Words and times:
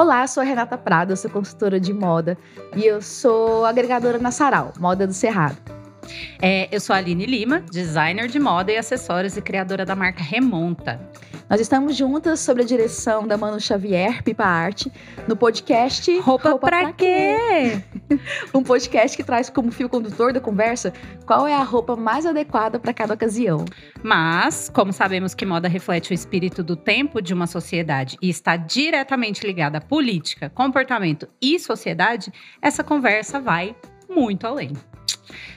Olá, 0.00 0.26
sou 0.26 0.40
a 0.40 0.46
Renata 0.46 0.78
Prado, 0.78 1.12
eu 1.12 1.16
sou 1.16 1.30
consultora 1.30 1.78
de 1.78 1.92
moda 1.92 2.38
e 2.74 2.86
eu 2.86 3.02
sou 3.02 3.66
agregadora 3.66 4.18
na 4.18 4.30
Sarau, 4.30 4.72
Moda 4.78 5.06
do 5.06 5.12
Cerrado. 5.12 5.58
É, 6.40 6.74
eu 6.74 6.80
sou 6.80 6.94
a 6.94 6.96
Aline 6.96 7.26
Lima, 7.26 7.60
designer 7.70 8.26
de 8.26 8.38
moda 8.38 8.72
e 8.72 8.78
acessórios 8.78 9.36
e 9.36 9.42
criadora 9.42 9.84
da 9.84 9.94
marca 9.94 10.22
Remonta. 10.22 10.98
Nós 11.50 11.60
estamos 11.60 11.96
juntas 11.96 12.38
sob 12.38 12.62
a 12.62 12.64
direção 12.64 13.26
da 13.26 13.36
Manu 13.36 13.58
Xavier, 13.58 14.22
Pipa 14.22 14.44
Arte, 14.44 14.92
no 15.26 15.34
podcast 15.34 16.08
Roupa, 16.20 16.50
Roupa 16.50 16.68
Pra, 16.68 16.82
pra 16.82 16.92
quê? 16.92 17.82
um 18.54 18.62
podcast 18.62 19.16
que 19.16 19.24
traz 19.24 19.50
como 19.50 19.72
fio 19.72 19.88
condutor 19.88 20.32
da 20.32 20.38
conversa 20.38 20.92
qual 21.26 21.48
é 21.48 21.54
a 21.54 21.64
roupa 21.64 21.96
mais 21.96 22.24
adequada 22.24 22.78
para 22.78 22.94
cada 22.94 23.14
ocasião. 23.14 23.64
Mas, 24.00 24.70
como 24.72 24.92
sabemos 24.92 25.34
que 25.34 25.44
moda 25.44 25.66
reflete 25.66 26.12
o 26.12 26.14
espírito 26.14 26.62
do 26.62 26.76
tempo 26.76 27.20
de 27.20 27.34
uma 27.34 27.48
sociedade 27.48 28.16
e 28.22 28.30
está 28.30 28.56
diretamente 28.56 29.44
ligada 29.44 29.78
à 29.78 29.80
política, 29.80 30.48
comportamento 30.50 31.26
e 31.42 31.58
sociedade, 31.58 32.32
essa 32.62 32.84
conversa 32.84 33.40
vai 33.40 33.74
muito 34.08 34.46
além. 34.46 34.70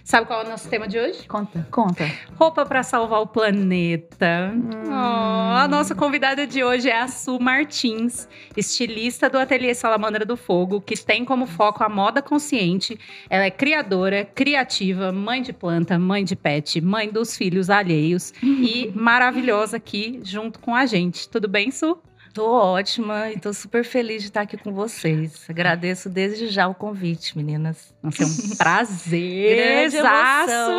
Sabe 0.03 0.27
qual 0.27 0.41
é 0.41 0.45
o 0.45 0.49
nosso 0.49 0.69
tema 0.69 0.87
de 0.87 0.99
hoje? 0.99 1.25
Conta, 1.27 1.65
conta. 1.71 2.09
Roupa 2.35 2.65
para 2.65 2.83
salvar 2.83 3.21
o 3.21 3.27
planeta. 3.27 4.51
Hum. 4.53 4.69
Oh, 4.87 5.55
a 5.55 5.67
nossa 5.67 5.95
convidada 5.95 6.45
de 6.45 6.63
hoje 6.63 6.89
é 6.89 7.01
a 7.01 7.07
Su 7.07 7.39
Martins, 7.39 8.27
estilista 8.55 9.29
do 9.29 9.37
Ateliê 9.37 9.73
Salamandra 9.73 10.25
do 10.25 10.35
Fogo, 10.35 10.81
que 10.81 10.95
tem 10.97 11.23
como 11.23 11.47
foco 11.47 11.83
a 11.83 11.89
moda 11.89 12.21
consciente. 12.21 12.99
Ela 13.29 13.45
é 13.45 13.51
criadora, 13.51 14.25
criativa, 14.25 15.11
mãe 15.11 15.41
de 15.41 15.53
planta, 15.53 15.97
mãe 15.97 16.23
de 16.23 16.35
pet, 16.35 16.81
mãe 16.81 17.09
dos 17.09 17.37
filhos 17.37 17.69
alheios 17.69 18.33
e 18.43 18.91
maravilhosa 18.93 19.77
aqui 19.77 20.19
junto 20.23 20.59
com 20.59 20.75
a 20.75 20.85
gente. 20.85 21.29
Tudo 21.29 21.47
bem, 21.47 21.71
Su? 21.71 21.97
Tô 22.33 22.51
ótima 22.51 23.31
e 23.31 23.39
tô 23.39 23.53
super 23.53 23.85
feliz 23.85 24.23
de 24.23 24.29
estar 24.29 24.41
aqui 24.41 24.57
com 24.57 24.73
vocês. 24.73 25.45
Agradeço 25.47 26.09
desde 26.09 26.47
já 26.47 26.67
o 26.67 26.73
convite, 26.73 27.37
meninas. 27.37 27.93
Nossa, 28.01 28.23
é 28.23 28.25
um 28.25 28.55
prazer 28.57 29.91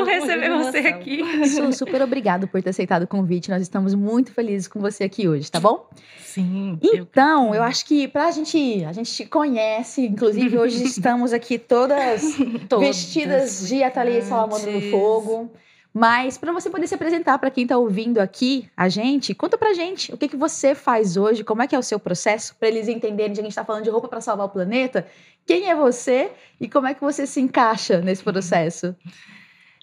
receber 0.03 0.51
você 0.51 0.79
aqui. 0.79 1.47
Sou 1.51 1.73
super 1.73 2.03
obrigado 2.03 2.49
por 2.49 2.61
ter 2.61 2.71
aceitado 2.71 3.05
o 3.05 3.07
convite. 3.07 3.51
Nós 3.51 3.63
estamos 3.63 3.95
muito 3.95 4.33
felizes 4.33 4.67
com 4.67 4.81
você 4.81 5.05
aqui 5.05 5.29
hoje, 5.29 5.49
tá 5.49 5.61
bom? 5.61 5.89
Sim. 6.19 6.77
Então, 6.83 7.51
eu, 7.51 7.55
eu 7.55 7.63
acho 7.63 7.87
que 7.87 8.09
pra 8.09 8.33
gente, 8.33 8.85
a 8.85 8.93
gente 8.93 9.15
te 9.15 9.25
conhece, 9.25 10.05
inclusive 10.05 10.59
hoje 10.59 10.83
estamos 10.83 11.33
aqui 11.33 11.57
todas, 11.57 12.37
todas 12.69 12.89
vestidas 12.89 13.69
de 13.69 13.81
Ateliê 13.81 14.23
Salamandra 14.23 14.73
do 14.73 14.91
Fogo. 14.91 15.53
Mas 15.97 16.37
para 16.37 16.53
você 16.53 16.69
poder 16.69 16.89
se 16.89 16.95
apresentar 16.97 17.39
para 17.39 17.53
quem 17.53 17.63
está 17.63 17.79
ouvindo 17.79 18.19
aqui 18.19 18.69
a 18.77 18.89
gente, 18.89 19.33
conta 19.33 19.57
pra 19.57 19.75
gente 19.75 20.13
o 20.13 20.19
que, 20.19 20.27
que 20.27 20.37
você 20.37 20.75
faz 20.75 21.17
hoje, 21.17 21.45
como 21.45 21.63
é 21.63 21.69
que 21.69 21.77
é 21.77 21.79
o 21.79 21.85
seu 21.85 22.01
processo, 22.01 22.57
para 22.57 22.67
eles 22.67 22.89
entenderem 22.89 23.33
que 23.33 23.39
a 23.39 23.43
gente 23.45 23.53
está 23.53 23.65
falando 23.65 23.85
de 23.85 23.91
roupa 23.91 24.09
para 24.09 24.21
salvar 24.21 24.47
o 24.47 24.51
planeta. 24.51 25.07
Quem 25.47 25.71
é 25.71 25.75
você 25.77 26.33
e 26.61 26.69
como 26.69 26.89
é 26.89 26.95
que 26.95 27.01
você 27.01 27.29
se 27.29 27.41
encaixa 27.41 28.01
nesse 28.01 28.25
processo? 28.25 28.97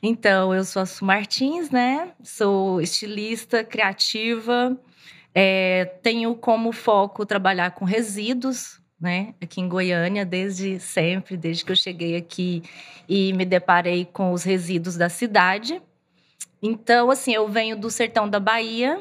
Então, 0.03 0.53
eu 0.53 0.65
sou 0.65 0.81
a 0.81 0.85
Su 0.85 1.05
Martins, 1.05 1.69
né? 1.69 2.11
Sou 2.21 2.81
estilista, 2.81 3.63
criativa, 3.63 4.77
é, 5.33 5.85
tenho 6.03 6.35
como 6.35 6.73
foco 6.73 7.25
trabalhar 7.25 7.71
com 7.71 7.85
resíduos, 7.85 8.81
né? 8.99 9.33
Aqui 9.41 9.61
em 9.61 9.69
Goiânia, 9.69 10.25
desde 10.25 10.77
sempre, 10.77 11.37
desde 11.37 11.63
que 11.63 11.71
eu 11.71 11.75
cheguei 11.75 12.17
aqui 12.17 12.63
e 13.07 13.31
me 13.31 13.45
deparei 13.45 14.03
com 14.03 14.33
os 14.33 14.43
resíduos 14.43 14.97
da 14.97 15.07
cidade. 15.07 15.81
Então, 16.61 17.09
assim, 17.09 17.33
eu 17.33 17.47
venho 17.47 17.75
do 17.75 17.89
sertão 17.89 18.29
da 18.29 18.39
Bahia, 18.39 18.99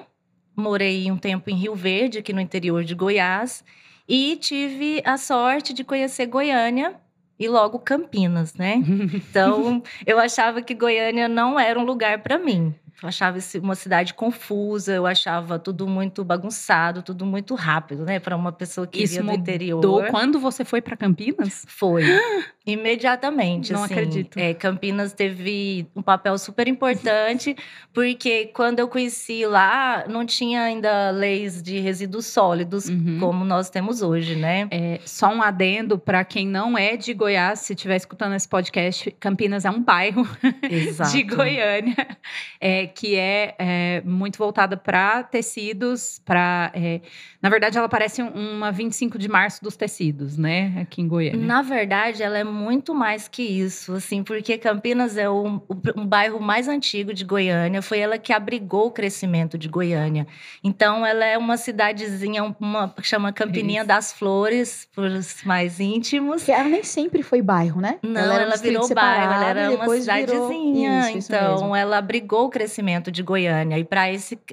morei 0.57 1.11
um 1.11 1.17
tempo 1.17 1.51
em 1.51 1.55
Rio 1.55 1.75
Verde, 1.75 2.19
aqui 2.19 2.33
no 2.33 2.41
interior 2.41 2.85
de 2.85 2.95
Goiás, 2.95 3.63
e 4.09 4.37
tive 4.37 5.03
a 5.05 5.17
sorte 5.17 5.73
de 5.73 5.85
conhecer 5.85 6.27
Goiânia 6.27 6.95
e 7.39 7.49
logo 7.49 7.79
Campinas, 7.79 8.55
né? 8.55 8.83
Então, 9.15 9.83
eu 10.07 10.19
achava 10.19 10.63
que 10.63 10.75
Goiânia 10.75 11.29
não 11.29 11.59
era 11.59 11.79
um 11.79 11.85
lugar 11.85 12.23
para 12.23 12.39
mim. 12.39 12.75
Eu 13.03 13.09
achava 13.09 13.39
uma 13.63 13.75
cidade 13.75 14.13
confusa, 14.13 14.93
eu 14.93 15.07
achava 15.07 15.59
tudo 15.59 15.87
muito 15.87 16.23
bagunçado, 16.23 17.03
tudo 17.03 17.25
muito 17.25 17.55
rápido, 17.55 18.05
né? 18.05 18.19
Para 18.19 18.37
uma 18.37 18.53
pessoa 18.53 18.87
que 18.87 19.03
Isso 19.03 19.23
do 19.23 19.33
interior. 19.33 19.81
Quando 20.11 20.39
você 20.39 20.65
foi 20.67 20.83
para 20.83 20.97
Campinas? 20.97 21.65
Foi. 21.67 22.03
Imediatamente. 22.67 23.73
Não 23.73 23.85
assim, 23.85 23.95
acredito. 23.95 24.39
É, 24.39 24.53
Campinas 24.53 25.15
teve 25.15 25.87
um 25.97 26.03
papel 26.03 26.37
super 26.37 26.69
importante, 26.69 27.57
porque 27.93 28.51
quando 28.55 28.81
eu 28.81 28.89
conheci 28.89 29.47
lá, 29.47 30.05
não 30.07 30.27
tinha 30.27 30.63
ainda 30.63 31.11
leis 31.11 31.63
de 31.63 31.79
resíduos 31.79 32.27
sólidos 32.27 32.87
uhum. 32.89 33.17
como 33.19 33.45
nós 33.47 33.71
temos 33.71 34.03
hoje, 34.03 34.37
né? 34.37 34.69
É, 34.71 35.01
só 35.07 35.33
um 35.33 35.43
adendo 35.43 35.99
para 35.99 36.23
quem 36.23 36.47
não 36.47 36.77
é 36.77 36.97
de 36.97 37.15
Goiás, 37.15 37.61
se 37.61 37.73
estiver 37.73 37.97
escutando 37.97 38.35
esse 38.35 38.49
podcast, 38.49 39.11
Campinas 39.19 39.65
é 39.65 39.71
um 39.71 39.83
bairro 39.83 40.29
de 41.11 41.23
Goiânia. 41.23 41.97
É, 42.63 42.87
que 42.87 43.17
é, 43.17 43.55
é 43.59 44.03
muito 44.05 44.37
voltada 44.37 44.77
para 44.77 45.23
tecidos, 45.23 46.21
para. 46.27 46.71
É, 46.75 47.01
na 47.41 47.49
verdade, 47.49 47.79
ela 47.79 47.89
parece 47.89 48.21
uma 48.21 48.71
25 48.71 49.19
de 49.19 49.29
março 49.29 49.65
dos 49.65 49.77
tecidos, 49.77 50.37
né? 50.37 50.79
Aqui 50.83 51.01
em 51.01 51.09
Goiânia. 51.09 51.41
Na 51.41 51.63
verdade, 51.63 52.23
ela 52.23 52.37
é 52.37 52.45
muito 52.51 52.95
mais 52.95 53.29
que 53.29 53.43
isso, 53.43 53.95
assim, 53.95 54.23
porque 54.23 54.59
Campinas 54.59 55.17
é 55.17 55.29
um, 55.29 55.61
um 55.97 56.07
bairro 56.07 56.41
mais 56.41 56.69
antigo 56.69 57.15
de 57.15 57.25
Goiânia, 57.25 57.81
foi 57.81 58.01
ela 58.01 58.19
que 58.19 58.33
abrigou 58.33 58.87
o 58.87 58.91
crescimento 58.91 59.57
de 59.57 59.69
Goiânia. 59.69 60.27
Então, 60.63 61.05
ela 61.05 61.25
é 61.25 61.39
uma 61.39 61.57
cidadezinha, 61.57 62.55
uma 62.61 62.95
chama 63.03 63.33
Campininha 63.33 63.81
isso. 63.81 63.89
das 63.89 64.13
Flores, 64.13 64.89
para 64.95 65.05
os 65.05 65.43
mais 65.45 65.81
íntimos. 65.81 66.45
Que 66.45 66.53
ela 66.53 66.69
nem 66.69 66.83
sempre 66.83 67.23
foi 67.23 67.43
bairro, 67.43 67.81
né? 67.81 67.99
Não, 68.03 68.21
ela, 68.21 68.43
ela 68.43 68.57
virou 68.57 68.89
bairro, 68.95 69.33
ela 69.33 69.47
era 69.47 69.71
uma 69.71 69.89
cidadezinha. 69.97 71.01
Isso, 71.01 71.19
isso 71.19 71.33
então, 71.33 71.53
mesmo. 71.53 71.77
ela 71.77 71.99
abrigou 71.99 72.47
o 72.47 72.51
crescimento 72.51 73.11
de 73.11 73.23
Goiânia. 73.23 73.79
E 73.79 73.85
para 73.85 74.03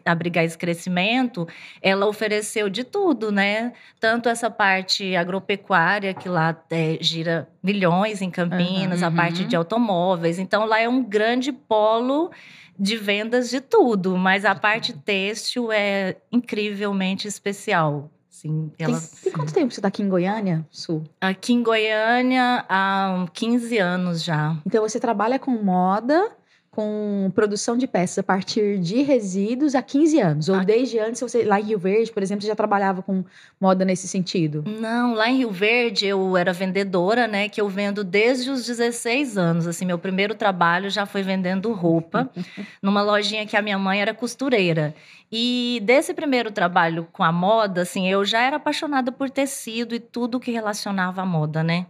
abrigar 0.06 0.44
esse 0.44 0.58
crescimento, 0.58 1.48
ela 1.82 2.08
ofereceu 2.08 2.70
de 2.70 2.84
tudo, 2.84 3.32
né? 3.32 3.74
Tanto 4.00 4.30
essa 4.30 4.50
parte 4.50 5.16
agropecuária, 5.16 6.14
que 6.14 6.30
lá 6.30 6.56
é, 6.70 6.98
gira 7.02 7.48
milhões 7.68 8.22
em 8.22 8.32
Campinas, 8.32 9.02
uhum, 9.02 9.08
a 9.10 9.12
parte 9.12 9.44
de 9.44 9.56
automóveis. 9.56 10.40
Então, 10.40 10.66
lá 10.66 10.80
é 10.80 10.88
um 10.88 11.04
grande 11.04 11.52
polo 11.52 12.32
de 12.80 12.96
vendas 12.96 13.50
de 13.50 13.60
tudo, 13.60 14.16
mas 14.18 14.46
a 14.46 14.56
parte 14.56 14.94
têxtil 14.94 15.70
é 15.72 16.16
incrivelmente 16.32 17.28
especial. 17.28 18.10
Sim, 18.30 18.72
ela... 18.78 19.02
tem 19.24 19.34
quanto 19.34 19.52
tempo 19.52 19.74
você 19.74 19.80
está 19.80 19.88
aqui 19.88 20.04
em 20.04 20.08
Goiânia, 20.08 20.66
Sul? 20.70 21.04
Aqui 21.20 21.54
em 21.54 21.64
Goiânia 21.64 22.64
há 22.70 23.26
15 23.34 23.78
anos 23.80 24.24
já. 24.24 24.56
Então 24.66 24.88
você 24.88 25.00
trabalha 25.00 25.40
com 25.40 25.52
moda 25.52 26.37
com 26.78 27.32
produção 27.34 27.76
de 27.76 27.88
peças 27.88 28.20
a 28.20 28.24
partir 28.24 28.78
de 28.78 29.02
resíduos 29.02 29.74
há 29.74 29.82
15 29.82 30.20
anos? 30.20 30.48
Ou 30.48 30.64
desde 30.64 31.00
antes, 31.00 31.20
você, 31.20 31.44
lá 31.44 31.60
em 31.60 31.64
Rio 31.64 31.80
Verde, 31.80 32.12
por 32.12 32.22
exemplo, 32.22 32.44
você 32.44 32.50
já 32.50 32.56
trabalhava 32.56 33.02
com 33.02 33.26
moda 33.60 33.84
nesse 33.84 34.08
sentido? 34.08 34.64
Não, 34.80 35.16
lá 35.16 35.28
em 35.28 35.38
Rio 35.38 35.50
Verde 35.50 36.06
eu 36.06 36.38
era 36.38 36.54
vendedora, 36.54 37.28
né? 37.28 37.50
Que 37.50 37.60
eu 37.60 37.68
vendo 37.68 38.04
desde 38.04 38.52
os 38.52 38.64
16 38.64 39.40
anos. 39.40 39.66
Assim, 39.66 39.86
meu 39.86 39.98
primeiro 39.98 40.36
trabalho 40.36 40.88
já 40.92 41.08
foi 41.08 41.24
vendendo 41.24 41.74
roupa 41.74 42.30
numa 42.80 43.02
lojinha 43.02 43.48
que 43.48 43.58
a 43.58 43.62
minha 43.64 43.80
mãe 43.80 44.00
era 44.00 44.14
costureira. 44.14 44.94
E 45.32 45.82
desse 45.84 46.14
primeiro 46.14 46.52
trabalho 46.52 47.08
com 47.12 47.24
a 47.24 47.32
moda, 47.32 47.82
assim, 47.82 48.08
eu 48.08 48.24
já 48.24 48.44
era 48.44 48.58
apaixonada 48.58 49.12
por 49.12 49.32
tecido 49.32 49.96
e 49.96 50.00
tudo 50.00 50.40
que 50.40 50.52
relacionava 50.52 51.24
à 51.24 51.26
moda, 51.26 51.64
né? 51.64 51.88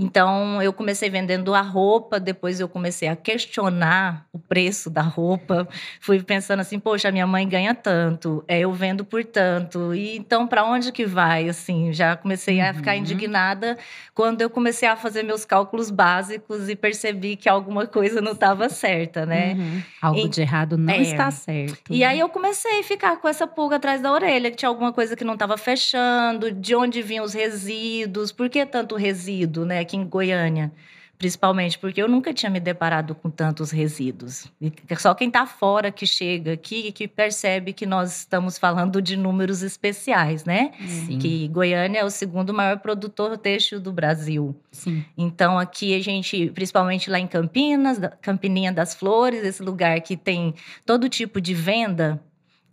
Então, 0.00 0.62
eu 0.62 0.72
comecei 0.72 1.10
vendendo 1.10 1.52
a 1.52 1.60
roupa, 1.60 2.20
depois 2.20 2.60
eu 2.60 2.68
comecei 2.68 3.08
a 3.08 3.16
questionar 3.16 4.24
o 4.32 4.38
preço 4.38 4.88
da 4.88 5.02
roupa. 5.02 5.66
Fui 6.00 6.22
pensando 6.22 6.60
assim, 6.60 6.78
poxa, 6.78 7.10
minha 7.10 7.26
mãe 7.26 7.48
ganha 7.48 7.74
tanto, 7.74 8.44
é, 8.46 8.60
eu 8.60 8.72
vendo 8.72 9.04
por 9.04 9.24
tanto. 9.24 9.92
E 9.92 10.16
então, 10.16 10.46
para 10.46 10.64
onde 10.64 10.92
que 10.92 11.04
vai? 11.04 11.48
Assim, 11.48 11.92
já 11.92 12.14
comecei 12.14 12.60
a 12.60 12.72
ficar 12.72 12.92
uhum. 12.92 12.98
indignada 12.98 13.76
quando 14.14 14.40
eu 14.40 14.48
comecei 14.48 14.88
a 14.88 14.94
fazer 14.94 15.24
meus 15.24 15.44
cálculos 15.44 15.90
básicos 15.90 16.68
e 16.68 16.76
percebi 16.76 17.34
que 17.34 17.48
alguma 17.48 17.84
coisa 17.84 18.20
não 18.20 18.32
estava 18.32 18.68
certa, 18.68 19.26
né? 19.26 19.54
Uhum. 19.54 19.82
Algo 20.00 20.20
e, 20.20 20.28
de 20.28 20.40
errado 20.42 20.78
não 20.78 20.94
é. 20.94 21.02
está 21.02 21.28
certo. 21.32 21.76
E 21.90 22.04
aí 22.04 22.20
eu 22.20 22.28
comecei 22.28 22.78
a 22.78 22.82
ficar 22.84 23.16
com 23.16 23.26
essa 23.26 23.48
pulga 23.48 23.76
atrás 23.76 24.00
da 24.00 24.12
orelha, 24.12 24.48
que 24.48 24.56
tinha 24.56 24.68
alguma 24.68 24.92
coisa 24.92 25.16
que 25.16 25.24
não 25.24 25.34
estava 25.34 25.58
fechando, 25.58 26.52
de 26.52 26.76
onde 26.76 27.02
vinham 27.02 27.24
os 27.24 27.34
resíduos, 27.34 28.30
por 28.30 28.48
que 28.48 28.64
tanto 28.64 28.94
resíduo, 28.94 29.64
né? 29.64 29.87
Aqui 29.88 29.96
em 29.96 30.04
Goiânia, 30.04 30.70
principalmente 31.16 31.78
porque 31.78 32.00
eu 32.00 32.06
nunca 32.06 32.32
tinha 32.32 32.50
me 32.50 32.60
deparado 32.60 33.14
com 33.14 33.28
tantos 33.28 33.70
resíduos. 33.70 34.46
E 34.60 34.72
só 34.96 35.14
quem 35.14 35.28
está 35.28 35.46
fora 35.46 35.90
que 35.90 36.06
chega 36.06 36.52
aqui 36.52 36.92
que 36.92 37.08
percebe 37.08 37.72
que 37.72 37.86
nós 37.86 38.18
estamos 38.18 38.58
falando 38.58 39.00
de 39.00 39.16
números 39.16 39.62
especiais, 39.62 40.44
né? 40.44 40.70
Sim. 40.78 41.18
Que 41.18 41.48
Goiânia 41.48 42.00
é 42.00 42.04
o 42.04 42.10
segundo 42.10 42.54
maior 42.54 42.78
produtor 42.78 43.36
têxtil 43.38 43.80
do 43.80 43.92
Brasil. 43.92 44.54
Sim. 44.70 45.04
Então 45.16 45.58
aqui 45.58 45.94
a 45.94 46.00
gente, 46.00 46.50
principalmente 46.50 47.10
lá 47.10 47.18
em 47.18 47.26
Campinas, 47.26 47.98
Campininha 48.20 48.72
das 48.72 48.94
Flores, 48.94 49.42
esse 49.42 49.62
lugar 49.62 50.00
que 50.02 50.16
tem 50.16 50.54
todo 50.86 51.08
tipo 51.08 51.40
de 51.40 51.54
venda 51.54 52.22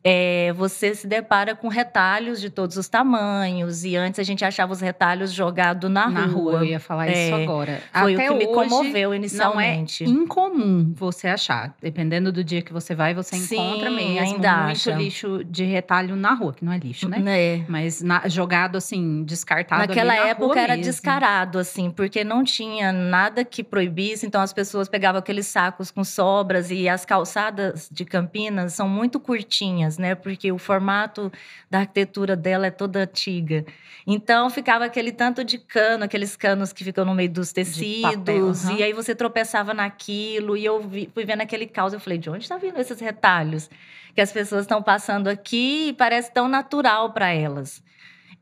é, 0.07 0.53
você 0.53 0.93
se 0.93 1.07
depara 1.07 1.55
com 1.55 1.67
retalhos 1.67 2.39
de 2.39 2.51
todos 2.51 2.77
os 2.77 2.87
tamanhos. 2.87 3.83
E 3.83 3.95
antes 3.95 4.19
a 4.19 4.23
gente 4.23 4.45
achava 4.45 4.71
os 4.71 4.79
retalhos 4.79 5.33
jogados 5.33 5.89
na, 5.89 6.07
na 6.07 6.27
rua. 6.27 6.51
rua. 6.51 6.59
Eu 6.59 6.65
ia 6.65 6.79
falar 6.79 7.07
é, 7.07 7.25
isso 7.25 7.35
agora. 7.35 7.81
Foi 7.91 8.13
Até 8.13 8.29
o 8.29 8.37
que 8.37 8.45
me 8.45 8.53
comoveu 8.53 9.15
inicialmente. 9.15 10.03
Não 10.03 10.13
é 10.13 10.15
incomum 10.15 10.93
você 10.93 11.27
achar. 11.27 11.75
Dependendo 11.81 12.31
do 12.31 12.43
dia 12.43 12.61
que 12.61 12.71
você 12.71 12.93
vai, 12.93 13.15
você 13.15 13.35
Sim, 13.35 13.55
encontra 13.55 13.89
mesmo 13.89 14.19
ainda 14.19 14.57
muito 14.57 14.71
acha. 14.73 14.93
lixo 14.93 15.43
de 15.43 15.63
retalho 15.63 16.15
na 16.15 16.35
rua, 16.35 16.53
que 16.53 16.63
não 16.63 16.71
é 16.71 16.77
lixo, 16.77 17.09
né? 17.09 17.23
É. 17.25 17.65
Mas 17.67 18.03
na, 18.03 18.27
jogado 18.27 18.77
assim, 18.77 19.23
descartado. 19.23 19.87
Naquela 19.87 20.13
na 20.13 20.27
época 20.27 20.59
era 20.59 20.75
mesmo. 20.75 20.91
descarado, 20.91 21.57
assim, 21.57 21.89
porque 21.89 22.23
não 22.23 22.43
tinha 22.43 22.91
nada 22.91 23.43
que 23.43 23.63
proibisse. 23.63 24.27
Então 24.27 24.39
as 24.39 24.53
pessoas 24.53 24.87
pegavam 24.87 25.17
aqueles 25.17 25.47
sacos 25.47 25.89
com 25.89 26.03
sobras 26.03 26.69
e 26.69 26.87
as 26.87 27.05
calçadas 27.05 27.89
de 27.91 28.05
Campinas 28.05 28.73
são 28.73 28.87
muito 28.87 29.19
curtinhas, 29.19 29.94
né? 29.97 30.15
Porque 30.15 30.51
o 30.51 30.57
formato 30.57 31.31
da 31.69 31.79
arquitetura 31.79 32.35
dela 32.35 32.67
é 32.67 32.71
toda 32.71 32.99
antiga. 32.99 33.65
Então 34.05 34.49
ficava 34.49 34.85
aquele 34.85 35.11
tanto 35.11 35.43
de 35.43 35.57
cano, 35.57 36.03
aqueles 36.03 36.35
canos 36.35 36.71
que 36.71 36.83
ficam 36.83 37.03
no 37.05 37.15
meio 37.15 37.29
dos 37.29 37.51
tecidos, 37.51 38.15
papel, 38.15 38.45
uhum. 38.45 38.77
e 38.77 38.83
aí 38.83 38.93
você 38.93 39.15
tropeçava 39.15 39.73
naquilo, 39.73 40.55
e 40.55 40.63
eu 40.63 40.81
vi, 40.87 41.09
fui 41.13 41.25
vendo 41.25 41.41
aquele 41.41 41.65
caos, 41.65 41.93
eu 41.93 41.99
falei, 41.99 42.17
de 42.17 42.29
onde 42.29 42.43
está 42.43 42.57
vindo 42.57 42.79
esses 42.79 42.99
retalhos? 42.99 43.69
Que 44.13 44.21
as 44.21 44.31
pessoas 44.31 44.61
estão 44.61 44.81
passando 44.81 45.27
aqui 45.27 45.89
e 45.89 45.93
parece 45.93 46.31
tão 46.31 46.47
natural 46.47 47.11
para 47.13 47.31
elas. 47.31 47.83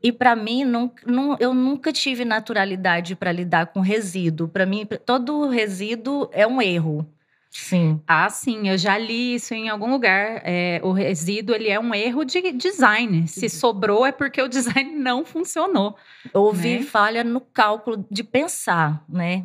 E 0.04 0.12
para 0.12 0.36
mim, 0.36 0.64
não, 0.64 0.92
não, 1.06 1.34
eu 1.40 1.54
nunca 1.54 1.90
tive 1.90 2.26
naturalidade 2.26 3.16
para 3.16 3.32
lidar 3.32 3.68
com 3.68 3.80
resíduo. 3.80 4.46
Para 4.46 4.66
mim, 4.66 4.86
todo 5.06 5.48
resíduo 5.48 6.28
é 6.30 6.46
um 6.46 6.60
erro. 6.60 7.08
Sim. 7.56 8.00
Ah, 8.06 8.28
sim, 8.28 8.68
eu 8.68 8.76
já 8.76 8.98
li 8.98 9.36
isso 9.36 9.54
em 9.54 9.68
algum 9.68 9.88
lugar. 9.88 10.42
É, 10.44 10.80
o 10.82 10.90
resíduo 10.90 11.54
ele 11.54 11.68
é 11.68 11.78
um 11.78 11.94
erro 11.94 12.24
de 12.24 12.50
design. 12.52 13.28
Se 13.28 13.48
sobrou 13.48 14.04
é 14.04 14.10
porque 14.10 14.42
o 14.42 14.48
design 14.50 14.96
não 14.96 15.24
funcionou. 15.24 15.96
Houve 16.32 16.78
né? 16.78 16.82
falha 16.82 17.22
no 17.22 17.40
cálculo 17.40 18.04
de 18.10 18.24
pensar, 18.24 19.04
né? 19.08 19.44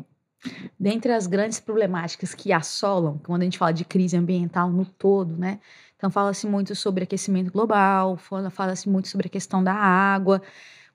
Dentre 0.79 1.11
as 1.11 1.27
grandes 1.27 1.59
problemáticas 1.59 2.33
que 2.33 2.51
assolam, 2.51 3.19
quando 3.23 3.43
a 3.43 3.45
gente 3.45 3.59
fala 3.59 3.73
de 3.73 3.85
crise 3.85 4.17
ambiental 4.17 4.71
no 4.71 4.85
todo, 4.85 5.37
né? 5.37 5.59
Então 5.95 6.09
fala-se 6.09 6.47
muito 6.47 6.73
sobre 6.75 7.03
aquecimento 7.03 7.51
global, 7.51 8.17
fala-se 8.49 8.89
muito 8.89 9.07
sobre 9.07 9.27
a 9.27 9.29
questão 9.29 9.63
da 9.63 9.73
água. 9.73 10.41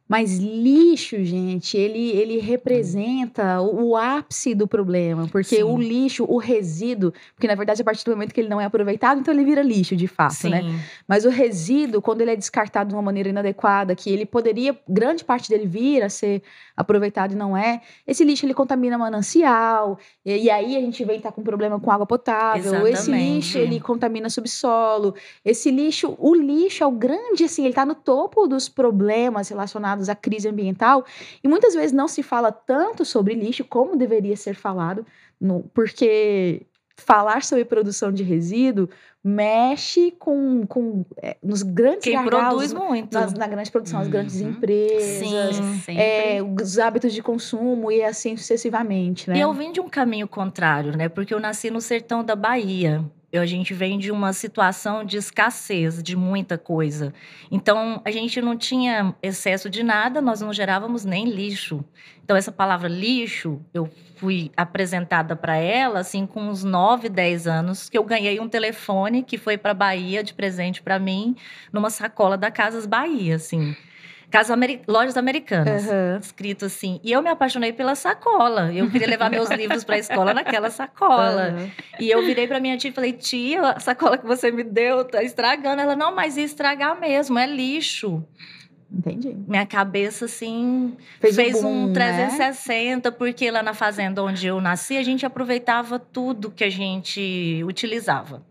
Mas 0.07 0.39
lixo, 0.39 1.25
gente, 1.25 1.79
ele, 1.79 2.11
ele 2.11 2.39
representa 2.39 3.61
o, 3.63 3.89
o 3.89 3.97
ápice 3.97 4.55
do 4.55 4.69
problema, 4.69 5.27
porque 5.29 5.57
Sim. 5.57 5.63
o 5.63 5.79
lixo, 5.79 6.27
o 6.29 6.37
resíduo, 6.37 7.11
porque 7.35 7.49
na 7.49 7.55
verdade 7.55 7.81
a 7.81 7.85
partir 7.85 8.05
do 8.05 8.11
momento 8.11 8.35
que 8.35 8.41
ele 8.41 8.49
não 8.49 8.61
é 8.61 8.67
aproveitado, 8.67 9.21
então 9.21 9.33
ele 9.33 9.45
vira 9.45 9.63
lixo 9.63 9.97
de 9.97 10.07
fato, 10.07 10.49
né? 10.49 10.61
Sim. 10.61 10.73
né? 10.73 10.81
Mas 11.09 11.25
o 11.25 11.31
resíduo, 11.31 12.03
quando 12.03 12.21
ele 12.21 12.33
é 12.33 12.37
descartado 12.37 12.91
de 12.91 12.95
uma 12.95 13.01
maneira 13.01 13.31
inadequada, 13.31 13.95
que 13.97 14.11
ele 14.11 14.27
poderia, 14.27 14.79
grande 14.87 15.25
parte 15.25 15.49
dele 15.49 15.67
vir 15.67 16.03
a 16.03 16.11
ser 16.11 16.43
aproveitado 16.77 17.33
e 17.33 17.35
não 17.35 17.57
é, 17.57 17.81
esse 18.07 18.25
lixo 18.25 18.45
ele 18.45 18.53
contamina 18.53 18.99
manancial, 18.99 19.99
e, 20.23 20.37
e 20.37 20.51
aí 20.51 20.77
a 20.77 20.81
gente 20.81 21.03
vem 21.03 21.17
estar 21.17 21.31
tá 21.31 21.35
com 21.35 21.43
problema 21.43 21.81
com 21.81 21.91
água 21.91 22.05
potável, 22.05 22.63
Exatamente. 22.63 22.93
esse 22.93 23.11
lixo 23.11 23.59
ele 23.59 23.81
contamina 23.81 24.29
subsolo, 24.29 25.15
esse 25.43 25.71
lixo, 25.71 26.15
o 26.19 26.35
lixo 26.35 26.85
é 26.85 26.87
o 26.87 26.91
grande, 26.91 27.45
assim, 27.45 27.63
ele 27.63 27.71
está 27.71 27.87
no 27.87 27.95
topo 27.95 28.47
dos 28.47 28.69
problemas 28.69 29.49
relacionados 29.49 29.94
relacionados 29.95 30.09
à 30.09 30.15
crise 30.15 30.49
ambiental, 30.49 31.05
e 31.43 31.49
muitas 31.49 31.75
vezes 31.75 31.93
não 31.93 32.09
se 32.09 32.23
fala 32.23 32.53
tanto 32.53 33.05
sobre 33.05 33.35
lixo 33.35 33.65
como 33.65 33.97
deveria 33.97 34.37
ser 34.37 34.55
falado, 34.55 35.07
no, 35.41 35.63
porque 35.73 36.67
falar 36.97 37.43
sobre 37.43 37.65
produção 37.65 38.13
de 38.13 38.23
resíduo 38.23 38.89
mexe 39.23 40.13
com, 40.13 40.65
com 40.67 41.05
é, 41.17 41.37
nos 41.43 41.63
grandes 41.63 42.05
Quem 42.05 42.23
produz 42.25 42.73
muito. 42.73 43.13
Nas, 43.13 43.33
na 43.33 43.49
grande 43.49 43.71
produção, 43.71 43.99
uhum. 43.99 44.05
as 44.05 44.11
grandes 44.11 44.41
uhum. 44.41 44.51
empresas, 44.51 45.57
Sim, 45.85 45.99
é, 45.99 46.41
os 46.43 46.79
hábitos 46.79 47.13
de 47.13 47.23
consumo 47.23 47.91
e 47.91 48.05
assim 48.05 48.37
sucessivamente, 48.37 49.29
né? 49.29 49.39
E 49.39 49.41
eu 49.41 49.53
vim 49.53 49.73
de 49.73 49.81
um 49.81 49.89
caminho 49.89 50.29
contrário, 50.29 50.97
né? 50.97 51.09
Porque 51.09 51.35
eu 51.35 51.41
nasci 51.41 51.71
no 51.71 51.81
sertão 51.81 52.23
da 52.23 52.37
Bahia 52.37 53.05
a 53.43 53.47
gente 53.47 53.75
vem 53.75 53.99
de 53.99 54.11
uma 54.11 54.33
situação 54.33 55.05
de 55.05 55.17
escassez 55.17 56.03
de 56.03 56.17
muita 56.17 56.57
coisa. 56.57 57.13
Então, 57.51 58.01
a 58.05 58.11
gente 58.11 58.41
não 58.41 58.57
tinha 58.57 59.15
excesso 59.23 59.69
de 59.69 59.83
nada, 59.83 60.21
nós 60.21 60.41
não 60.41 60.53
gerávamos 60.53 61.05
nem 61.05 61.29
lixo. 61.29 61.85
Então, 62.23 62.37
essa 62.37 62.53
palavra 62.53 62.89
lixo, 62.89 63.61
eu 63.75 63.91
fui 64.17 64.51
apresentada 64.57 65.37
para 65.37 65.57
ela, 65.57 66.01
assim, 66.01 66.27
com 66.27 66.49
uns 66.49 66.65
9, 66.65 67.09
10 67.09 67.47
anos, 67.47 67.89
que 67.89 67.99
eu 67.99 68.05
ganhei 68.05 68.41
um 68.41 68.49
telefone 68.49 69.23
que 69.23 69.37
foi 69.37 69.59
para 69.59 69.75
Bahia 69.75 70.23
de 70.23 70.33
presente 70.33 70.81
para 70.81 70.99
mim, 70.99 71.37
numa 71.73 71.91
sacola 71.91 72.39
da 72.39 72.51
Casas 72.51 72.87
Bahia, 72.87 73.37
assim. 73.37 73.77
Ameri 74.51 74.83
Lojas 74.87 75.17
Americanas, 75.17 75.87
uhum. 75.87 76.19
escrito 76.21 76.65
assim. 76.65 77.01
E 77.03 77.13
eu 77.13 77.23
me 77.23 77.29
apaixonei 77.29 77.73
pela 77.73 77.95
sacola. 77.95 78.73
Eu 78.73 78.91
queria 78.91 79.07
levar 79.07 79.31
meus 79.31 79.49
livros 79.57 79.85
para 79.85 79.97
a 79.97 79.99
escola 79.99 80.35
naquela 80.35 80.71
sacola. 80.71 81.55
Uhum. 81.57 81.71
E 82.01 82.11
eu 82.11 82.25
virei 82.25 82.47
para 82.47 82.61
minha 82.61 82.77
tia 82.77 82.91
e 82.91 82.93
falei: 82.93 83.13
"Tia, 83.13 83.61
a 83.71 83.81
sacola 83.81 84.19
que 84.19 84.27
você 84.27 84.51
me 84.51 84.65
deu 84.65 85.05
tá 85.05 85.23
estragando". 85.23 85.81
Ela: 85.81 85.97
"Não, 85.97 86.15
mas 86.15 86.37
ia 86.37 86.45
estragar 86.45 86.99
mesmo, 86.99 87.39
é 87.39 87.47
lixo". 87.47 88.25
Entendi. 88.91 89.35
Minha 89.49 89.67
cabeça, 89.67 90.27
assim, 90.27 90.97
fez, 91.21 91.35
fez 91.35 91.57
um, 91.59 91.63
boom, 91.63 91.91
um 91.91 91.93
360, 91.93 93.11
né? 93.11 93.17
porque 93.17 93.51
lá 93.51 93.63
na 93.63 93.75
fazenda 93.75 94.23
onde 94.23 94.47
eu 94.47 94.61
nasci, 94.61 94.97
a 94.97 95.03
gente 95.03 95.27
aproveitava 95.27 95.99
tudo 95.99 96.51
que 96.51 96.63
a 96.63 96.71
gente 96.71 97.63
utilizava 97.65 98.43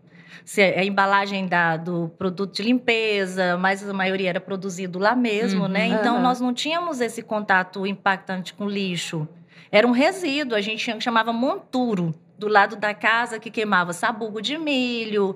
se 0.44 0.60
é 0.60 0.80
a 0.80 0.84
embalagem 0.84 1.46
da, 1.46 1.76
do 1.76 2.10
produto 2.18 2.52
de 2.52 2.62
limpeza, 2.62 3.56
mas 3.56 3.88
a 3.88 3.92
maioria 3.94 4.28
era 4.28 4.40
produzido 4.40 4.98
lá 4.98 5.16
mesmo, 5.16 5.66
né? 5.66 5.86
uhum, 5.86 5.90
né? 5.92 5.98
Então 6.00 6.16
uhum. 6.16 6.22
nós 6.22 6.40
não 6.40 6.52
tínhamos 6.52 7.00
esse 7.00 7.22
contato 7.22 7.86
impactante 7.86 8.52
com 8.52 8.68
lixo. 8.68 9.26
Era 9.72 9.86
um 9.86 9.90
resíduo, 9.90 10.56
a 10.56 10.60
gente 10.60 11.00
chamava 11.00 11.32
monturo, 11.32 12.14
do 12.38 12.46
lado 12.46 12.76
da 12.76 12.92
casa 12.92 13.38
que 13.38 13.50
queimava 13.50 13.92
sabugo 13.92 14.42
de 14.42 14.58
milho, 14.58 15.34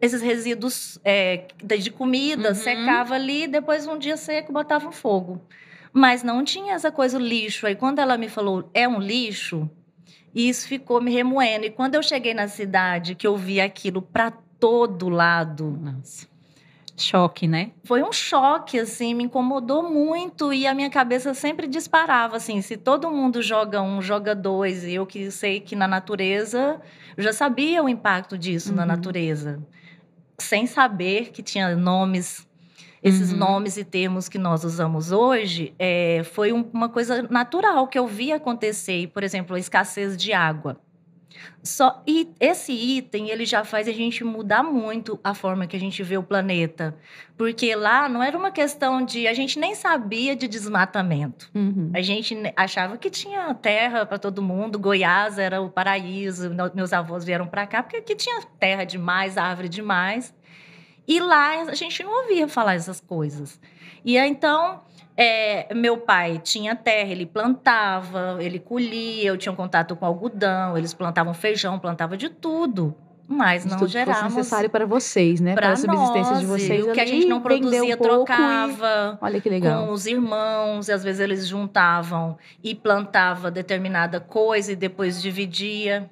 esses 0.00 0.22
resíduos 0.22 0.98
é, 1.04 1.46
de 1.78 1.90
comida, 1.90 2.50
uhum. 2.50 2.54
secava 2.54 3.14
ali, 3.14 3.46
depois 3.46 3.86
um 3.86 3.98
dia 3.98 4.16
seco 4.16 4.52
botava 4.52 4.90
fogo. 4.90 5.42
Mas 5.92 6.22
não 6.22 6.44
tinha 6.44 6.74
essa 6.74 6.90
coisa 6.90 7.18
lixo. 7.18 7.66
Aí 7.66 7.74
quando 7.74 7.98
ela 7.98 8.16
me 8.16 8.28
falou, 8.28 8.70
é 8.72 8.86
um 8.88 8.98
lixo, 8.98 9.68
isso 10.34 10.68
ficou 10.68 11.00
me 11.00 11.10
remoendo. 11.10 11.66
E 11.66 11.70
quando 11.70 11.94
eu 11.94 12.02
cheguei 12.02 12.34
na 12.34 12.46
cidade, 12.46 13.14
que 13.14 13.26
eu 13.26 13.36
vi 13.36 13.60
aquilo 13.60 14.02
para 14.02 14.32
todo 14.58 15.08
lado. 15.08 15.78
Nossa. 15.80 16.26
Choque, 16.98 17.46
né? 17.46 17.72
Foi 17.84 18.02
um 18.02 18.10
choque, 18.10 18.78
assim, 18.78 19.12
me 19.12 19.24
incomodou 19.24 19.82
muito 19.82 20.50
e 20.50 20.66
a 20.66 20.74
minha 20.74 20.88
cabeça 20.88 21.34
sempre 21.34 21.66
disparava, 21.66 22.38
assim, 22.38 22.62
se 22.62 22.74
todo 22.74 23.10
mundo 23.10 23.42
joga 23.42 23.82
um, 23.82 24.00
joga 24.00 24.34
dois, 24.34 24.82
e 24.82 24.94
eu 24.94 25.04
que 25.04 25.30
sei 25.30 25.60
que 25.60 25.76
na 25.76 25.86
natureza, 25.86 26.80
eu 27.14 27.22
já 27.22 27.34
sabia 27.34 27.82
o 27.82 27.88
impacto 27.88 28.38
disso 28.38 28.70
uhum. 28.70 28.76
na 28.76 28.86
natureza, 28.86 29.62
sem 30.38 30.66
saber 30.66 31.32
que 31.32 31.42
tinha 31.42 31.76
nomes, 31.76 32.48
esses 33.02 33.30
uhum. 33.30 33.38
nomes 33.38 33.76
e 33.76 33.84
termos 33.84 34.26
que 34.26 34.38
nós 34.38 34.64
usamos 34.64 35.12
hoje, 35.12 35.74
é, 35.78 36.22
foi 36.24 36.50
um, 36.50 36.62
uma 36.72 36.88
coisa 36.88 37.26
natural 37.28 37.86
que 37.88 37.98
eu 37.98 38.06
vi 38.06 38.32
acontecer, 38.32 39.08
por 39.08 39.22
exemplo, 39.22 39.54
a 39.54 39.58
escassez 39.58 40.16
de 40.16 40.32
água. 40.32 40.80
Só 41.62 42.02
e 42.06 42.28
esse 42.38 42.72
item 42.72 43.30
ele 43.30 43.44
já 43.44 43.64
faz 43.64 43.88
a 43.88 43.92
gente 43.92 44.22
mudar 44.22 44.62
muito 44.62 45.18
a 45.22 45.34
forma 45.34 45.66
que 45.66 45.76
a 45.76 45.80
gente 45.80 46.02
vê 46.02 46.16
o 46.16 46.22
planeta, 46.22 46.96
porque 47.36 47.74
lá 47.74 48.08
não 48.08 48.22
era 48.22 48.38
uma 48.38 48.50
questão 48.50 49.04
de 49.04 49.26
a 49.26 49.34
gente 49.34 49.58
nem 49.58 49.74
sabia 49.74 50.36
de 50.36 50.46
desmatamento. 50.46 51.50
Uhum. 51.54 51.90
A 51.94 52.00
gente 52.00 52.36
achava 52.56 52.96
que 52.96 53.10
tinha 53.10 53.52
terra 53.54 54.06
para 54.06 54.18
todo 54.18 54.40
mundo, 54.42 54.78
Goiás 54.78 55.38
era 55.38 55.60
o 55.60 55.68
paraíso. 55.68 56.50
Meus 56.74 56.92
avós 56.92 57.24
vieram 57.24 57.46
para 57.46 57.66
cá 57.66 57.82
porque 57.82 57.96
aqui 57.96 58.14
tinha 58.14 58.42
terra 58.58 58.84
demais, 58.84 59.36
árvore 59.36 59.68
demais. 59.68 60.34
E 61.08 61.20
lá 61.20 61.62
a 61.62 61.74
gente 61.74 62.02
não 62.02 62.22
ouvia 62.22 62.48
falar 62.48 62.74
essas 62.74 63.00
coisas. 63.00 63.60
E 64.04 64.16
então 64.16 64.82
é, 65.16 65.72
meu 65.74 65.98
pai 65.98 66.38
tinha 66.42 66.76
terra, 66.76 67.10
ele 67.10 67.24
plantava, 67.24 68.36
ele 68.40 68.58
colhia, 68.58 69.28
eu 69.28 69.36
tinha 69.36 69.52
um 69.52 69.56
contato 69.56 69.96
com 69.96 70.04
algodão, 70.04 70.76
eles 70.76 70.92
plantavam 70.92 71.32
feijão, 71.32 71.78
plantava 71.78 72.16
de 72.16 72.28
tudo. 72.28 72.94
Mas 73.28 73.64
não 73.64 73.76
tudo 73.76 73.88
gerávamos. 73.88 74.22
Fosse 74.22 74.36
necessário 74.36 74.70
para 74.70 74.86
vocês, 74.86 75.40
né? 75.40 75.54
Para 75.54 75.72
a 75.72 75.76
subsistência 75.76 76.32
nós, 76.32 76.40
de 76.40 76.46
vocês. 76.46 76.86
O 76.86 76.92
que 76.92 77.00
a 77.00 77.06
gente 77.06 77.26
não 77.26 77.40
produzia, 77.40 77.96
um 77.96 77.98
trocava. 77.98 79.18
E... 79.20 79.24
Olha 79.24 79.40
que 79.40 79.48
legal. 79.48 79.86
Com 79.86 79.92
os 79.92 80.06
irmãos, 80.06 80.88
e 80.88 80.92
às 80.92 81.02
vezes 81.02 81.20
eles 81.20 81.46
juntavam 81.48 82.38
e 82.62 82.72
plantava 82.74 83.50
determinada 83.50 84.20
coisa 84.20 84.72
e 84.72 84.76
depois 84.76 85.20
dividia. 85.20 86.08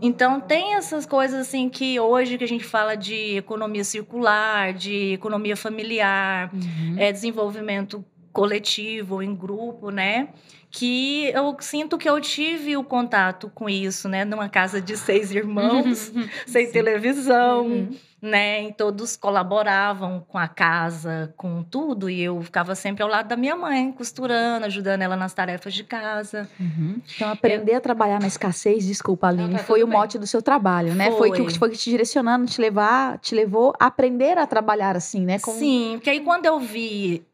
Então 0.00 0.40
tem 0.40 0.74
essas 0.74 1.06
coisas 1.06 1.40
assim 1.40 1.68
que 1.68 1.98
hoje 2.00 2.36
que 2.36 2.44
a 2.44 2.48
gente 2.48 2.64
fala 2.64 2.96
de 2.96 3.36
economia 3.36 3.84
circular, 3.84 4.74
de 4.74 5.12
economia 5.12 5.56
familiar, 5.56 6.50
uhum. 6.52 6.96
é, 6.98 7.12
desenvolvimento 7.12 8.04
coletivo, 8.32 9.22
em 9.22 9.34
grupo, 9.34 9.90
né? 9.90 10.28
que 10.74 11.26
eu 11.34 11.54
sinto 11.60 11.98
que 11.98 12.08
eu 12.08 12.18
tive 12.18 12.78
o 12.78 12.82
contato 12.82 13.52
com 13.54 13.68
isso, 13.68 14.08
né? 14.08 14.24
Numa 14.24 14.48
casa 14.48 14.80
de 14.80 14.96
seis 14.96 15.30
irmãos, 15.30 16.10
sem 16.46 16.64
Sim. 16.64 16.72
televisão. 16.72 17.66
Uhum 17.66 17.96
né? 18.22 18.68
E 18.68 18.72
todos 18.72 19.16
colaboravam 19.16 20.24
com 20.28 20.38
a 20.38 20.46
casa, 20.46 21.34
com 21.36 21.60
tudo, 21.64 22.08
e 22.08 22.22
eu 22.22 22.40
ficava 22.40 22.76
sempre 22.76 23.02
ao 23.02 23.08
lado 23.08 23.26
da 23.26 23.36
minha 23.36 23.56
mãe, 23.56 23.90
costurando, 23.90 24.64
ajudando 24.66 25.02
ela 25.02 25.16
nas 25.16 25.34
tarefas 25.34 25.74
de 25.74 25.82
casa. 25.82 26.48
Uhum. 26.60 27.00
Então, 27.16 27.28
aprender 27.28 27.72
eu... 27.72 27.78
a 27.78 27.80
trabalhar 27.80 28.20
na 28.20 28.28
escassez, 28.28 28.86
desculpa, 28.86 29.26
Aline, 29.26 29.56
tá 29.56 29.64
foi 29.64 29.82
o 29.82 29.86
bem. 29.88 29.96
mote 29.96 30.18
do 30.18 30.26
seu 30.26 30.40
trabalho, 30.40 30.94
né? 30.94 31.10
Foi, 31.10 31.36
foi 31.36 31.46
que 31.46 31.58
foi 31.58 31.70
te 31.70 31.90
direcionando, 31.90 32.46
te 32.46 32.60
levar, 32.60 33.18
te 33.18 33.34
levou 33.34 33.74
a 33.80 33.86
aprender 33.86 34.38
a 34.38 34.46
trabalhar 34.46 34.96
assim, 34.96 35.26
né? 35.26 35.40
Com... 35.40 35.50
Sim, 35.52 35.94
porque 35.94 36.10
aí 36.10 36.20
quando 36.20 36.46
eu 36.46 36.60
vi 36.60 37.26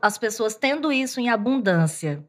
as 0.00 0.16
pessoas 0.16 0.54
tendo 0.54 0.92
isso 0.92 1.18
em 1.18 1.28
abundância 1.30 2.22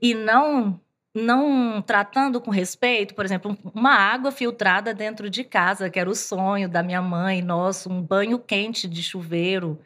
e 0.00 0.14
não 0.14 0.80
não 1.22 1.82
tratando 1.82 2.40
com 2.40 2.50
respeito, 2.50 3.14
por 3.14 3.24
exemplo, 3.24 3.56
uma 3.74 3.94
água 3.94 4.30
filtrada 4.30 4.94
dentro 4.94 5.28
de 5.28 5.44
casa, 5.44 5.90
que 5.90 5.98
era 5.98 6.08
o 6.08 6.14
sonho 6.14 6.68
da 6.68 6.82
minha 6.82 7.02
mãe, 7.02 7.42
nosso, 7.42 7.90
um 7.90 8.00
banho 8.00 8.38
quente 8.38 8.88
de 8.88 9.02
chuveiro 9.02 9.78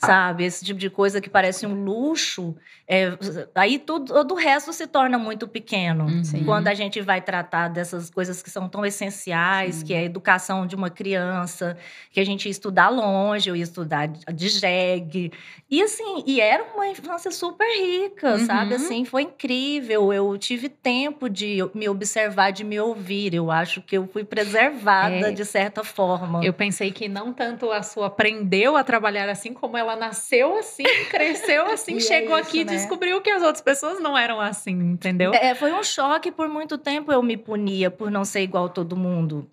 sabe? 0.00 0.44
Esse 0.44 0.64
tipo 0.64 0.80
de 0.80 0.88
coisa 0.88 1.20
que 1.20 1.28
parece 1.28 1.66
um 1.66 1.84
luxo. 1.84 2.56
É, 2.88 3.16
aí 3.54 3.78
tudo, 3.78 4.12
todo 4.12 4.32
o 4.32 4.36
resto 4.36 4.72
se 4.72 4.86
torna 4.86 5.18
muito 5.18 5.46
pequeno. 5.46 6.06
Uhum. 6.06 6.44
Quando 6.44 6.68
a 6.68 6.74
gente 6.74 7.00
vai 7.00 7.20
tratar 7.20 7.68
dessas 7.68 8.10
coisas 8.10 8.42
que 8.42 8.50
são 8.50 8.68
tão 8.68 8.84
essenciais, 8.84 9.76
Sim. 9.76 9.86
que 9.86 9.94
é 9.94 9.98
a 9.98 10.02
educação 10.02 10.66
de 10.66 10.74
uma 10.74 10.90
criança, 10.90 11.76
que 12.10 12.18
a 12.18 12.24
gente 12.24 12.46
ia 12.46 12.50
estudar 12.50 12.88
longe, 12.88 13.48
eu 13.48 13.54
ia 13.54 13.62
estudar 13.62 14.08
de 14.08 14.48
jegue. 14.48 15.32
E 15.70 15.82
assim, 15.82 16.24
e 16.26 16.40
era 16.40 16.64
uma 16.74 16.88
infância 16.88 17.30
super 17.30 17.66
rica, 17.66 18.32
uhum. 18.32 18.46
sabe? 18.46 18.74
Assim, 18.74 19.04
foi 19.04 19.22
incrível. 19.22 20.12
Eu 20.12 20.36
tive 20.38 20.68
tempo 20.68 21.28
de 21.28 21.58
me 21.74 21.88
observar, 21.88 22.50
de 22.50 22.64
me 22.64 22.80
ouvir. 22.80 23.34
Eu 23.34 23.50
acho 23.50 23.82
que 23.82 23.96
eu 23.96 24.08
fui 24.08 24.24
preservada 24.24 25.28
é. 25.28 25.32
de 25.32 25.44
certa 25.44 25.84
forma. 25.84 26.44
Eu 26.44 26.52
pensei 26.52 26.90
que 26.90 27.08
não 27.08 27.32
tanto 27.32 27.70
a 27.70 27.82
sua 27.82 28.06
aprendeu 28.06 28.76
a 28.76 28.82
trabalhar 28.82 29.28
assim, 29.28 29.54
como 29.54 29.76
ela 29.76 29.89
ela 29.90 29.98
nasceu 29.98 30.56
assim, 30.56 30.84
cresceu 31.10 31.66
assim, 31.66 31.96
é 31.96 32.00
chegou 32.00 32.36
é 32.36 32.40
isso, 32.40 32.48
aqui 32.48 32.60
e 32.60 32.64
né? 32.64 32.76
descobriu 32.76 33.20
que 33.20 33.30
as 33.30 33.42
outras 33.42 33.60
pessoas 33.60 34.00
não 34.00 34.16
eram 34.16 34.40
assim, 34.40 34.72
entendeu? 34.72 35.32
É, 35.34 35.54
foi 35.54 35.72
um 35.72 35.82
choque. 35.82 36.30
Por 36.30 36.48
muito 36.48 36.78
tempo 36.78 37.12
eu 37.12 37.22
me 37.22 37.36
punia 37.36 37.90
por 37.90 38.10
não 38.10 38.24
ser 38.24 38.42
igual 38.42 38.66
a 38.66 38.68
todo 38.68 38.96
mundo. 38.96 39.48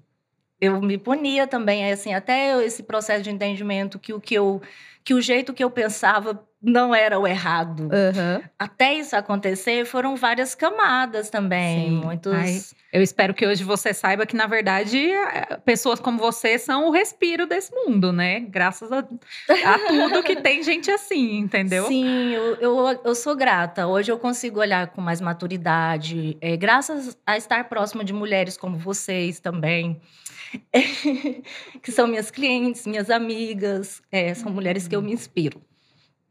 Eu 0.60 0.82
me 0.82 0.98
punia 0.98 1.46
também, 1.46 1.92
assim, 1.92 2.14
até 2.14 2.64
esse 2.66 2.84
processo 2.84 3.24
de 3.24 3.30
entendimento 3.30 4.00
que 4.00 4.14
o 4.14 4.20
que 4.20 4.36
eu 4.36 4.62
que 5.04 5.14
o 5.14 5.22
jeito 5.22 5.54
que 5.54 5.64
eu 5.64 5.72
pensava 5.72 6.46
não 6.62 6.94
era 6.94 7.18
o 7.18 7.26
errado. 7.26 7.84
Uhum. 7.84 8.44
Até 8.60 8.96
isso 8.96 9.16
acontecer, 9.16 9.86
foram 9.86 10.18
várias 10.18 10.54
camadas 10.54 11.30
também. 11.30 11.88
Sim. 11.88 12.02
Muitos. 12.04 12.34
Ai, 12.34 12.60
eu 12.92 13.02
espero 13.02 13.34
que 13.34 13.48
hoje 13.48 13.64
você 13.64 13.94
saiba 13.94 14.26
que, 14.26 14.36
na 14.36 14.48
verdade, 14.48 15.12
é, 15.12 15.58
pessoas 15.64 16.02
como 16.02 16.18
você 16.18 16.60
são 16.60 16.88
o 16.88 16.92
respiro 16.92 17.48
desse 17.48 17.74
mundo, 17.74 18.12
né? 18.12 18.42
Graças 18.42 18.92
a, 18.92 19.00
a 19.00 19.80
tudo 19.88 20.22
que 20.24 20.36
tem 20.36 20.62
gente 20.62 20.92
assim, 20.92 21.38
entendeu? 21.38 21.86
Sim, 21.88 22.34
eu, 22.34 22.56
eu, 22.56 23.02
eu, 23.06 23.16
sou 23.16 23.34
grata. 23.34 23.88
Hoje 23.88 24.12
eu 24.12 24.20
consigo 24.20 24.60
olhar 24.60 24.88
com 24.88 25.00
mais 25.00 25.22
maturidade, 25.22 26.38
é, 26.42 26.58
graças 26.58 27.18
a 27.26 27.38
estar 27.38 27.70
próximo 27.70 28.04
de 28.04 28.12
mulheres 28.12 28.58
como 28.58 28.78
vocês 28.78 29.40
também. 29.40 30.02
que 31.82 31.92
são 31.92 32.08
minhas 32.08 32.32
clientes, 32.32 32.86
minhas 32.86 33.10
amigas, 33.10 34.01
é, 34.12 34.34
são 34.34 34.51
mulheres 34.51 34.88
que 34.88 34.96
eu 34.96 35.01
me 35.01 35.12
inspiro. 35.12 35.62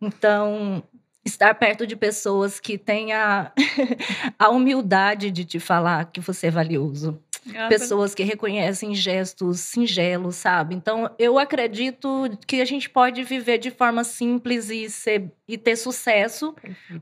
Então, 0.00 0.82
estar 1.26 1.54
perto 1.54 1.86
de 1.86 1.96
pessoas 1.96 2.60
que 2.60 2.78
têm 2.78 3.12
a, 3.12 3.52
a 4.38 4.48
humildade 4.48 5.30
de 5.30 5.44
te 5.44 5.58
falar 5.58 6.06
que 6.06 6.20
você 6.20 6.46
é 6.46 6.50
valioso. 6.50 7.20
Ah, 7.54 7.68
pessoas 7.68 8.12
que 8.12 8.24
reconhecem 8.24 8.92
gestos 8.92 9.60
singelos, 9.60 10.34
sabe? 10.34 10.74
Então, 10.74 11.08
eu 11.16 11.38
acredito 11.38 12.28
que 12.44 12.60
a 12.60 12.64
gente 12.64 12.90
pode 12.90 13.22
viver 13.22 13.58
de 13.58 13.70
forma 13.70 14.02
simples 14.02 14.68
e, 14.68 14.90
ser, 14.90 15.30
e 15.46 15.56
ter 15.56 15.76
sucesso, 15.76 16.56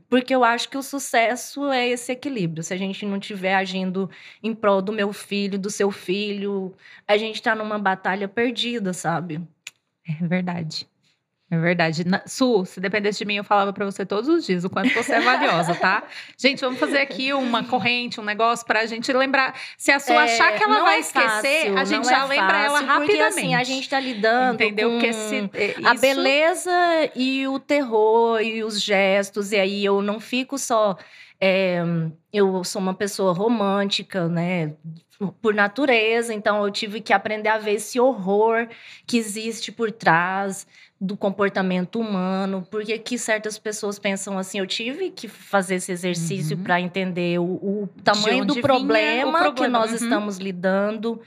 porque 0.07 0.35
eu 0.35 0.43
acho 0.43 0.69
que 0.69 0.77
o 0.77 0.83
sucesso 0.83 1.71
é 1.71 1.87
esse 1.87 2.11
equilíbrio. 2.11 2.63
Se 2.63 2.75
a 2.75 2.77
gente 2.77 3.07
não 3.07 3.17
estiver 3.17 3.55
agindo 3.55 4.07
em 4.43 4.53
prol 4.53 4.83
do 4.83 4.93
meu 4.93 5.11
filho, 5.11 5.57
do 5.57 5.71
seu 5.71 5.89
filho, 5.89 6.75
a 7.07 7.17
gente 7.17 7.35
está 7.35 7.55
numa 7.55 7.79
batalha 7.79 8.27
perdida, 8.27 8.93
sabe? 8.93 9.41
É 10.07 10.27
verdade. 10.27 10.87
É 11.49 11.57
verdade. 11.59 12.03
Na, 12.07 12.23
Su, 12.25 12.65
se 12.65 12.79
dependesse 12.79 13.19
de 13.19 13.25
mim, 13.25 13.35
eu 13.35 13.43
falava 13.43 13.71
para 13.71 13.85
você 13.85 14.03
todos 14.03 14.27
os 14.27 14.45
dias 14.45 14.63
o 14.63 14.69
quanto 14.69 14.91
você 14.95 15.13
é 15.13 15.19
valiosa, 15.19 15.75
tá? 15.75 16.03
gente, 16.35 16.59
vamos 16.59 16.79
fazer 16.79 16.97
aqui 16.97 17.31
uma 17.33 17.63
corrente, 17.63 18.19
um 18.19 18.23
negócio 18.23 18.65
pra 18.65 18.85
gente 18.87 19.13
lembrar. 19.13 19.55
Se 19.77 19.91
a 19.91 19.99
Su 19.99 20.11
é, 20.11 20.23
achar 20.23 20.57
que 20.57 20.63
ela 20.63 20.81
vai 20.81 20.97
é 20.97 20.99
esquecer, 20.99 21.29
fácil, 21.29 21.77
a 21.77 21.83
gente 21.85 22.07
já 22.07 22.23
é 22.23 22.25
lembra 22.25 22.49
fácil, 22.49 22.65
ela 22.65 22.79
rapidamente. 22.79 23.05
Porque 23.05 23.21
assim, 23.21 23.55
a 23.55 23.63
gente 23.63 23.87
tá 23.87 23.99
lidando 23.99 24.55
Entendeu? 24.55 24.99
com 24.99 25.05
esse, 25.05 25.49
a 25.83 25.93
beleza 25.93 26.71
e 27.15 27.47
o 27.47 27.59
terror 27.59 28.41
e 28.41 28.63
os 28.63 28.81
gestos. 28.81 29.51
E 29.51 29.57
aí 29.57 29.85
eu 29.85 30.01
não 30.01 30.19
fico 30.19 30.57
só... 30.57 30.97
É, 31.39 31.83
eu 32.31 32.63
sou 32.63 32.81
uma 32.81 32.93
pessoa 32.93 33.33
romântica, 33.33 34.27
né? 34.27 34.73
Por 35.41 35.53
natureza, 35.53 36.33
então 36.33 36.63
eu 36.63 36.71
tive 36.71 37.01
que 37.01 37.13
aprender 37.13 37.49
a 37.49 37.57
ver 37.57 37.73
esse 37.73 37.99
horror 37.99 38.67
que 39.05 39.17
existe 39.17 39.71
por 39.71 39.91
trás 39.91 40.65
do 40.99 41.17
comportamento 41.17 41.99
humano, 41.99 42.65
porque 42.71 42.97
que 42.97 43.17
certas 43.17 43.57
pessoas 43.57 43.99
pensam 43.99 44.37
assim, 44.37 44.59
eu 44.59 44.67
tive 44.67 45.09
que 45.09 45.27
fazer 45.27 45.75
esse 45.75 45.91
exercício 45.91 46.55
uhum. 46.55 46.63
para 46.63 46.79
entender 46.79 47.37
o, 47.39 47.43
o 47.43 47.89
tamanho 48.03 48.45
do 48.45 48.61
problema, 48.61 49.39
problema, 49.39 49.53
que 49.53 49.67
nós 49.67 49.89
uhum. 49.89 49.95
estamos 49.97 50.37
lidando 50.37 51.21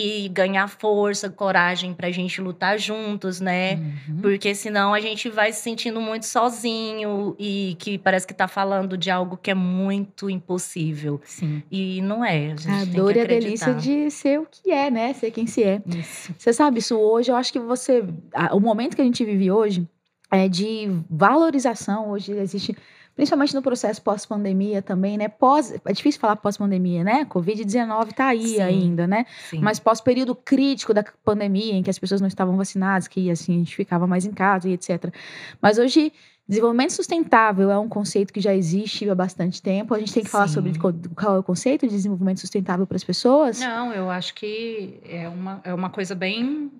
e 0.00 0.28
ganhar 0.28 0.68
força, 0.68 1.28
coragem 1.28 1.92
para 1.92 2.06
a 2.06 2.10
gente 2.12 2.40
lutar 2.40 2.78
juntos, 2.78 3.40
né? 3.40 3.74
Uhum. 3.74 4.20
Porque 4.22 4.54
senão 4.54 4.94
a 4.94 5.00
gente 5.00 5.28
vai 5.28 5.52
se 5.52 5.60
sentindo 5.60 6.00
muito 6.00 6.24
sozinho 6.24 7.34
e 7.36 7.76
que 7.80 7.98
parece 7.98 8.24
que 8.24 8.32
está 8.32 8.46
falando 8.46 8.96
de 8.96 9.10
algo 9.10 9.36
que 9.36 9.50
é 9.50 9.54
muito 9.54 10.30
impossível. 10.30 11.20
Sim. 11.24 11.64
E 11.68 12.00
não 12.00 12.24
é. 12.24 12.54
A, 12.68 12.82
a 12.82 12.84
dor 12.84 13.16
e 13.16 13.20
a 13.20 13.24
delícia 13.24 13.74
de 13.74 14.08
ser 14.08 14.38
o 14.38 14.46
que 14.48 14.70
é, 14.70 14.88
né? 14.88 15.12
Ser 15.14 15.32
quem 15.32 15.48
se 15.48 15.64
é. 15.64 15.82
Isso. 15.84 16.32
Você 16.38 16.52
sabe, 16.52 16.78
isso 16.78 16.96
hoje, 16.96 17.32
eu 17.32 17.36
acho 17.36 17.52
que 17.52 17.58
você. 17.58 18.04
O 18.52 18.60
momento 18.60 18.94
que 18.94 19.02
a 19.02 19.04
gente 19.04 19.24
vive 19.24 19.50
hoje 19.50 19.88
é 20.30 20.48
de 20.48 20.88
valorização. 21.10 22.10
Hoje 22.10 22.30
existe 22.32 22.76
principalmente 23.18 23.52
no 23.52 23.60
processo 23.60 24.00
pós-pandemia 24.00 24.80
também, 24.80 25.18
né? 25.18 25.26
Pós, 25.26 25.74
é 25.84 25.92
difícil 25.92 26.20
falar 26.20 26.36
pós-pandemia, 26.36 27.02
né? 27.02 27.24
Covid-19 27.24 28.12
tá 28.12 28.28
aí 28.28 28.46
Sim. 28.46 28.60
ainda, 28.60 29.08
né? 29.08 29.26
Sim. 29.50 29.58
Mas 29.58 29.80
pós-período 29.80 30.36
crítico 30.36 30.94
da 30.94 31.04
pandemia, 31.24 31.74
em 31.74 31.82
que 31.82 31.90
as 31.90 31.98
pessoas 31.98 32.20
não 32.20 32.28
estavam 32.28 32.56
vacinadas, 32.56 33.08
que 33.08 33.28
assim, 33.28 33.56
a 33.56 33.58
gente 33.58 33.74
ficava 33.74 34.06
mais 34.06 34.24
em 34.24 34.30
casa 34.30 34.68
e 34.68 34.72
etc. 34.72 35.12
Mas 35.60 35.78
hoje, 35.78 36.12
desenvolvimento 36.48 36.92
sustentável 36.92 37.72
é 37.72 37.78
um 37.80 37.88
conceito 37.88 38.32
que 38.32 38.40
já 38.40 38.54
existe 38.54 39.10
há 39.10 39.16
bastante 39.16 39.60
tempo. 39.60 39.94
A 39.94 39.98
gente 39.98 40.14
tem 40.14 40.22
que 40.22 40.30
falar 40.30 40.46
Sim. 40.46 40.54
sobre 40.54 40.78
qual 40.78 41.34
é 41.34 41.38
o 41.40 41.42
conceito 41.42 41.88
de 41.88 41.92
desenvolvimento 41.92 42.38
sustentável 42.38 42.86
para 42.86 42.96
as 42.96 43.02
pessoas? 43.02 43.58
Não, 43.58 43.92
eu 43.92 44.08
acho 44.08 44.32
que 44.32 45.00
é 45.04 45.28
uma, 45.28 45.60
é 45.64 45.74
uma 45.74 45.90
coisa 45.90 46.14
bem 46.14 46.70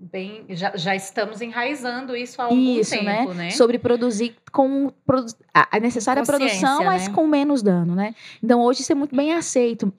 bem 0.00 0.44
já, 0.50 0.76
já 0.76 0.94
estamos 0.94 1.40
enraizando 1.40 2.16
isso 2.16 2.40
há 2.40 2.44
algum 2.44 2.56
isso, 2.56 2.90
tempo, 2.90 3.04
né? 3.04 3.34
né? 3.34 3.50
Sobre 3.50 3.78
produzir 3.78 4.36
com 4.52 4.92
a 5.52 5.80
necessária 5.80 6.22
produção, 6.22 6.84
mas 6.84 7.08
né? 7.08 7.14
com 7.14 7.26
menos 7.26 7.62
dano, 7.62 7.94
né? 7.94 8.14
Então 8.42 8.60
hoje 8.60 8.82
isso 8.82 8.92
é 8.92 8.94
muito 8.94 9.14
bem 9.14 9.34
aceito. 9.34 9.92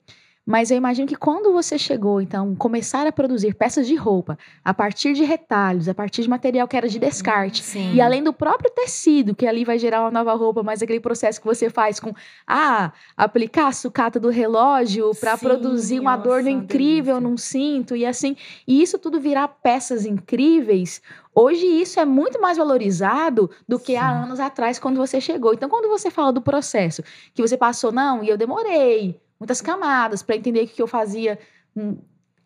Mas 0.46 0.70
eu 0.70 0.76
imagino 0.76 1.06
que 1.06 1.14
quando 1.14 1.52
você 1.52 1.78
chegou, 1.78 2.20
então, 2.20 2.56
começar 2.56 3.06
a 3.06 3.12
produzir 3.12 3.54
peças 3.54 3.86
de 3.86 3.94
roupa 3.94 4.38
a 4.64 4.72
partir 4.72 5.12
de 5.12 5.22
retalhos, 5.22 5.88
a 5.88 5.94
partir 5.94 6.22
de 6.22 6.28
material 6.28 6.66
que 6.66 6.76
era 6.76 6.88
de 6.88 6.98
descarte, 6.98 7.62
Sim. 7.62 7.92
e 7.92 8.00
além 8.00 8.22
do 8.22 8.32
próprio 8.32 8.70
tecido, 8.70 9.34
que 9.34 9.46
ali 9.46 9.64
vai 9.64 9.78
gerar 9.78 10.00
uma 10.00 10.10
nova 10.10 10.34
roupa, 10.34 10.62
mas 10.62 10.82
aquele 10.82 10.98
processo 10.98 11.40
que 11.40 11.46
você 11.46 11.68
faz 11.68 12.00
com 12.00 12.12
ah, 12.46 12.92
aplicar 13.16 13.68
a 13.68 13.72
sucata 13.72 14.18
do 14.18 14.30
relógio 14.30 15.12
para 15.20 15.36
produzir 15.36 16.00
um 16.00 16.08
adorno 16.08 16.48
incrível 16.48 17.16
delícia. 17.16 17.20
num 17.20 17.36
cinto 17.36 17.94
e 17.94 18.06
assim, 18.06 18.34
e 18.66 18.82
isso 18.82 18.98
tudo 18.98 19.20
virar 19.20 19.46
peças 19.46 20.06
incríveis. 20.06 21.02
Hoje 21.34 21.64
isso 21.64 22.00
é 22.00 22.04
muito 22.04 22.40
mais 22.40 22.58
valorizado 22.58 23.50
do 23.68 23.78
que 23.78 23.92
Sim. 23.92 23.98
há 23.98 24.22
anos 24.24 24.40
atrás 24.40 24.78
quando 24.78 24.96
você 24.96 25.20
chegou. 25.20 25.54
Então, 25.54 25.68
quando 25.68 25.88
você 25.88 26.10
fala 26.10 26.32
do 26.32 26.42
processo 26.42 27.02
que 27.34 27.42
você 27.42 27.56
passou, 27.56 27.92
não, 27.92 28.24
e 28.24 28.28
eu 28.28 28.36
demorei 28.36 29.20
muitas 29.40 29.62
camadas 29.62 30.22
para 30.22 30.36
entender 30.36 30.66
que 30.66 30.72
o 30.72 30.76
que 30.76 30.82
eu 30.82 30.86
fazia 30.86 31.38
hum, 31.74 31.96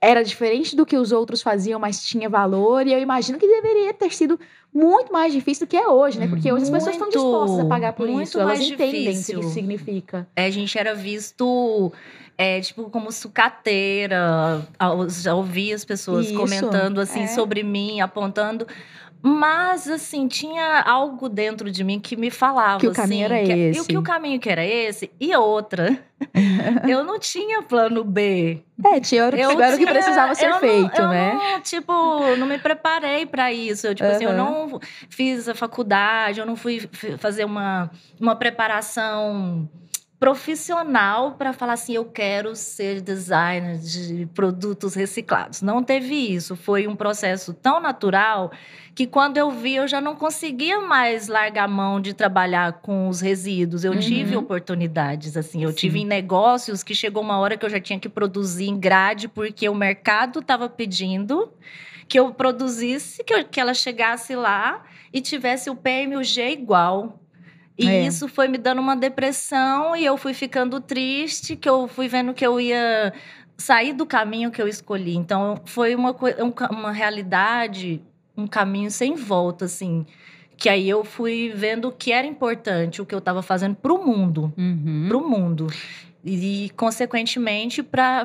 era 0.00 0.22
diferente 0.22 0.76
do 0.76 0.86
que 0.86 0.96
os 0.96 1.12
outros 1.12 1.42
faziam, 1.42 1.80
mas 1.80 2.04
tinha 2.04 2.28
valor. 2.28 2.86
E 2.86 2.92
eu 2.92 3.00
imagino 3.00 3.38
que 3.38 3.46
deveria 3.46 3.92
ter 3.92 4.14
sido 4.14 4.38
muito 4.72 5.12
mais 5.12 5.32
difícil 5.32 5.66
do 5.66 5.70
que 5.70 5.76
é 5.76 5.88
hoje, 5.88 6.18
né? 6.18 6.28
Porque 6.28 6.52
hoje 6.52 6.64
as 6.64 6.70
pessoas 6.70 6.94
estão 6.94 7.08
dispostas 7.08 7.60
a 7.60 7.64
pagar 7.64 7.94
por 7.94 8.08
isso. 8.08 8.38
Elas 8.38 8.60
entendem 8.60 9.02
o 9.02 9.24
que 9.24 9.32
isso 9.32 9.42
significa. 9.50 10.28
É, 10.36 10.46
a 10.46 10.50
gente 10.50 10.78
era 10.78 10.94
visto. 10.94 11.92
É, 12.36 12.60
tipo, 12.60 12.90
como 12.90 13.10
sucateira. 13.12 14.66
Já 15.22 15.34
ouvi 15.34 15.72
as 15.72 15.84
pessoas 15.84 16.26
isso, 16.26 16.36
comentando 16.36 17.00
assim 17.00 17.22
é. 17.22 17.26
sobre 17.28 17.62
mim, 17.62 18.00
apontando. 18.00 18.66
Mas, 19.26 19.88
assim, 19.88 20.28
tinha 20.28 20.82
algo 20.82 21.30
dentro 21.30 21.70
de 21.70 21.82
mim 21.82 21.98
que 21.98 22.14
me 22.14 22.30
falava. 22.30 22.78
Que 22.78 22.86
o 22.86 22.92
caminho 22.92 23.24
assim, 23.24 23.34
era 23.34 23.46
que, 23.46 23.52
esse. 23.52 23.80
E 23.80 23.84
que 23.86 23.96
o 23.96 24.02
caminho 24.02 24.38
que 24.38 24.50
era 24.50 24.62
esse. 24.62 25.10
E 25.18 25.34
outra, 25.34 25.98
eu 26.86 27.02
não 27.02 27.18
tinha 27.18 27.62
plano 27.62 28.04
B. 28.04 28.62
É, 28.84 29.00
tinha 29.00 29.30
que, 29.32 29.40
Eu 29.40 29.58
era 29.58 29.76
o 29.76 29.78
que 29.78 29.86
precisava 29.86 30.34
ser 30.34 30.44
eu 30.44 30.50
não- 30.50 30.60
feito, 30.60 31.00
eu 31.00 31.08
né? 31.08 31.32
Não, 31.32 31.60
tipo, 31.62 31.92
não 32.36 32.46
me 32.46 32.58
preparei 32.58 33.24
para 33.24 33.50
isso. 33.50 33.86
Eu, 33.86 33.94
tipo 33.94 34.06
assim, 34.10 34.24
eu 34.24 34.34
não 34.34 34.78
fiz 35.08 35.48
a 35.48 35.54
faculdade, 35.54 36.40
eu 36.40 36.44
não 36.44 36.54
fui 36.54 36.86
fazer 37.16 37.46
uma, 37.46 37.90
uma 38.20 38.36
preparação 38.36 39.66
profissional 40.24 41.32
para 41.32 41.52
falar 41.52 41.74
assim, 41.74 41.94
eu 41.94 42.04
quero 42.04 42.56
ser 42.56 43.00
designer 43.02 43.76
de 43.78 44.26
produtos 44.34 44.94
reciclados. 44.94 45.60
Não 45.60 45.82
teve 45.82 46.14
isso. 46.14 46.56
Foi 46.56 46.86
um 46.86 46.96
processo 46.96 47.52
tão 47.52 47.80
natural 47.80 48.50
que 48.94 49.06
quando 49.06 49.36
eu 49.36 49.50
vi, 49.50 49.74
eu 49.76 49.86
já 49.88 50.00
não 50.00 50.14
conseguia 50.16 50.80
mais 50.80 51.28
largar 51.28 51.64
a 51.64 51.68
mão 51.68 52.00
de 52.00 52.14
trabalhar 52.14 52.74
com 52.74 53.08
os 53.08 53.20
resíduos. 53.20 53.84
Eu 53.84 53.92
Uhum. 53.92 53.98
tive 54.00 54.36
oportunidades, 54.36 55.36
assim. 55.36 55.62
Eu 55.62 55.70
Sim. 55.70 55.76
tive 55.76 56.00
em 56.00 56.06
negócios 56.06 56.82
que 56.82 56.94
chegou 56.94 57.22
uma 57.22 57.38
hora 57.38 57.56
que 57.56 57.64
eu 57.66 57.70
já 57.70 57.80
tinha 57.80 57.98
que 57.98 58.08
produzir 58.08 58.68
em 58.68 58.78
grade, 58.78 59.28
porque 59.28 59.68
o 59.68 59.74
mercado 59.74 60.38
estava 60.40 60.68
pedindo 60.68 61.52
que 62.08 62.18
eu 62.18 62.32
produzisse, 62.32 63.22
que, 63.24 63.34
eu- 63.34 63.44
que 63.44 63.60
ela 63.60 63.74
chegasse 63.74 64.34
lá 64.36 64.84
e 65.12 65.20
tivesse 65.20 65.68
o 65.70 65.74
P 65.76 66.04
e 66.06 66.16
o 66.16 66.22
G 66.22 66.50
igual. 66.52 67.20
E 67.78 67.88
É. 67.88 68.06
isso 68.06 68.28
foi 68.28 68.46
me 68.48 68.56
dando 68.58 68.80
uma 68.80 68.96
depressão 68.96 69.96
e 69.96 70.04
eu 70.04 70.16
fui 70.16 70.32
ficando 70.34 70.80
triste, 70.80 71.56
que 71.56 71.68
eu 71.68 71.88
fui 71.88 72.06
vendo 72.08 72.32
que 72.32 72.46
eu 72.46 72.60
ia 72.60 73.12
sair 73.58 73.92
do 73.92 74.06
caminho 74.06 74.50
que 74.50 74.62
eu 74.62 74.68
escolhi. 74.68 75.16
Então, 75.16 75.60
foi 75.64 75.94
uma, 75.94 76.10
um 76.12 76.52
uma 76.76 76.92
realidade, 76.92 78.00
um 78.36 78.46
caminho 78.46 78.90
sem 78.90 79.14
volta, 79.14 79.64
assim. 79.64 80.06
Que 80.56 80.68
aí 80.68 80.88
eu 80.88 81.02
fui 81.04 81.52
vendo 81.54 81.88
o 81.88 81.92
que 81.92 82.12
era 82.12 82.26
importante, 82.26 83.02
o 83.02 83.06
que 83.06 83.14
eu 83.14 83.18
estava 83.18 83.42
fazendo 83.42 83.74
para 83.74 83.92
o 83.92 84.04
mundo 84.06 84.52
Uhum. 84.56 85.06
para 85.08 85.16
o 85.18 85.28
mundo. 85.28 85.66
E, 86.24 86.70
consequentemente, 86.76 87.82
pra, 87.82 88.24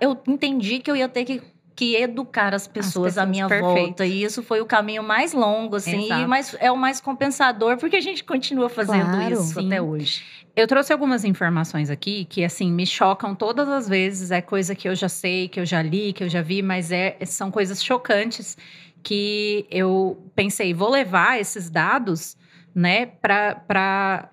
eu 0.00 0.16
entendi 0.28 0.78
que 0.78 0.90
eu 0.90 0.94
ia 0.96 1.08
ter 1.08 1.24
que, 1.24 1.42
que 1.74 1.96
educar 1.96 2.54
as 2.54 2.66
pessoas, 2.66 3.16
à 3.16 3.22
pessoas, 3.22 3.28
minha 3.28 3.48
perfeito. 3.48 3.84
volta. 3.86 4.06
E 4.06 4.22
isso 4.22 4.42
foi 4.42 4.60
o 4.60 4.66
caminho 4.66 5.02
mais 5.02 5.32
longo, 5.32 5.76
assim, 5.76 6.04
Exato. 6.04 6.22
e 6.22 6.26
mais, 6.26 6.56
é 6.60 6.70
o 6.70 6.76
mais 6.76 7.00
compensador, 7.00 7.76
porque 7.78 7.96
a 7.96 8.00
gente 8.00 8.22
continua 8.24 8.68
fazendo 8.68 9.10
Claro. 9.10 9.32
isso 9.32 9.54
Sim. 9.54 9.66
até 9.66 9.80
hoje. 9.80 10.22
Eu 10.54 10.66
trouxe 10.66 10.92
algumas 10.92 11.24
informações 11.24 11.88
aqui 11.88 12.26
que, 12.26 12.44
assim, 12.44 12.70
me 12.70 12.86
chocam 12.86 13.34
todas 13.34 13.68
as 13.70 13.88
vezes. 13.88 14.30
É 14.30 14.42
coisa 14.42 14.74
que 14.74 14.86
eu 14.86 14.94
já 14.94 15.08
sei, 15.08 15.48
que 15.48 15.58
eu 15.58 15.64
já 15.64 15.80
li, 15.80 16.12
que 16.12 16.22
eu 16.22 16.28
já 16.28 16.42
vi, 16.42 16.60
mas 16.60 16.92
é, 16.92 17.16
são 17.24 17.50
coisas 17.50 17.82
chocantes 17.82 18.56
que 19.02 19.66
eu 19.70 20.22
pensei, 20.34 20.72
vou 20.74 20.90
levar 20.90 21.40
esses 21.40 21.68
dados, 21.70 22.36
né, 22.74 23.06
para 23.06 24.30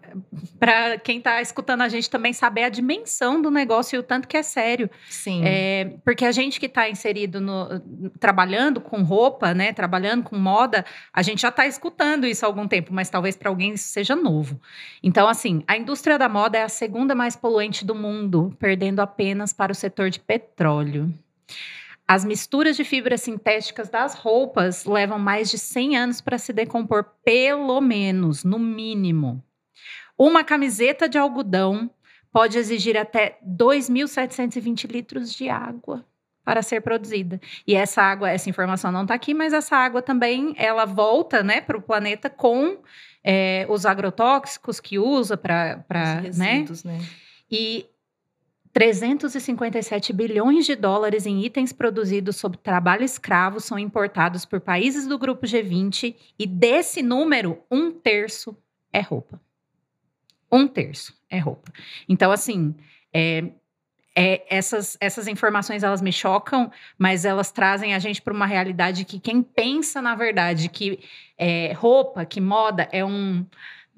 quem 1.03 1.17
está 1.17 1.41
escutando 1.41 1.81
a 1.81 1.89
gente 1.89 2.09
também 2.09 2.31
saber 2.33 2.63
a 2.63 2.69
dimensão 2.69 3.41
do 3.41 3.51
negócio 3.51 3.95
e 3.95 3.99
o 3.99 4.03
tanto 4.03 4.27
que 4.27 4.37
é 4.37 4.43
sério. 4.43 4.89
Sim. 5.09 5.41
É, 5.43 5.93
porque 6.05 6.25
a 6.25 6.31
gente 6.31 6.59
que 6.59 6.65
está 6.65 6.89
inserido 6.89 7.41
no 7.41 7.67
trabalhando 8.19 8.79
com 8.79 9.03
roupa, 9.03 9.53
né, 9.53 9.73
trabalhando 9.73 10.23
com 10.23 10.37
moda, 10.37 10.85
a 11.13 11.21
gente 11.21 11.41
já 11.41 11.49
está 11.49 11.67
escutando 11.67 12.25
isso 12.25 12.45
há 12.45 12.47
algum 12.47 12.67
tempo, 12.67 12.93
mas 12.93 13.09
talvez 13.09 13.35
para 13.35 13.49
alguém 13.49 13.73
isso 13.73 13.89
seja 13.89 14.15
novo. 14.15 14.59
Então, 15.03 15.27
assim, 15.27 15.63
a 15.67 15.77
indústria 15.77 16.17
da 16.17 16.29
moda 16.29 16.57
é 16.57 16.63
a 16.63 16.69
segunda 16.69 17.13
mais 17.13 17.35
poluente 17.35 17.85
do 17.85 17.93
mundo, 17.93 18.55
perdendo 18.59 19.01
apenas 19.01 19.51
para 19.51 19.71
o 19.71 19.75
setor 19.75 20.09
de 20.09 20.19
petróleo. 20.19 21.13
As 22.09 22.25
misturas 22.25 22.75
de 22.75 22.83
fibras 22.83 23.21
sintéticas 23.21 23.87
das 23.87 24.15
roupas 24.15 24.83
levam 24.83 25.19
mais 25.19 25.51
de 25.51 25.59
100 25.59 25.95
anos 25.95 26.21
para 26.21 26.39
se 26.39 26.51
decompor, 26.51 27.05
pelo 27.23 27.79
menos, 27.79 28.43
no 28.43 28.57
mínimo. 28.57 29.43
Uma 30.17 30.43
camiseta 30.43 31.07
de 31.07 31.19
algodão 31.19 31.87
pode 32.31 32.57
exigir 32.57 32.97
até 32.97 33.37
2.720 33.47 34.91
litros 34.91 35.31
de 35.31 35.49
água 35.49 36.03
para 36.43 36.63
ser 36.63 36.81
produzida. 36.81 37.39
E 37.67 37.75
essa 37.75 38.01
água, 38.01 38.31
essa 38.31 38.49
informação 38.49 38.91
não 38.91 39.03
está 39.03 39.13
aqui, 39.13 39.35
mas 39.35 39.53
essa 39.53 39.75
água 39.75 40.01
também 40.01 40.55
ela 40.57 40.85
volta, 40.85 41.43
né, 41.43 41.61
para 41.61 41.77
o 41.77 41.81
planeta 41.81 42.27
com 42.27 42.79
é, 43.23 43.67
os 43.69 43.85
agrotóxicos 43.85 44.79
que 44.79 44.97
usa 44.97 45.37
para, 45.37 45.85
Os 46.27 46.39
né? 46.39 46.65
né? 46.83 46.99
E 47.51 47.85
357 48.73 50.13
bilhões 50.13 50.65
de 50.65 50.75
dólares 50.75 51.25
em 51.25 51.43
itens 51.43 51.73
produzidos 51.73 52.35
sob 52.35 52.57
trabalho 52.57 53.03
escravo 53.03 53.59
são 53.59 53.79
importados 53.79 54.45
por 54.45 54.59
países 54.59 55.07
do 55.07 55.17
grupo 55.17 55.45
G20 55.45 56.15
e 56.37 56.45
desse 56.45 57.01
número, 57.01 57.63
um 57.69 57.91
terço 57.91 58.55
é 58.93 59.01
roupa. 59.01 59.41
Um 60.51 60.67
terço 60.67 61.13
é 61.29 61.39
roupa. 61.39 61.71
Então, 62.07 62.31
assim, 62.31 62.75
é, 63.13 63.51
é, 64.15 64.43
essas, 64.49 64.97
essas 64.99 65.27
informações 65.27 65.83
elas 65.83 66.01
me 66.01 66.11
chocam, 66.11 66.71
mas 66.97 67.23
elas 67.23 67.51
trazem 67.51 67.93
a 67.93 67.99
gente 67.99 68.21
para 68.21 68.33
uma 68.33 68.45
realidade 68.45 69.05
que 69.05 69.19
quem 69.19 69.41
pensa, 69.41 70.01
na 70.01 70.15
verdade, 70.15 70.67
que 70.67 70.99
é, 71.37 71.73
roupa, 71.73 72.25
que 72.25 72.41
moda 72.41 72.87
é 72.91 73.05
um. 73.05 73.45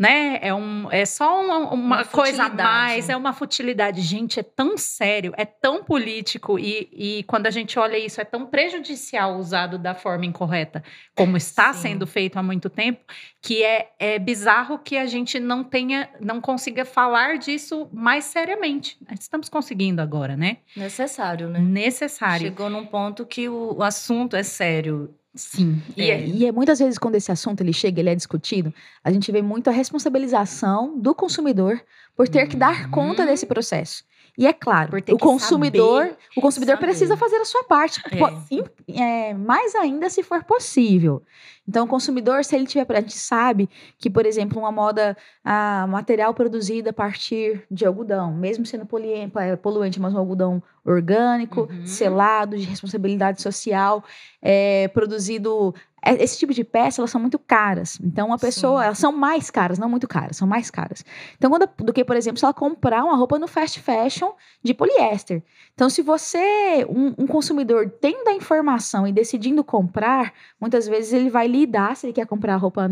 Né? 0.02 0.40
É, 0.42 0.52
um, 0.52 0.92
é 0.92 1.06
só 1.06 1.40
uma, 1.40 1.58
uma 1.60 1.96
Uma 1.98 2.06
coisa 2.06 2.46
a 2.46 2.50
mais, 2.50 3.08
é 3.08 3.16
uma 3.16 3.34
futilidade. 3.34 4.02
Gente, 4.02 4.40
é 4.40 4.44
tão 4.44 4.76
sério, 4.76 5.32
é 5.38 5.46
tão 5.46 5.84
político, 5.84 6.58
e, 6.58 6.90
e 6.92 7.24
quando 7.26 7.46
a 7.46 7.52
gente 7.52 7.78
olha 7.78 7.96
isso, 8.00 8.20
é 8.20 8.26
tão 8.26 8.48
prejudicial 8.48 9.38
usado 9.38 9.78
da 9.78 9.94
forma 9.94 10.26
incorreta, 10.26 10.84
como 11.16 11.38
está 11.38 11.72
Sim. 11.72 11.90
sendo 11.90 12.08
feito 12.08 12.40
há 12.40 12.42
muito 12.42 12.68
tempo, 12.68 13.00
que 13.40 13.64
é, 13.64 13.92
é 14.00 14.18
bizarro 14.18 14.80
que 14.80 14.98
a 14.98 15.06
gente 15.06 15.40
não 15.40 15.64
tenha, 15.64 16.10
não 16.20 16.42
consiga 16.42 16.84
falar 16.84 17.38
disso 17.38 17.88
mais 17.94 18.26
seriamente. 18.26 18.98
Estamos 19.20 19.50
conseguindo 19.50 20.02
agora, 20.02 20.36
né? 20.36 20.58
Necessário, 20.76 21.48
né? 21.48 21.60
Necessário. 21.60 22.48
Chegou 22.48 22.72
num 22.72 22.88
ponto 22.88 23.24
que 23.24 23.48
o, 23.48 23.76
o 23.78 23.84
assunto 23.84 24.36
é 24.36 24.42
sério. 24.42 25.14
Sim. 25.36 25.82
E, 25.96 26.12
É. 26.12 26.26
e 26.28 26.46
é 26.46 26.52
muitas 26.52 26.80
vezes 26.80 26.98
quando 26.98 27.16
esse 27.16 27.32
assunto 27.32 27.62
ele 27.62 27.72
chega, 27.72 28.00
ele 28.02 28.10
é 28.10 28.16
discutido, 28.16 28.74
a 29.04 29.12
gente 29.12 29.32
vê 29.32 29.42
muito 29.42 29.70
a 29.70 29.72
responsabilização 29.74 31.00
do 31.00 31.16
consumidor 31.16 31.82
por 32.16 32.28
ter 32.28 32.48
que 32.48 32.58
dar 32.58 32.86
Uhum. 32.86 32.92
conta 32.92 33.26
desse 33.26 33.46
processo. 33.46 34.04
E 34.38 34.48
é 34.48 34.54
claro, 34.54 34.98
o 35.12 35.18
consumidor, 35.18 36.04
saber, 36.04 36.18
o 36.38 36.42
consumidor 36.42 36.76
saber. 36.76 36.86
precisa 36.88 37.18
fazer 37.18 37.38
a 37.38 37.46
sua 37.46 37.64
parte, 37.66 38.02
É. 38.90 39.30
é, 39.30 39.34
mais 39.34 39.76
ainda 39.76 40.10
se 40.10 40.24
for 40.24 40.44
possível. 40.44 41.22
Então, 41.68 41.86
o 41.86 41.88
consumidor, 41.88 42.44
se 42.44 42.56
ele 42.56 42.66
tiver, 42.66 42.86
a 42.90 43.02
gente 43.02 43.18
sabe 43.18 43.70
que, 43.98 44.10
por 44.10 44.26
exemplo, 44.26 44.60
uma 44.60 44.72
moda, 44.72 45.16
ah, 45.44 45.86
material 45.88 46.34
produzido 46.34 46.90
a 46.90 46.94
partir 46.94 47.64
de 47.70 47.86
algodão, 47.86 48.34
mesmo 48.34 48.66
sendo 48.66 48.88
é, 49.38 49.56
poluente, 49.56 50.00
mas 50.00 50.14
um 50.14 50.18
algodão 50.18 50.62
orgânico, 50.84 51.70
Uhum. 51.72 51.86
selado, 51.86 52.58
de 52.58 52.64
responsabilidade 52.64 53.42
social, 53.42 54.04
é, 54.42 54.88
produzido. 54.90 55.74
É, 56.04 56.24
Esse 56.24 56.40
tipo 56.40 56.54
de 56.54 56.64
peça, 56.64 57.02
elas 57.02 57.12
são 57.12 57.22
muito 57.22 57.38
caras. 57.38 58.00
Então, 58.04 58.28
uma 58.28 58.38
pessoa, 58.38 58.80
Sim. 58.80 58.86
elas 58.86 58.98
são 58.98 59.12
mais 59.12 59.52
caras, 59.52 59.78
não 59.78 59.88
muito 59.90 60.08
caras, 60.08 60.38
são 60.38 60.48
mais 60.48 60.72
caras. 60.72 61.06
Então, 61.38 61.50
quando, 61.50 61.70
do 61.78 61.94
que, 61.94 62.04
por 62.04 62.16
exemplo, 62.16 62.40
se 62.40 62.46
ela 62.46 62.54
comprar 62.54 63.04
uma 63.04 63.16
roupa 63.16 63.38
no 63.38 63.48
fast 63.48 63.80
fashion 63.80 64.32
de 64.64 64.74
poliéster. 64.74 65.44
Então, 65.74 65.90
se 65.90 66.02
você, 66.02 66.86
um, 66.90 67.14
um 67.24 67.28
consumidor, 67.28 67.90
tendo 68.02 68.28
a 68.28 68.34
informação 68.34 69.08
e 69.08 69.12
decidindo 69.12 69.64
comprar, 69.64 70.34
muitas 70.60 70.88
vezes 70.88 71.14
ele 71.14 71.30
vai 71.30 71.48
lidar 71.48 71.96
se 71.96 72.08
ele 72.08 72.14
quer 72.14 72.26
comprar 72.26 72.56
roupa 72.56 72.90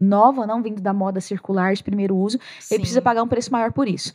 nova, 0.00 0.46
não 0.46 0.62
vindo 0.62 0.80
da 0.80 0.92
moda 0.92 1.20
circular 1.20 1.74
de 1.74 1.82
primeiro 1.82 2.16
uso, 2.16 2.38
ele 2.70 2.80
precisa 2.80 3.00
Sim. 3.00 3.04
pagar 3.04 3.22
um 3.22 3.28
preço 3.28 3.52
maior 3.52 3.72
por 3.72 3.88
isso. 3.88 4.12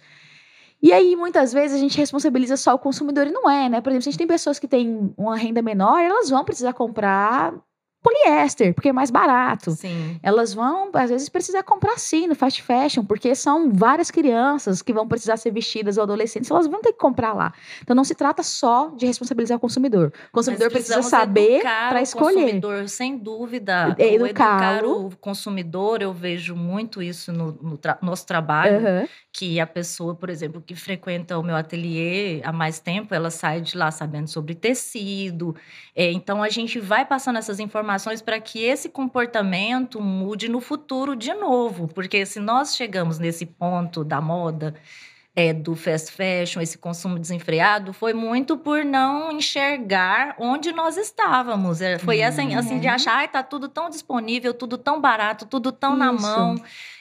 E 0.81 0.93
aí, 0.93 1.15
muitas 1.15 1.51
vezes, 1.51 1.75
a 1.75 1.79
gente 1.79 1.97
responsabiliza 1.97 2.55
só 2.55 2.75
o 2.75 2.79
consumidor 2.79 3.25
e 3.25 3.31
não 3.31 3.49
é, 3.49 3.67
né? 3.67 3.81
Por 3.81 3.89
exemplo, 3.89 4.03
se 4.03 4.09
a 4.09 4.11
gente 4.11 4.19
tem 4.19 4.27
pessoas 4.27 4.59
que 4.59 4.67
têm 4.67 5.11
uma 5.17 5.35
renda 5.35 5.61
menor, 5.61 5.99
elas 5.99 6.29
vão 6.29 6.45
precisar 6.45 6.73
comprar 6.73 7.53
poliéster, 8.01 8.73
porque 8.73 8.89
é 8.89 8.93
mais 8.93 9.11
barato. 9.11 9.71
Sim. 9.71 10.19
Elas 10.23 10.53
vão, 10.53 10.89
às 10.93 11.09
vezes, 11.09 11.27
precisar 11.29 11.63
comprar 11.63 11.97
sim 11.99 12.27
no 12.27 12.35
fast 12.35 12.61
fashion, 12.61 13.03
porque 13.03 13.35
são 13.35 13.71
várias 13.73 14.09
crianças 14.09 14.81
que 14.81 14.93
vão 14.93 15.07
precisar 15.07 15.35
ser 15.37 15.51
vestidas 15.51 15.97
ou 15.97 16.03
adolescentes, 16.03 16.49
elas 16.49 16.67
vão 16.67 16.81
ter 16.81 16.93
que 16.93 16.99
comprar 16.99 17.33
lá. 17.33 17.53
Então 17.81 17.95
não 17.95 18.03
se 18.03 18.15
trata 18.15 18.43
só 18.43 18.89
de 18.95 19.05
responsabilizar 19.05 19.57
o 19.57 19.59
consumidor. 19.59 20.13
O 20.29 20.31
consumidor 20.31 20.71
precisa 20.71 21.01
saber 21.01 21.55
educar 21.55 21.89
para 21.89 21.99
o 21.99 22.03
escolher. 22.03 22.33
consumidor, 22.41 22.87
sem 22.89 23.17
dúvida. 23.17 23.95
É, 23.97 24.03
O 24.11 24.25
educar 24.25 24.75
educá-lo. 24.77 25.07
o 25.07 25.17
consumidor, 25.17 26.01
eu 26.01 26.13
vejo 26.13 26.55
muito 26.55 27.01
isso 27.01 27.31
no, 27.33 27.51
no 27.61 27.77
tra- 27.77 27.97
nosso 28.01 28.25
trabalho. 28.25 28.77
Aham. 28.77 29.07
Que 29.33 29.59
a 29.59 29.67
pessoa, 29.67 30.15
por 30.15 30.29
exemplo, 30.29 30.61
que 30.65 30.73
frequenta 30.75 31.37
o 31.37 31.43
meu 31.43 31.55
ateliê 31.55 32.41
há 32.43 32.51
mais 32.51 32.79
tempo, 32.79 33.13
ela 33.13 33.29
sai 33.29 33.61
de 33.61 33.77
lá 33.77 33.91
sabendo 33.91 34.27
sobre 34.27 34.55
tecido. 34.55 35.55
É, 35.95 36.11
então, 36.11 36.41
a 36.41 36.49
gente 36.49 36.79
vai 36.79 37.05
passando 37.05 37.37
essas 37.37 37.59
informações 37.59 37.96
para 38.21 38.39
que 38.39 38.63
esse 38.63 38.89
comportamento 38.89 40.01
mude 40.01 40.47
no 40.47 40.59
futuro 40.59 41.15
de 41.15 41.33
novo. 41.33 41.87
Porque 41.87 42.25
se 42.25 42.39
nós 42.39 42.75
chegamos 42.75 43.19
nesse 43.19 43.45
ponto 43.45 44.03
da 44.03 44.21
moda, 44.21 44.75
é, 45.37 45.53
do 45.53 45.75
fast 45.75 46.11
fashion, 46.11 46.59
esse 46.59 46.79
consumo 46.79 47.19
desenfreado, 47.19 47.93
foi 47.93 48.11
muito 48.11 48.57
por 48.57 48.83
não 48.83 49.31
enxergar 49.31 50.35
onde 50.39 50.71
nós 50.71 50.97
estávamos. 50.97 51.79
É, 51.79 51.99
foi 51.99 52.23
assim, 52.23 52.55
assim 52.55 52.79
de 52.79 52.87
uhum. 52.87 52.93
achar, 52.95 53.17
ai, 53.17 53.27
tá 53.27 53.43
tudo 53.43 53.69
tão 53.69 53.87
disponível, 53.87 54.51
tudo 54.51 54.79
tão 54.79 54.99
barato, 54.99 55.45
tudo 55.45 55.71
tão 55.71 55.91
Isso. 55.91 55.99
na 55.99 56.11
mão 56.11 56.55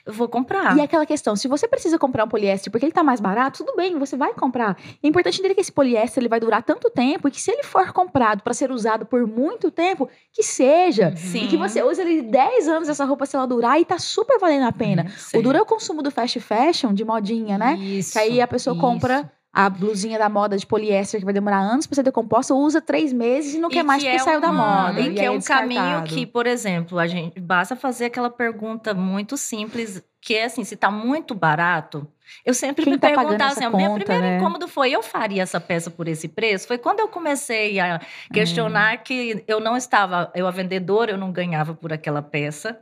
eu 0.06 0.12
vou 0.12 0.28
comprar. 0.28 0.76
E 0.76 0.80
aquela 0.80 1.04
questão, 1.04 1.34
se 1.34 1.48
você 1.48 1.66
precisa 1.66 1.98
comprar 1.98 2.24
um 2.24 2.28
poliéster 2.28 2.70
porque 2.70 2.86
ele 2.86 2.92
tá 2.92 3.02
mais 3.02 3.18
barato, 3.18 3.64
tudo 3.64 3.74
bem, 3.76 3.98
você 3.98 4.16
vai 4.16 4.32
comprar. 4.32 4.78
É 5.02 5.08
importante 5.08 5.40
entender 5.40 5.54
que 5.54 5.60
esse 5.60 5.72
poliéster 5.72 6.22
ele 6.22 6.28
vai 6.28 6.38
durar 6.38 6.62
tanto 6.62 6.88
tempo 6.88 7.26
e 7.26 7.30
que 7.30 7.40
se 7.40 7.50
ele 7.50 7.64
for 7.64 7.92
comprado 7.92 8.40
para 8.42 8.54
ser 8.54 8.70
usado 8.70 9.04
por 9.04 9.26
muito 9.26 9.68
tempo, 9.68 10.08
que 10.32 10.44
seja. 10.44 11.12
Sim. 11.16 11.44
E 11.44 11.48
que 11.48 11.56
você 11.56 11.82
use 11.82 12.00
ele 12.00 12.22
10 12.22 12.68
anos 12.68 12.88
essa 12.88 13.04
roupa 13.04 13.26
se 13.26 13.34
ela 13.34 13.46
durar 13.46 13.80
e 13.80 13.84
tá 13.84 13.98
super 13.98 14.38
valendo 14.38 14.66
a 14.66 14.72
pena. 14.72 15.08
Sim. 15.16 15.38
O 15.38 15.42
duro 15.42 15.58
é 15.58 15.62
o 15.62 15.66
consumo 15.66 16.02
do 16.02 16.10
fast 16.12 16.38
fashion, 16.38 16.94
de 16.94 17.04
modinha, 17.04 17.58
né? 17.58 17.74
Isso, 17.76 18.12
que 18.12 18.18
aí 18.26 18.40
a 18.40 18.46
pessoa 18.46 18.74
isso. 18.74 18.80
compra 18.80 19.30
a 19.56 19.70
blusinha 19.70 20.18
da 20.18 20.28
moda 20.28 20.54
de 20.58 20.66
poliéster 20.66 21.18
que 21.18 21.24
vai 21.24 21.32
demorar 21.32 21.60
anos 21.60 21.86
para 21.86 21.94
ser 21.94 22.02
decomposta, 22.02 22.52
usa 22.54 22.82
três 22.82 23.10
meses 23.10 23.54
e 23.54 23.58
não 23.58 23.70
e 23.70 23.72
quer 23.72 23.82
mais 23.82 24.02
que 24.02 24.08
porque 24.10 24.20
é 24.20 24.24
saiu 24.24 24.38
da 24.38 24.52
moda. 24.52 25.00
E, 25.00 25.08
e 25.08 25.14
que 25.14 25.20
é 25.24 25.30
um 25.30 25.40
caminho 25.40 26.02
que, 26.04 26.26
por 26.26 26.46
exemplo, 26.46 26.98
a 26.98 27.06
gente 27.06 27.40
basta 27.40 27.74
fazer 27.74 28.04
aquela 28.04 28.28
pergunta 28.28 28.92
muito 28.92 29.34
simples, 29.38 30.02
que 30.20 30.34
é 30.34 30.44
assim, 30.44 30.62
se 30.62 30.76
tá 30.76 30.90
muito 30.90 31.34
barato, 31.34 32.06
eu 32.44 32.52
sempre 32.52 32.84
Quem 32.84 32.92
me 32.92 32.98
tá 32.98 33.08
perguntava 33.08 33.52
assim, 33.52 33.64
o 33.64 33.74
meu 33.74 33.94
primeiro 33.94 34.22
né? 34.24 34.36
incômodo 34.36 34.68
foi, 34.68 34.90
eu 34.90 35.02
faria 35.02 35.42
essa 35.42 35.58
peça 35.58 35.90
por 35.90 36.06
esse 36.06 36.28
preço? 36.28 36.66
Foi 36.66 36.76
quando 36.76 37.00
eu 37.00 37.08
comecei 37.08 37.80
a 37.80 37.98
questionar 38.30 38.96
hum. 38.96 39.00
que 39.04 39.42
eu 39.48 39.58
não 39.58 39.74
estava, 39.74 40.30
eu 40.34 40.46
a 40.46 40.50
vendedora, 40.50 41.12
eu 41.12 41.16
não 41.16 41.32
ganhava 41.32 41.72
por 41.72 41.94
aquela 41.94 42.20
peça 42.20 42.78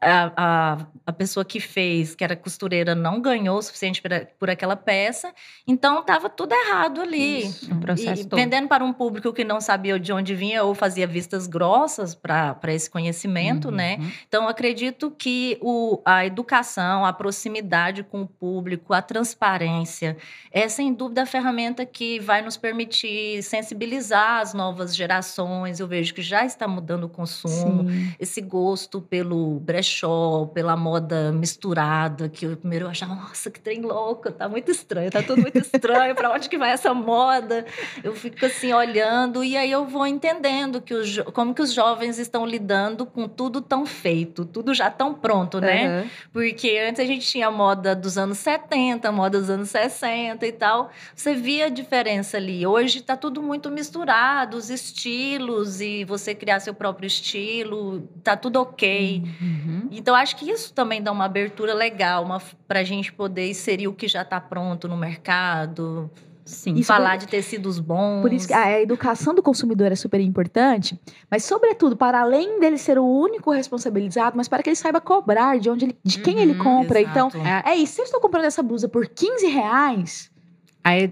a, 0.00 0.32
a, 0.36 0.86
a, 1.06 1.12
pessoa 1.12 1.44
que 1.44 1.58
fez, 1.58 2.14
que 2.14 2.22
era 2.22 2.36
costureira, 2.36 2.94
não 2.94 3.20
ganhou 3.20 3.58
o 3.58 3.62
suficiente 3.62 4.00
por, 4.00 4.10
por 4.38 4.48
aquela 4.48 4.76
peça, 4.76 5.34
então 5.66 6.00
estava 6.00 6.28
tudo 6.28 6.54
errado 6.54 7.00
ali. 7.00 7.46
Isso, 7.46 7.74
um 7.74 7.80
processo 7.80 8.22
e, 8.22 8.24
todo. 8.24 8.38
Vendendo 8.38 8.68
para 8.68 8.84
um 8.84 8.92
público 8.92 9.32
que 9.32 9.42
não 9.42 9.60
sabia 9.60 9.98
de 9.98 10.12
onde 10.12 10.36
vinha 10.36 10.62
ou 10.62 10.72
fazia 10.72 11.04
vistas 11.04 11.48
grossas 11.48 12.14
para 12.14 12.56
esse 12.68 12.88
conhecimento, 12.88 13.72
né? 13.72 13.96
uhum. 13.96 14.04
né? 14.04 14.12
Então, 14.28 14.46
acredito 14.46 15.10
que 15.10 15.58
o, 15.60 16.00
a 16.04 16.24
educação, 16.24 17.04
a 17.04 17.12
proximidade 17.12 18.04
com 18.04 18.22
o 18.22 18.26
público, 18.26 18.94
a 18.94 19.02
transparência, 19.02 20.16
é 20.52 20.68
sem 20.68 20.94
dúvida 20.94 21.22
a 21.22 21.26
ferramenta 21.26 21.84
que 21.84 22.20
vai 22.20 22.40
nos 22.40 22.56
permitir 22.56 23.42
sensibilizar 23.42 24.42
as 24.42 24.54
novas 24.54 24.94
gerações. 24.94 25.80
Eu 25.80 25.88
vejo 25.88 26.14
que 26.14 26.22
já 26.22 26.44
está 26.44 26.68
mudando 26.68 27.04
o 27.04 27.08
consumo, 27.08 27.90
Sim. 27.90 28.12
esse 28.20 28.40
gosto 28.40 29.00
pelo 29.00 29.58
brechó 29.58 29.87
brechó, 29.88 30.46
pela 30.52 30.76
moda 30.76 31.32
misturada, 31.32 32.28
que 32.28 32.44
eu 32.44 32.56
primeiro 32.56 32.84
eu 32.84 32.90
achava, 32.90 33.14
nossa, 33.14 33.50
que 33.50 33.58
trem 33.58 33.80
louco, 33.80 34.30
tá 34.30 34.48
muito 34.48 34.70
estranho, 34.70 35.10
tá 35.10 35.22
tudo 35.22 35.40
muito 35.40 35.58
estranho, 35.58 36.14
para 36.14 36.30
onde 36.30 36.48
que 36.48 36.58
vai 36.58 36.70
essa 36.70 36.92
moda? 36.92 37.64
Eu 38.04 38.14
fico 38.14 38.44
assim 38.44 38.72
olhando 38.72 39.42
e 39.42 39.56
aí 39.56 39.70
eu 39.70 39.86
vou 39.86 40.06
entendendo 40.06 40.80
que 40.82 40.92
os, 40.92 41.18
como 41.32 41.54
que 41.54 41.62
os 41.62 41.72
jovens 41.72 42.18
estão 42.18 42.44
lidando 42.44 43.06
com 43.06 43.26
tudo 43.26 43.60
tão 43.60 43.86
feito, 43.86 44.44
tudo 44.44 44.74
já 44.74 44.90
tão 44.90 45.14
pronto, 45.14 45.60
né? 45.60 46.02
Uhum. 46.02 46.10
Porque 46.32 46.78
antes 46.86 47.00
a 47.00 47.06
gente 47.06 47.26
tinha 47.26 47.50
moda 47.50 47.94
dos 47.96 48.18
anos 48.18 48.38
70, 48.38 49.08
a 49.08 49.12
moda 49.12 49.38
dos 49.40 49.48
anos 49.48 49.70
60 49.70 50.46
e 50.46 50.52
tal. 50.52 50.90
Você 51.14 51.34
via 51.34 51.66
a 51.66 51.68
diferença 51.68 52.36
ali. 52.36 52.66
Hoje 52.66 53.00
tá 53.00 53.16
tudo 53.16 53.42
muito 53.42 53.70
misturado, 53.70 54.56
os 54.56 54.68
estilos 54.68 55.80
e 55.80 56.04
você 56.04 56.34
criar 56.34 56.60
seu 56.60 56.74
próprio 56.74 57.06
estilo, 57.06 58.08
tá 58.22 58.36
tudo 58.36 58.60
ok. 58.60 59.22
Uhum. 59.40 59.77
Uhum. 59.84 59.88
Então, 59.90 60.14
acho 60.14 60.36
que 60.36 60.50
isso 60.50 60.72
também 60.72 61.02
dá 61.02 61.12
uma 61.12 61.24
abertura 61.24 61.74
legal 61.74 62.26
para 62.66 62.80
a 62.80 62.84
gente 62.84 63.12
poder 63.12 63.48
inserir 63.48 63.88
o 63.88 63.92
que 63.92 64.08
já 64.08 64.22
está 64.22 64.40
pronto 64.40 64.88
no 64.88 64.96
mercado. 64.96 66.10
Sim, 66.44 66.74
isso 66.76 66.86
falar 66.86 67.18
por, 67.18 67.18
de 67.18 67.28
tecidos 67.28 67.78
bons. 67.78 68.22
Por 68.22 68.32
isso 68.32 68.48
que 68.48 68.54
a 68.54 68.80
educação 68.80 69.34
do 69.34 69.42
consumidor 69.42 69.92
é 69.92 69.94
super 69.94 70.18
importante, 70.18 70.98
mas 71.30 71.44
sobretudo 71.44 71.94
para 71.94 72.20
além 72.20 72.58
dele 72.58 72.78
ser 72.78 72.98
o 72.98 73.04
único 73.04 73.50
responsabilizado, 73.50 74.34
mas 74.34 74.48
para 74.48 74.62
que 74.62 74.70
ele 74.70 74.76
saiba 74.76 74.98
cobrar 74.98 75.58
de 75.58 75.68
onde 75.68 75.84
ele, 75.84 75.98
de 76.02 76.20
quem 76.20 76.36
uhum, 76.36 76.40
ele 76.40 76.54
compra. 76.54 77.02
Então, 77.02 77.28
exato. 77.28 77.38
Então, 77.38 77.46
é, 77.46 77.72
é 77.72 77.76
isso. 77.76 77.96
Se 77.96 78.00
eu 78.00 78.04
estou 78.06 78.20
comprando 78.20 78.46
essa 78.46 78.62
blusa 78.62 78.88
por 78.88 79.06
15 79.06 79.46
reais, 79.46 80.30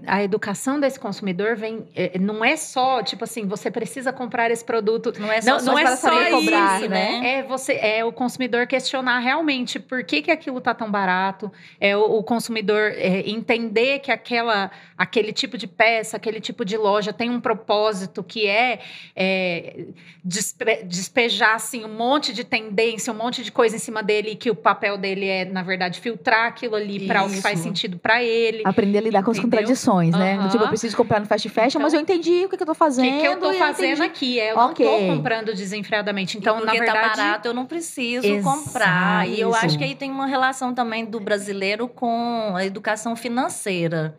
a, 0.07 0.23
educação 0.23 0.81
desse 0.81 0.99
consumidor 0.99 1.57
vem 1.57 1.87
é, 1.95 2.19
não 2.19 2.45
é 2.45 2.57
só 2.57 3.03
tipo 3.03 3.25
assim 3.25 3.47
você 3.47 3.71
precisa 3.71 4.13
comprar 4.13 4.51
esse 4.51 4.65
produto 4.65 5.13
não 5.19 5.31
é 5.31 5.41
só, 5.41 5.51
não, 5.51 5.61
só 5.61 5.73
não 5.73 5.79
é 5.79 5.97
só 5.97 6.31
cobrar, 6.31 6.81
isso, 6.81 6.89
né? 6.89 7.21
né? 7.21 7.29
é 7.39 7.43
você 7.43 7.75
é 7.75 8.05
o 8.05 8.13
consumidor 8.13 8.67
questionar 8.67 9.19
realmente 9.19 9.79
por 9.79 10.03
que, 10.05 10.23
que 10.23 10.31
aquilo 10.31 10.61
tá 10.61 10.75
tão 10.75 10.91
barato 10.91 11.53
é 11.81 11.97
o, 11.97 12.19
o 12.19 12.23
consumidor 12.23 12.93
é, 12.97 13.29
entender 13.29 13.99
que 13.99 14.11
aquela 14.11 14.71
aquele 14.97 15.33
tipo 15.33 15.59
de 15.59 15.67
peça 15.67 16.17
aquele 16.17 16.41
tipo 16.41 16.65
de 16.65 16.77
loja 16.77 17.13
tem 17.13 17.29
um 17.29 17.41
propósito 17.41 18.23
que 18.25 18.47
é, 18.47 18.79
é 19.15 19.87
despe, 20.25 20.85
despejar 20.85 21.55
assim 21.55 21.85
um 21.85 21.95
monte 21.95 22.33
de 22.33 22.45
tendência 22.45 23.13
um 23.13 23.17
monte 23.17 23.43
de 23.43 23.53
coisa 23.53 23.77
em 23.77 23.81
cima 23.81 24.03
dele 24.03 24.31
e 24.31 24.37
que 24.37 24.51
o 24.51 24.55
papel 24.55 24.97
dele 24.97 25.29
é 25.29 25.45
na 25.45 25.63
verdade 25.63 26.01
filtrar 26.01 26.47
aquilo 26.47 26.77
ali 26.77 27.07
para 27.07 27.25
o 27.25 27.29
que 27.29 27.43
faz 27.43 27.59
sentido 27.59 27.99
para 27.99 28.23
ele 28.23 28.63
aprender 28.65 28.99
a 28.99 29.01
lidar 29.03 29.23
com 29.23 29.35
contradições 29.35 29.66
contradições, 29.67 30.15
uhum. 30.15 30.21
né? 30.21 30.49
Tipo, 30.49 30.65
eu 30.65 30.69
preciso 30.69 30.97
comprar 30.97 31.21
no 31.21 31.27
fast 31.27 31.49
fashion, 31.49 31.69
então, 31.69 31.83
mas 31.83 31.95
eu 31.95 32.01
entendi 32.01 32.45
o 32.45 32.49
que, 32.49 32.57
que 32.57 32.63
eu 32.63 32.67
tô 32.67 32.75
fazendo. 32.75 33.09
O 33.09 33.11
que, 33.13 33.21
que 33.21 33.27
eu 33.27 33.41
tô 33.41 33.53
fazendo 33.55 34.03
aqui? 34.03 34.39
Eu 34.39 34.59
okay. 34.59 34.87
não 34.87 34.99
tô 34.99 35.17
comprando 35.17 35.55
desenfreadamente. 35.55 36.39
Então, 36.39 36.61
na 36.61 36.67
tá 36.67 36.73
verdade. 36.73 36.93
tá 36.93 37.17
barato, 37.17 37.49
eu 37.49 37.55
não 37.55 37.67
preciso 37.67 38.27
Exato. 38.27 38.65
comprar. 38.65 39.29
E 39.29 39.41
eu 39.41 39.55
acho 39.55 39.77
que 39.77 39.85
aí 39.85 39.95
tem 39.95 40.11
uma 40.11 40.27
relação 40.27 40.75
também 40.75 41.05
do 41.05 41.21
brasileiro 41.21 41.89
com 41.89 42.55
a 42.55 42.65
educação 42.65 43.17
financeira. 43.17 44.19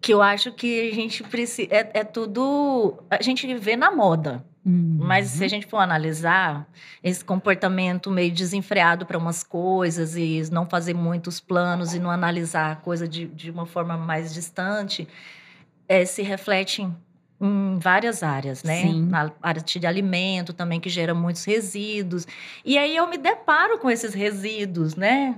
Que 0.00 0.14
eu 0.14 0.22
acho 0.22 0.52
que 0.52 0.90
a 0.90 0.94
gente 0.94 1.24
precisa. 1.24 1.68
É, 1.72 1.90
é 1.94 2.04
tudo. 2.04 3.02
A 3.10 3.20
gente 3.20 3.52
vê 3.54 3.76
na 3.76 3.90
moda. 3.90 4.44
Uhum. 4.68 4.98
Mas 5.00 5.28
se 5.28 5.42
a 5.42 5.48
gente 5.48 5.66
for 5.66 5.78
analisar 5.78 6.68
esse 7.02 7.24
comportamento 7.24 8.10
meio 8.10 8.30
desenfreado 8.30 9.06
para 9.06 9.16
umas 9.16 9.42
coisas 9.42 10.14
e 10.14 10.42
não 10.52 10.68
fazer 10.68 10.92
muitos 10.92 11.40
planos 11.40 11.94
e 11.94 11.98
não 11.98 12.10
analisar 12.10 12.72
a 12.72 12.76
coisa 12.76 13.08
de, 13.08 13.26
de 13.28 13.50
uma 13.50 13.64
forma 13.64 13.96
mais 13.96 14.34
distante, 14.34 15.08
é, 15.88 16.04
se 16.04 16.20
reflete 16.20 16.82
em, 16.82 16.94
em 17.40 17.78
várias 17.78 18.22
áreas, 18.22 18.62
né? 18.62 18.82
Sim. 18.82 19.06
Na 19.06 19.32
área 19.42 19.62
de 19.62 19.86
alimento 19.86 20.52
também, 20.52 20.78
que 20.78 20.90
gera 20.90 21.14
muitos 21.14 21.44
resíduos. 21.44 22.26
E 22.62 22.76
aí 22.76 22.94
eu 22.94 23.08
me 23.08 23.16
deparo 23.16 23.78
com 23.78 23.90
esses 23.90 24.12
resíduos, 24.12 24.94
né? 24.94 25.36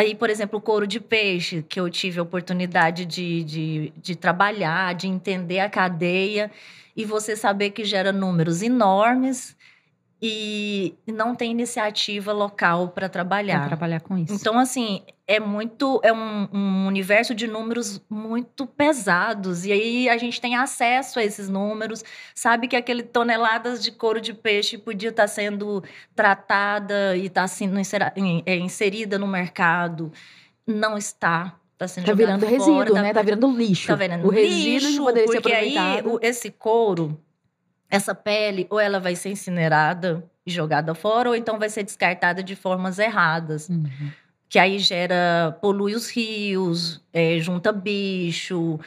Aí, 0.00 0.14
por 0.14 0.30
exemplo, 0.30 0.58
o 0.58 0.62
couro 0.62 0.86
de 0.86 0.98
peixe, 0.98 1.62
que 1.62 1.78
eu 1.78 1.90
tive 1.90 2.18
a 2.18 2.22
oportunidade 2.22 3.04
de, 3.04 3.44
de, 3.44 3.92
de 3.98 4.16
trabalhar, 4.16 4.94
de 4.94 5.06
entender 5.06 5.60
a 5.60 5.68
cadeia 5.68 6.50
e 6.96 7.04
você 7.04 7.36
saber 7.36 7.68
que 7.68 7.84
gera 7.84 8.10
números 8.10 8.62
enormes 8.62 9.54
e 10.22 10.94
não 11.06 11.34
tem 11.34 11.50
iniciativa 11.50 12.32
local 12.32 12.88
para 12.88 13.08
trabalhar. 13.08 13.60
Pra 13.60 13.68
trabalhar 13.68 14.00
com 14.00 14.18
isso. 14.18 14.34
Então, 14.34 14.58
assim, 14.58 15.02
é 15.26 15.40
muito. 15.40 15.98
É 16.04 16.12
um, 16.12 16.48
um, 16.52 16.86
universo 16.86 17.34
de 17.34 17.46
números 17.46 18.02
muito 18.10 18.66
pesados. 18.66 19.64
E 19.64 19.72
aí 19.72 20.08
a 20.10 20.18
gente 20.18 20.40
tem 20.40 20.56
acesso 20.56 21.18
a 21.18 21.24
esses 21.24 21.48
números, 21.48 22.04
sabe 22.34 22.68
que 22.68 22.76
aquele 22.76 23.02
toneladas 23.02 23.82
de 23.82 23.92
couro 23.92 24.20
de 24.20 24.34
peixe 24.34 24.76
podia 24.76 25.08
estar 25.08 25.22
tá 25.22 25.28
sendo 25.28 25.82
tratada 26.14 27.16
e 27.16 27.26
está 27.26 27.46
sendo 27.46 27.78
é, 28.44 28.56
inserida 28.56 29.18
no 29.18 29.26
mercado. 29.26 30.12
Não 30.66 30.98
está. 30.98 31.56
Tá, 31.78 31.88
sendo 31.88 32.04
tá 32.04 32.12
virando 32.12 32.40
fora, 32.40 32.52
resíduo, 32.52 32.94
tá, 32.94 33.02
né? 33.02 33.14
Tá 33.14 33.22
virando 33.22 33.50
lixo. 33.56 33.86
Tá 33.86 33.94
virando 33.94 34.26
o 34.26 34.30
resíduo 34.30 34.90
lixo, 34.90 35.02
poderia 35.02 35.28
ser 35.28 35.38
aproveitado. 35.38 36.08
aí 36.08 36.14
o, 36.14 36.18
esse 36.20 36.50
couro, 36.50 37.18
essa 37.90 38.14
pele, 38.14 38.66
ou 38.70 38.78
ela 38.78 39.00
vai 39.00 39.16
ser 39.16 39.30
incinerada 39.30 40.24
e 40.46 40.50
jogada 40.50 40.94
fora, 40.94 41.28
ou 41.30 41.34
então 41.34 41.58
vai 41.58 41.68
ser 41.68 41.82
descartada 41.82 42.42
de 42.42 42.54
formas 42.54 42.98
erradas. 42.98 43.68
Uhum. 43.68 44.10
Que 44.48 44.58
aí 44.58 44.78
gera, 44.78 45.56
polui 45.60 45.94
os 45.94 46.10
rios, 46.10 47.00
é, 47.12 47.38
junta 47.38 47.72
bicho, 47.72 48.78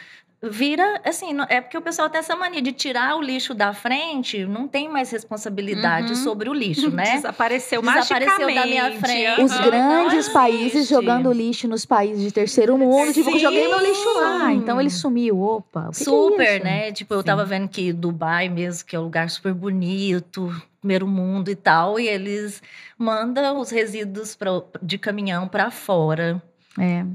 vira 0.44 1.00
assim, 1.06 1.30
é 1.48 1.62
porque 1.62 1.78
o 1.78 1.82
pessoal 1.82 2.10
tem 2.10 2.20
essa 2.20 2.36
mania 2.36 2.62
de 2.62 2.74
tirar 2.74 3.16
o 3.16 3.22
lixo 3.22 3.54
da 3.54 3.74
frente, 3.74 4.46
não 4.46 4.68
tem 4.68 4.90
mais 4.90 5.10
responsabilidade 5.10 6.10
uhum. 6.10 6.16
sobre 6.16 6.50
o 6.50 6.54
lixo, 6.54 6.92
né? 6.92 7.16
Desapareceu, 7.16 7.82
Desapareceu 7.82 8.54
da 8.54 8.66
minha 8.66 8.92
frente. 9.00 9.42
Os 9.42 9.58
grandes 9.58 10.28
países 10.30 10.90
jogando 10.90 11.32
lixo 11.32 11.68
nos 11.68 11.86
países 11.86 12.22
de 12.22 12.32
terceiro 12.32 12.78
mundo, 12.78 13.14
Sim. 13.14 13.24
tipo, 13.24 13.40
joguei 13.40 13.68
meu 13.70 13.80
lixo 13.80 14.14
lá, 14.16 14.52
então 14.52 14.82
ele 14.82 14.90
sumiu, 14.90 15.40
opa. 15.40 15.90
Que 15.90 16.04
super, 16.04 16.38
que 16.38 16.44
é 16.44 16.60
né? 16.60 16.92
Tipo, 16.92 17.14
eu 17.14 17.22
Sim. 17.22 17.26
tava 17.26 17.46
vendo 17.46 17.70
que 17.70 17.94
Dubai 17.94 18.50
mesmo, 18.50 18.86
que 18.86 18.96
é 18.96 19.00
um 19.00 19.04
lugar 19.04 19.30
super 19.30 19.54
bonito, 19.54 20.54
primeiro 20.82 21.08
mundo 21.08 21.50
e 21.50 21.56
tal, 21.56 21.98
e 21.98 22.08
eles 22.10 22.62
mandam 22.98 23.60
os 23.60 23.70
resíduos 23.70 24.36
pra, 24.36 24.52
de 24.82 24.98
caminhão 24.98 25.48
para 25.48 25.72
fora. 25.72 26.44
É. 26.78 27.06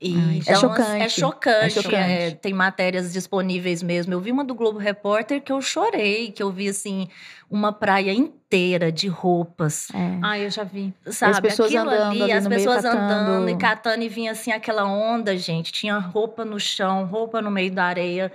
E, 0.00 0.14
Ai, 0.16 0.34
é 0.34 0.38
então, 0.38 0.60
chocante. 0.60 1.02
É 1.02 1.08
chocante. 1.08 1.64
É 1.64 1.70
chocante. 1.70 1.94
é, 1.96 2.30
tem 2.32 2.52
matérias 2.52 3.12
disponíveis 3.12 3.82
mesmo. 3.82 4.12
Eu 4.12 4.20
vi 4.20 4.30
uma 4.32 4.44
do 4.44 4.54
Globo 4.54 4.78
Repórter 4.78 5.40
que 5.40 5.50
eu 5.52 5.62
chorei, 5.62 6.30
que 6.30 6.42
eu 6.42 6.50
vi 6.50 6.68
assim 6.68 7.08
uma 7.50 7.72
praia 7.72 8.12
inteira 8.12 8.90
de 8.90 9.06
roupas, 9.06 9.88
É. 9.94 10.18
Ah, 10.22 10.38
eu 10.38 10.50
já 10.50 10.64
vi. 10.64 10.92
sabe? 11.06 11.40
pessoas 11.42 11.72
Aquilo 11.74 11.90
andando 11.90 12.10
ali, 12.10 12.22
ali 12.22 12.32
as 12.32 12.44
no 12.44 12.50
meio 12.50 12.62
pessoas 12.62 12.82
catando. 12.82 13.00
andando 13.02 13.48
e 13.50 13.56
catando 13.56 14.02
e 14.02 14.08
vinha 14.08 14.32
assim 14.32 14.50
aquela 14.52 14.84
onda, 14.84 15.36
gente. 15.36 15.72
Tinha 15.72 15.96
roupa 15.98 16.44
no 16.44 16.58
chão, 16.58 17.04
roupa 17.06 17.40
no 17.40 17.50
meio 17.50 17.70
da 17.72 17.84
areia. 17.84 18.32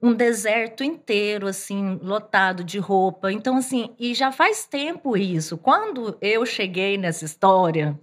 Um 0.00 0.14
deserto 0.14 0.82
inteiro, 0.84 1.46
assim, 1.48 1.98
lotado 2.02 2.62
de 2.64 2.78
roupa. 2.78 3.32
Então, 3.32 3.56
assim, 3.56 3.90
e 3.98 4.14
já 4.14 4.30
faz 4.32 4.64
tempo 4.64 5.16
isso. 5.16 5.58
Quando 5.58 6.16
eu 6.20 6.46
cheguei 6.46 6.96
nessa 6.96 7.24
história, 7.24 7.98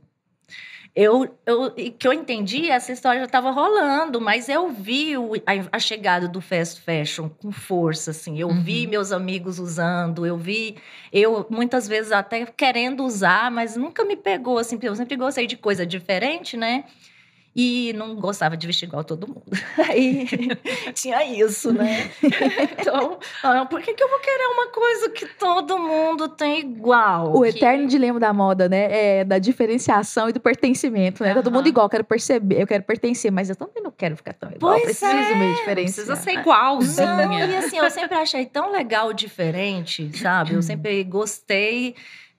eu, 0.95 1.37
eu, 1.45 1.71
que 1.71 2.07
eu 2.07 2.13
entendi, 2.13 2.69
essa 2.69 2.91
história 2.91 3.19
já 3.19 3.25
estava 3.25 3.51
rolando, 3.51 4.21
mas 4.21 4.47
eu 4.47 4.69
vi 4.69 5.17
o- 5.17 5.33
a, 5.45 5.75
a 5.75 5.79
chegada 5.79 6.27
do 6.27 6.39
fast 6.39 6.79
fashion 6.81 7.27
com 7.27 7.51
força, 7.51 8.11
assim. 8.11 8.39
Eu 8.39 8.49
vi 8.53 8.83
Uhum. 8.85 8.91
meus 8.91 9.11
amigos 9.11 9.59
usando, 9.59 10.25
eu 10.25 10.37
vi, 10.37 10.77
eu 11.11 11.45
muitas 11.49 11.85
vezes 11.87 12.11
até 12.13 12.45
querendo 12.45 13.03
usar, 13.03 13.51
mas 13.51 13.75
nunca 13.75 14.05
me 14.05 14.15
pegou, 14.15 14.57
assim, 14.57 14.77
porque 14.77 14.87
eu 14.87 14.95
sempre 14.95 15.17
gostei 15.17 15.45
de 15.45 15.57
coisa 15.57 15.85
diferente, 15.85 16.55
né? 16.55 16.85
E 17.57 17.93
não 17.93 18.15
gostava 18.17 18.57
de 18.57 18.67
vestir 18.67 18.85
igual 18.85 19.01
todo 19.03 19.27
mundo. 19.29 19.45
Aí 19.89 20.27
tinha 20.93 21.23
isso, 21.23 21.71
né? 21.71 22.09
Então, 22.77 23.17
ah, 23.41 23.65
por 23.65 23.81
que, 23.81 23.93
que 23.93 24.03
eu 24.03 24.09
vou 24.09 24.19
querer 24.19 24.45
uma 24.47 24.67
coisa 24.67 25.09
que 25.09 25.25
todo 25.25 25.79
mundo 25.79 26.27
tem 26.27 26.59
igual? 26.59 27.33
O 27.35 27.41
Que- 27.43 27.49
eterno 27.49 27.87
dilema 27.87 28.19
da 28.19 28.33
moda, 28.33 28.67
né? 28.67 29.19
É 29.19 29.23
da 29.23 29.39
diferenciação 29.39 30.27
e 30.29 30.33
do 30.33 30.39
pertencimento, 30.39 31.23
né? 31.23 31.33
Todo 31.33 31.47
Aham. 31.47 31.55
mundo 31.57 31.67
igual, 31.67 31.85
eu 31.85 31.89
quero 31.89 32.03
perceber, 32.03 32.61
eu 32.61 32.67
quero 32.67 32.83
perceber, 32.83 33.31
mas 33.31 33.49
eu 33.49 33.55
também 33.55 33.81
não 33.81 33.91
quero 33.91 34.17
ficar 34.17 34.33
tão 34.33 34.51
igual. 34.51 34.73
eu 34.73 34.81
Pois 34.81 34.99
preciso 34.99 35.31
é, 35.31 35.35
me 35.35 35.45
Não 35.45 35.53
diferenciar. 35.53 36.05
precisa 36.05 36.15
ser 36.17 36.33
Não, 36.33 36.41
igualzinha. 36.41 37.45
e 37.45 37.55
assim, 37.55 37.77
eu 37.77 37.89
sempre 37.89 38.17
achei 38.17 38.45
tão 38.45 38.71
legal 38.71 39.13
diferente, 39.13 40.11
sabe? 40.17 40.53
Eu 40.53 40.61
sempre 40.61 41.03
gostei. 41.05 41.95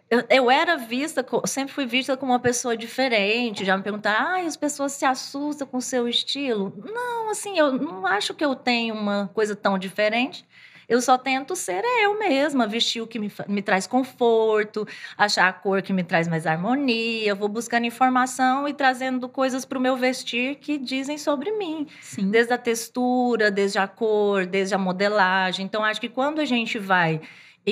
Eu, 0.09 0.25
eu 0.31 0.51
era 0.51 0.77
vista, 0.77 1.27
sempre 1.47 1.75
fui 1.75 1.85
vista 1.85 2.17
como 2.17 2.33
uma 2.33 2.39
pessoa 2.39 2.77
diferente. 2.77 3.65
Já 3.65 3.77
me 3.77 3.83
perguntaram, 3.83 4.27
ah, 4.27 4.47
as 4.47 4.57
pessoas 4.57 4.93
se 4.93 5.05
assustam 5.05 5.67
com 5.67 5.79
o 5.79 5.83
seu 5.83 6.09
estilo. 6.09 6.73
Não, 6.85 7.31
assim, 7.31 7.59
eu 7.59 7.73
não 7.73 8.07
acho 8.07 8.33
que 8.33 8.45
eu 8.45 8.55
tenho 8.55 8.95
uma 8.95 9.29
coisa 9.35 9.57
tão 9.57 9.77
diferente. 9.77 10.47
Eu 10.89 11.01
só 11.01 11.19
tento 11.19 11.57
ser 11.57 11.83
eu 12.01 12.17
mesma, 12.17 12.67
vestir 12.67 13.01
o 13.03 13.07
que 13.09 13.19
me, 13.19 13.33
me 13.49 13.61
traz 13.61 13.89
conforto, 13.89 14.87
achar 15.19 15.49
a 15.49 15.53
cor 15.53 15.83
que 15.83 15.93
me 15.93 16.05
traz 16.05 16.29
mais 16.29 16.47
harmonia. 16.47 17.35
Vou 17.35 17.49
buscando 17.49 17.87
informação 17.87 18.69
e 18.69 18.73
trazendo 18.73 19.29
coisas 19.29 19.65
para 19.65 19.79
o 19.79 19.81
meu 19.81 19.97
vestir 19.97 20.57
que 20.57 20.79
dizem 20.79 21.19
sobre 21.19 21.51
mim 21.53 21.89
Sim. 22.01 22.31
desde 22.31 22.53
a 22.53 22.59
textura, 22.59 23.51
desde 23.51 23.79
a 23.79 23.89
cor, 23.89 24.47
desde 24.47 24.77
a 24.77 24.79
modelagem. 24.79 25.67
Então, 25.67 25.83
acho 25.83 26.01
que 26.01 26.09
quando 26.09 26.41
a 26.41 26.45
gente 26.45 26.79
vai 26.79 27.21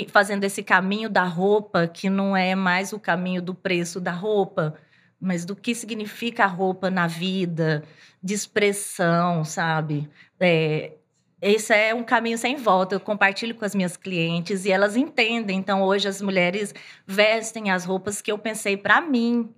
fazendo 0.09 0.45
esse 0.45 0.63
caminho 0.63 1.09
da 1.09 1.25
roupa, 1.25 1.87
que 1.87 2.11
não 2.11 2.37
é 2.37 2.55
mais 2.55 2.93
o 2.93 2.99
caminho 2.99 3.41
do 3.41 3.55
preço 3.55 4.01
da 4.01 4.13
roupa, 4.13 4.75
mas 5.21 5.45
do 5.45 5.55
que 5.55 5.75
significa 5.75 6.45
a 6.45 6.49
roupa 6.49 6.91
na 6.91 7.07
vida, 7.07 7.83
de 8.23 8.35
expressão, 8.35 9.45
sabe? 9.45 10.09
É, 10.41 10.93
esse 11.41 11.75
é 11.75 11.95
um 11.95 12.03
caminho 12.03 12.39
sem 12.39 12.57
volta. 12.57 12.95
Eu 12.95 13.01
compartilho 13.01 13.55
com 13.55 13.65
as 13.65 13.75
minhas 13.75 13.97
clientes 13.97 14.65
e 14.65 14.71
elas 14.71 14.97
entendem. 14.97 15.59
Então, 15.59 15.83
hoje 15.83 16.09
as 16.09 16.23
mulheres 16.23 16.75
vestem 17.07 17.71
as 17.71 17.85
roupas 17.85 18.23
que 18.23 18.33
eu 18.33 18.39
pensei 18.39 18.77
para 18.77 19.01
mim. 19.01 19.55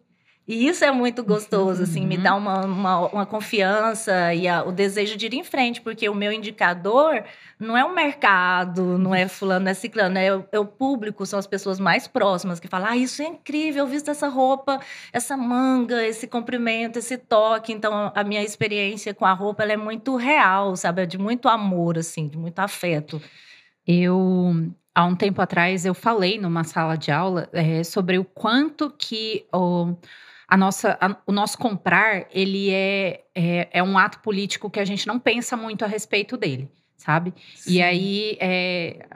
E 0.48 0.68
isso 0.68 0.84
é 0.84 0.92
muito 0.92 1.24
gostoso, 1.24 1.82
assim, 1.82 2.06
me 2.06 2.16
Uhum. 2.16 2.22
dá 2.22 2.34
uma, 2.36 2.64
uma, 2.64 2.98
uma 3.08 3.26
confiança 3.26 4.32
e 4.32 4.46
a- 4.46 4.62
o 4.62 4.70
desejo 4.70 5.16
de 5.16 5.26
ir 5.26 5.34
em 5.34 5.42
frente, 5.42 5.80
porque 5.80 6.08
o 6.08 6.14
meu 6.14 6.30
indicador 6.30 7.24
não 7.58 7.76
é 7.76 7.84
o 7.84 7.92
mercado, 7.92 8.96
não 8.96 9.12
é 9.12 9.26
fulano, 9.26 9.68
é 9.68 9.74
ciclano, 9.74 10.16
é, 10.18 10.36
o- 10.36 10.44
é 10.52 10.58
o 10.60 10.64
público, 10.64 11.26
são 11.26 11.36
as 11.38 11.48
pessoas 11.48 11.80
mais 11.80 12.06
próximas 12.06 12.60
que 12.60 12.68
falam: 12.68 12.88
ah, 12.90 12.96
isso 12.96 13.22
é 13.22 13.26
incrível, 13.26 13.84
eu 13.84 13.88
visto 13.90 14.08
essa 14.08 14.28
roupa, 14.28 14.78
essa 15.12 15.36
manga, 15.36 16.06
esse 16.06 16.28
comprimento, 16.28 16.98
esse 16.98 17.18
toque. 17.18 17.72
Então, 17.72 18.12
a 18.14 18.22
minha 18.22 18.42
experiência 18.42 19.12
com 19.12 19.24
a 19.26 19.32
roupa 19.32 19.64
ela 19.64 19.72
é 19.72 19.76
muito 19.76 20.14
real, 20.16 20.76
sabe? 20.76 21.02
É 21.02 21.06
de 21.06 21.18
muito 21.18 21.48
amor, 21.48 21.98
assim, 21.98 22.28
de 22.28 22.38
muito 22.38 22.58
afeto. 22.60 23.20
Eu, 23.86 24.52
há 24.94 25.04
um 25.04 25.14
tempo 25.16 25.40
atrás, 25.40 25.84
eu 25.84 25.94
falei 25.94 26.38
numa 26.38 26.64
sala 26.64 26.96
de 26.96 27.10
aula 27.10 27.48
eh, 27.52 27.84
sobre 27.84 28.18
o 28.18 28.24
quanto 28.24 28.90
que 28.90 29.46
o, 29.52 29.94
a 30.48 30.56
nossa, 30.56 30.96
a- 31.00 31.16
o 31.26 31.32
nosso 31.32 31.58
comprar, 31.58 32.26
ele 32.30 32.70
é, 32.70 33.22
é, 33.34 33.68
é 33.72 33.82
um 33.82 33.98
ato 33.98 34.20
político 34.20 34.70
que 34.70 34.80
a 34.80 34.84
gente 34.84 35.06
não 35.06 35.18
pensa 35.18 35.56
muito 35.56 35.84
a 35.84 35.88
respeito 35.88 36.36
dele, 36.36 36.70
sabe? 36.96 37.32
E 37.66 37.82
aí, 37.82 38.36
é, 38.40 39.06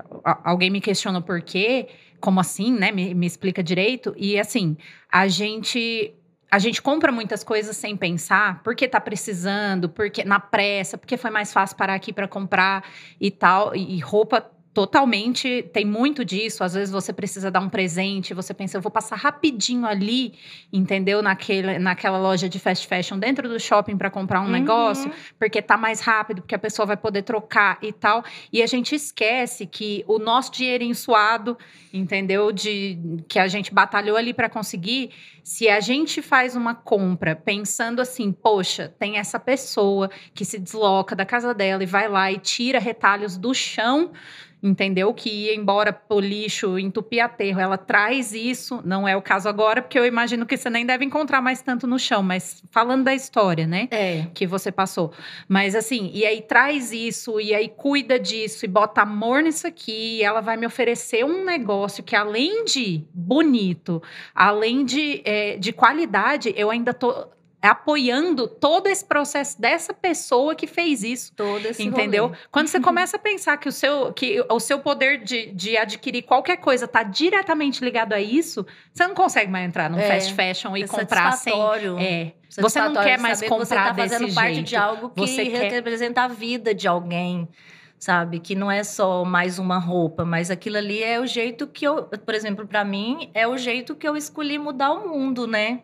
alguém 0.45 0.71
me 0.71 0.81
questionou 0.81 1.23
por 1.23 1.41
quê, 1.43 1.89
como 2.21 2.41
assim, 2.41 2.73
né? 2.73 2.91
Me, 2.93 3.15
me 3.15 3.27
explica 3.27 3.63
direito. 3.63 4.15
E 4.17 4.39
assim, 4.39 4.77
a 5.11 5.29
gente... 5.29 6.15
A 6.53 6.59
gente 6.59 6.83
compra 6.83 7.13
muitas 7.13 7.45
coisas 7.45 7.77
sem 7.77 7.97
pensar, 7.97 8.61
porque 8.65 8.89
tá 8.89 9.01
precisando, 9.01 9.89
porque 9.89 10.25
na 10.25 10.41
pressa, 10.41 10.99
porque 10.99 11.17
foi 11.17 11.31
mais 11.31 11.53
fácil 11.53 11.77
parar 11.77 11.95
aqui 11.95 12.13
para 12.13 12.27
comprar 12.27 12.83
e 13.21 13.31
tal. 13.31 13.73
E 13.77 14.01
roupa 14.01 14.51
totalmente 14.73 15.63
tem 15.73 15.85
muito 15.85 16.25
disso. 16.25 16.63
Às 16.63 16.75
vezes 16.75 16.93
você 16.93 17.13
precisa 17.13 17.51
dar 17.51 17.61
um 17.61 17.69
presente, 17.69 18.33
você 18.33 18.55
pensa, 18.55 18.77
eu 18.79 18.81
vou 18.81 18.91
passar 18.91 19.17
rapidinho 19.17 19.85
ali, 19.85 20.35
entendeu? 20.73 21.23
Naquele, 21.23 21.79
naquela 21.79 22.19
loja 22.19 22.49
de 22.49 22.59
fast 22.59 22.87
fashion 22.87 23.19
dentro 23.19 23.49
do 23.49 23.59
shopping 23.59 23.97
para 23.97 24.11
comprar 24.11 24.41
um 24.41 24.45
Uhum. 24.45 24.51
negócio, 24.53 25.11
porque 25.39 25.61
tá 25.61 25.77
mais 25.77 26.01
rápido, 26.01 26.43
porque 26.43 26.55
a 26.55 26.59
pessoa 26.59 26.87
vai 26.87 26.97
poder 26.97 27.23
trocar 27.23 27.79
e 27.83 27.93
tal. 27.93 28.25
E 28.53 28.63
a 28.63 28.67
gente 28.67 28.95
esquece 28.95 29.67
que 29.67 30.05
o 30.07 30.19
nosso 30.19 30.53
dinheirinho 30.53 30.95
suado, 30.95 31.57
entendeu? 31.93 32.53
De 32.53 32.99
que 33.29 33.39
a 33.39 33.49
gente 33.49 33.73
batalhou 33.75 34.17
ali 34.17 34.33
para 34.33 34.49
conseguir, 34.49 35.11
se 35.43 35.69
a 35.69 35.81
gente 35.81 36.23
faz 36.23 36.55
uma 36.55 36.75
compra 36.75 37.35
pensando 37.35 38.01
assim, 38.01 38.31
poxa, 38.33 38.95
tem 38.99 39.19
essa 39.19 39.39
pessoa 39.39 40.09
que 40.33 40.45
se 40.45 40.59
desloca 40.59 41.17
da 41.17 41.27
casa 41.27 41.53
dela 41.53 41.83
e 41.83 41.87
vai 41.87 42.09
lá 42.09 42.31
e 42.31 42.39
tira 42.39 42.79
retalhos 42.79 43.37
do 43.37 43.53
chão, 43.53 44.13
entendeu? 44.63 45.13
Que 45.15 45.31
ia 45.31 45.55
embora 45.55 45.93
pro 45.93 46.21
lixo, 46.21 46.79
entupir 46.79 47.25
aterro, 47.25 47.61
ela 47.61 47.79
traz 47.79 48.33
isso, 48.33 48.81
não 48.85 49.07
é 49.07 49.17
o 49.17 49.23
caso 49.23 49.49
agora, 49.49 49.81
porque 49.83 49.99
eu 49.99 50.05
imagino 50.05 50.47
que 50.47 50.57
você 50.57 50.69
nem 50.69 50.85
deve 50.85 51.05
encontrar 51.05 51.41
mais 51.41 51.63
tanto 51.63 51.87
no 51.87 51.99
chão, 51.99 52.23
mas 52.23 52.63
falando 52.71 53.05
da 53.05 53.15
história, 53.15 53.67
né? 53.67 53.89
É. 53.91 54.27
que 54.35 54.47
você 54.47 54.71
passou. 54.71 55.13
Mas 55.49 55.75
assim, 55.75 56.11
e 56.13 56.25
aí 56.25 56.43
traz 56.43 56.93
isso, 56.93 57.41
e 57.41 57.55
aí 57.55 57.69
cuida 57.69 58.19
disso, 58.19 58.65
e 58.65 58.69
bota 58.69 59.03
amor 59.03 59.43
nisso 59.43 59.67
aqui, 59.67 60.19
e 60.19 60.23
ela 60.23 60.41
vai 60.41 60.57
me 60.57 60.67
oferecer 60.67 61.25
um 61.25 61.45
negócio 61.45 62.03
que, 62.03 62.15
além 62.15 62.65
de 62.65 63.05
bonito, 63.15 64.03
além 64.35 64.85
de, 64.85 65.23
é, 65.25 65.57
de 65.57 65.73
qualidade, 65.73 66.53
eu 66.57 66.71
ainda 66.71 66.93
tô 66.93 67.27
apoiando 67.63 68.49
todo 68.49 68.87
esse 68.87 69.05
processo 69.05 69.61
dessa 69.61 69.93
pessoa 69.93 70.55
que 70.55 70.67
fez 70.67 71.03
isso. 71.03 71.33
Todo 71.35 71.65
esse 71.67 71.83
Entendeu? 71.83 72.27
rolê. 72.29 72.39
Quando 72.51 72.69
você 72.69 72.81
começa 72.81 73.17
a 73.17 73.21
pensar 73.21 73.57
que 73.59 73.69
o 73.69 73.73
seu, 73.73 74.13
que 74.13 74.45
o 74.51 74.59
seu 74.61 74.79
poder 74.79 75.23
de, 75.23 75.47
de 75.53 75.77
adquirir 75.77 76.23
qualquer 76.23 76.57
coisa 76.57 76.87
está 76.87 77.03
diretamente 77.03 77.85
ligado 77.85 78.13
a 78.13 78.21
isso, 78.21 78.67
você 78.93 79.07
não 79.07 79.15
consegue 79.15 79.51
mais 79.51 79.67
entrar 79.67 79.91
num 79.91 79.99
É, 79.99 80.07
fast 80.09 80.35
fashion 80.35 80.77
e 80.77 80.83
É 80.83 80.87
comprar 80.87 81.33
sem. 81.33 81.53
É. 81.99 82.33
Você 82.59 82.81
não 82.81 82.95
quer 82.95 83.19
mais 83.19 83.41
que 83.41 83.49
você 83.49 83.49
comprar 83.49 83.89
tá 83.89 83.95
fazendo 83.95 84.25
desse 84.25 84.35
parte 84.35 84.55
jeito. 84.55 84.67
de 84.67 84.77
algo 84.77 85.11
que 85.11 85.21
Você 85.21 85.47
quer- 85.47 85.71
representa 85.71 86.23
a 86.23 86.29
vida 86.29 86.75
de 86.75 86.89
alguém, 86.89 87.47
sabe? 87.99 88.41
Que 88.41 88.55
não 88.57 88.69
é 88.71 88.83
só 88.83 89.25
mais 89.25 89.59
uma 89.59 89.79
roupa, 89.79 90.25
mas 90.25 90.51
aquilo 90.51 90.77
ali 90.79 91.01
é 91.03 91.21
o 91.21 91.27
jeito 91.27 91.67
que 91.69 91.87
eu, 91.87 92.05
por 92.05 92.35
exemplo, 92.35 92.67
para 92.67 92.85
mim, 92.85 93.31
é 93.35 93.47
o 93.47 93.57
jeito 93.57 93.95
que 93.95 94.09
eu 94.09 94.17
escolhi 94.17 94.59
mudar 94.59 94.91
o 94.93 95.09
mundo, 95.09 95.47
né? 95.47 95.83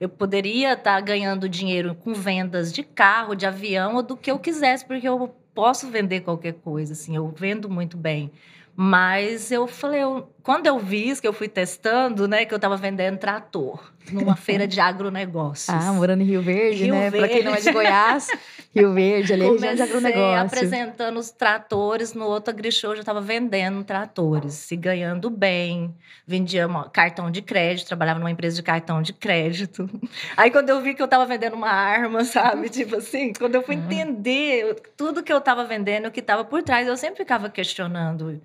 Eu 0.00 0.08
poderia 0.08 0.72
estar 0.72 1.00
ganhando 1.02 1.48
dinheiro 1.48 1.94
com 1.94 2.14
vendas 2.14 2.72
de 2.72 2.82
carro, 2.82 3.34
de 3.36 3.46
avião, 3.46 3.96
ou 3.96 4.02
do 4.02 4.16
que 4.16 4.30
eu 4.30 4.38
quisesse, 4.38 4.84
porque 4.86 5.06
eu 5.08 5.28
posso 5.54 5.88
vender 5.90 6.22
qualquer 6.22 6.54
coisa, 6.54 6.94
assim, 6.94 7.14
eu 7.16 7.28
vendo 7.28 7.68
muito 7.68 7.96
bem. 7.98 8.32
Mas 8.74 9.50
eu 9.52 9.66
falei, 9.66 10.02
eu- 10.02 10.28
quando 10.42 10.66
eu 10.66 10.78
vi 10.78 11.08
isso, 11.08 11.20
que 11.20 11.28
eu 11.28 11.32
fui 11.32 11.48
testando, 11.48 12.26
né, 12.28 12.44
que 12.44 12.52
eu 12.52 12.56
estava 12.56 12.76
vendendo 12.76 13.18
trator 13.18 13.92
numa 14.10 14.34
feira 14.36 14.66
de 14.66 14.80
agronegócios. 14.80 15.68
Ah, 15.90 15.92
morando 15.92 16.22
em 16.22 16.26
Rio 16.26 16.42
Verde, 16.42 16.84
Rio 16.84 16.94
né? 16.94 17.10
Pra 17.10 17.28
quem 17.28 17.42
não 17.44 17.54
é 17.54 17.60
de 17.60 17.70
Goiás, 17.72 18.28
Rio 18.74 18.92
Verde, 18.92 19.32
ali 19.32 19.44
é 19.44 19.48
região 19.48 19.74
de 19.74 19.82
Comecei 19.82 19.96
agronegócio. 20.14 20.40
apresentando 20.46 21.18
os 21.18 21.30
tratores, 21.30 22.14
no 22.14 22.24
outro 22.24 22.52
agrishow 22.52 22.90
eu 22.92 22.96
já 22.96 23.00
estava 23.02 23.20
vendendo 23.20 23.84
tratores, 23.84 24.54
se 24.54 24.76
ganhando 24.76 25.28
bem, 25.30 25.94
vendia 26.26 26.68
cartão 26.92 27.30
de 27.30 27.42
crédito, 27.42 27.86
trabalhava 27.88 28.18
numa 28.18 28.30
empresa 28.30 28.56
de 28.56 28.62
cartão 28.62 29.02
de 29.02 29.12
crédito. 29.12 29.88
Aí 30.36 30.50
quando 30.50 30.70
eu 30.70 30.80
vi 30.80 30.94
que 30.94 31.02
eu 31.02 31.06
estava 31.06 31.26
vendendo 31.26 31.54
uma 31.54 31.70
arma, 31.70 32.24
sabe, 32.24 32.68
tipo 32.70 32.96
assim, 32.96 33.32
quando 33.32 33.54
eu 33.54 33.62
fui 33.62 33.76
Uhum. 33.76 33.82
entender 33.84 34.76
tudo 34.96 35.22
que 35.22 35.32
eu 35.32 35.38
estava 35.38 35.64
vendendo, 35.64 36.06
o 36.08 36.10
que 36.10 36.20
estava 36.20 36.44
por 36.44 36.62
trás, 36.62 36.86
eu 36.88 36.96
sempre 36.96 37.18
ficava 37.18 37.48
questionando. 37.48 38.40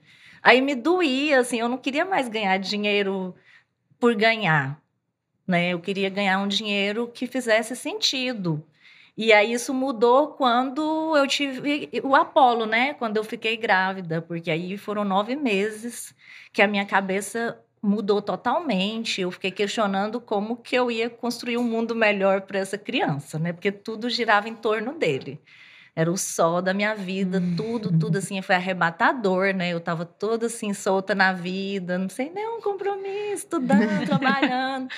Aí 0.46 0.62
me 0.62 0.76
doía, 0.76 1.40
assim, 1.40 1.60
eu 1.60 1.68
não 1.68 1.78
queria 1.78 2.06
mais 2.06 2.30
ganhar 2.30 2.56
dinheiro 2.60 3.36
por 4.00 4.14
ganhar, 4.16 4.80
né? 5.48 5.70
Eu 5.74 5.80
queria 5.82 6.08
ganhar 6.10 6.40
um 6.40 6.48
dinheiro 6.48 7.08
que 7.08 7.26
fizesse 7.26 7.76
sentido. 7.76 8.64
E 9.18 9.34
aí 9.34 9.54
isso 9.54 9.74
mudou 9.74 10.30
quando 10.34 11.18
eu 11.18 11.28
tive 11.28 11.90
o 12.04 12.16
Apolo, 12.16 12.68
né? 12.68 12.94
Quando 12.94 13.18
eu 13.18 13.24
fiquei 13.24 13.58
grávida, 13.58 14.22
porque 14.22 14.52
aí 14.52 14.78
foram 14.78 15.04
nove 15.04 15.36
meses 15.36 16.14
que 16.54 16.62
a 16.62 16.68
minha 16.68 16.86
cabeça 16.86 17.60
mudou 17.82 18.22
totalmente. 18.22 19.22
Eu 19.22 19.32
fiquei 19.32 19.52
questionando 19.52 20.22
como 20.22 20.58
que 20.58 20.76
eu 20.76 20.92
ia 20.92 21.10
construir 21.10 21.58
um 21.58 21.64
mundo 21.64 21.96
melhor 21.96 22.42
para 22.42 22.60
essa 22.60 22.78
criança, 22.78 23.40
né? 23.40 23.52
Porque 23.52 23.72
tudo 23.72 24.12
girava 24.12 24.48
em 24.48 24.56
torno 24.56 24.94
dele. 24.94 25.42
Era 25.96 26.12
o 26.12 26.18
sol 26.18 26.62
da 26.62 26.74
minha 26.74 26.94
vida, 26.94 27.42
tudo, 27.56 27.98
tudo 27.98 28.18
assim, 28.18 28.42
foi 28.42 28.56
arrebatador, 28.56 29.54
né? 29.54 29.70
Eu 29.72 29.80
tava 29.80 30.06
toda 30.06 30.48
assim, 30.48 30.74
solta 30.74 31.16
na 31.16 31.32
vida, 31.32 31.98
não 31.98 32.10
sei 32.10 32.30
nenhum 32.30 32.60
compromisso, 32.60 33.46
estudando, 33.46 34.04
trabalhando. 34.06 34.90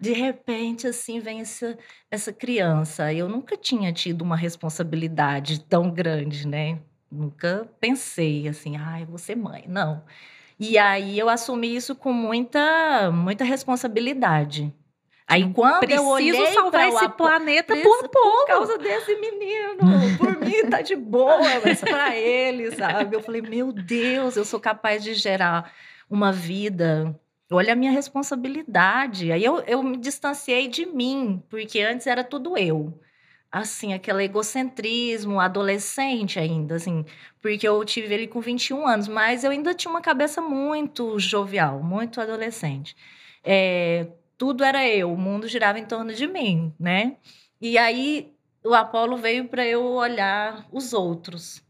De 0.00 0.12
repente, 0.12 0.86
assim, 0.86 1.20
vem 1.20 1.40
essa, 1.40 1.76
essa 2.10 2.32
criança. 2.32 3.12
Eu 3.12 3.28
nunca 3.28 3.56
tinha 3.56 3.92
tido 3.92 4.22
uma 4.22 4.36
responsabilidade 4.36 5.60
tão 5.64 5.90
grande, 5.90 6.48
né? 6.48 6.78
Nunca 7.10 7.68
pensei 7.78 8.48
assim, 8.48 8.76
ah, 8.78 9.00
eu 9.00 9.06
vou 9.06 9.18
ser 9.18 9.36
mãe. 9.36 9.64
Não. 9.68 10.02
E 10.58 10.78
aí 10.78 11.18
eu 11.18 11.28
assumi 11.28 11.76
isso 11.76 11.94
com 11.94 12.12
muita, 12.12 13.10
muita 13.10 13.44
responsabilidade. 13.44 14.72
Aí 15.28 15.52
quando 15.52 15.80
Preciso 15.80 16.02
eu 16.02 16.08
olhei 16.08 16.46
salvar 16.52 16.88
esse 16.88 17.04
Apo- 17.04 17.16
planeta 17.16 17.74
por 17.76 18.08
pouco. 18.08 18.08
por 18.10 18.46
causa 18.46 18.78
desse 18.78 19.16
menino. 19.16 20.16
Por 20.18 20.38
mim 20.38 20.70
tá 20.70 20.80
de 20.82 20.94
boa, 20.94 21.38
mas 21.64 21.80
para 21.80 22.16
ele, 22.16 22.70
sabe? 22.76 23.16
Eu 23.16 23.20
falei, 23.22 23.42
meu 23.42 23.72
Deus, 23.72 24.36
eu 24.36 24.44
sou 24.44 24.60
capaz 24.60 25.02
de 25.02 25.14
gerar 25.14 25.72
uma 26.08 26.30
vida. 26.32 27.18
Olha 27.50 27.72
a 27.72 27.76
minha 27.76 27.90
responsabilidade. 27.90 29.32
Aí 29.32 29.44
eu, 29.44 29.58
eu 29.66 29.82
me 29.82 29.96
distanciei 29.96 30.68
de 30.68 30.86
mim, 30.86 31.42
porque 31.48 31.80
antes 31.80 32.06
era 32.06 32.22
tudo 32.22 32.56
eu. 32.56 32.96
Assim, 33.50 33.94
aquele 33.94 34.24
egocentrismo, 34.24 35.40
adolescente 35.40 36.38
ainda, 36.38 36.76
assim. 36.76 37.04
Porque 37.40 37.66
eu 37.66 37.84
tive 37.84 38.12
ele 38.14 38.26
com 38.26 38.40
21 38.40 38.86
anos, 38.86 39.08
mas 39.08 39.44
eu 39.44 39.50
ainda 39.50 39.74
tinha 39.74 39.90
uma 39.90 40.00
cabeça 40.00 40.40
muito 40.40 41.18
jovial, 41.18 41.82
muito 41.82 42.20
adolescente. 42.20 42.96
É, 43.42 44.06
tudo 44.38 44.64
era 44.64 44.86
eu, 44.86 45.12
o 45.12 45.16
mundo 45.16 45.48
girava 45.48 45.78
em 45.78 45.86
torno 45.86 46.12
de 46.14 46.26
mim, 46.26 46.74
né? 46.78 47.16
E 47.60 47.78
aí 47.78 48.32
o 48.64 48.74
Apolo 48.74 49.16
veio 49.16 49.48
para 49.48 49.66
eu 49.66 49.84
olhar 49.84 50.66
os 50.72 50.92
outros. 50.92 51.62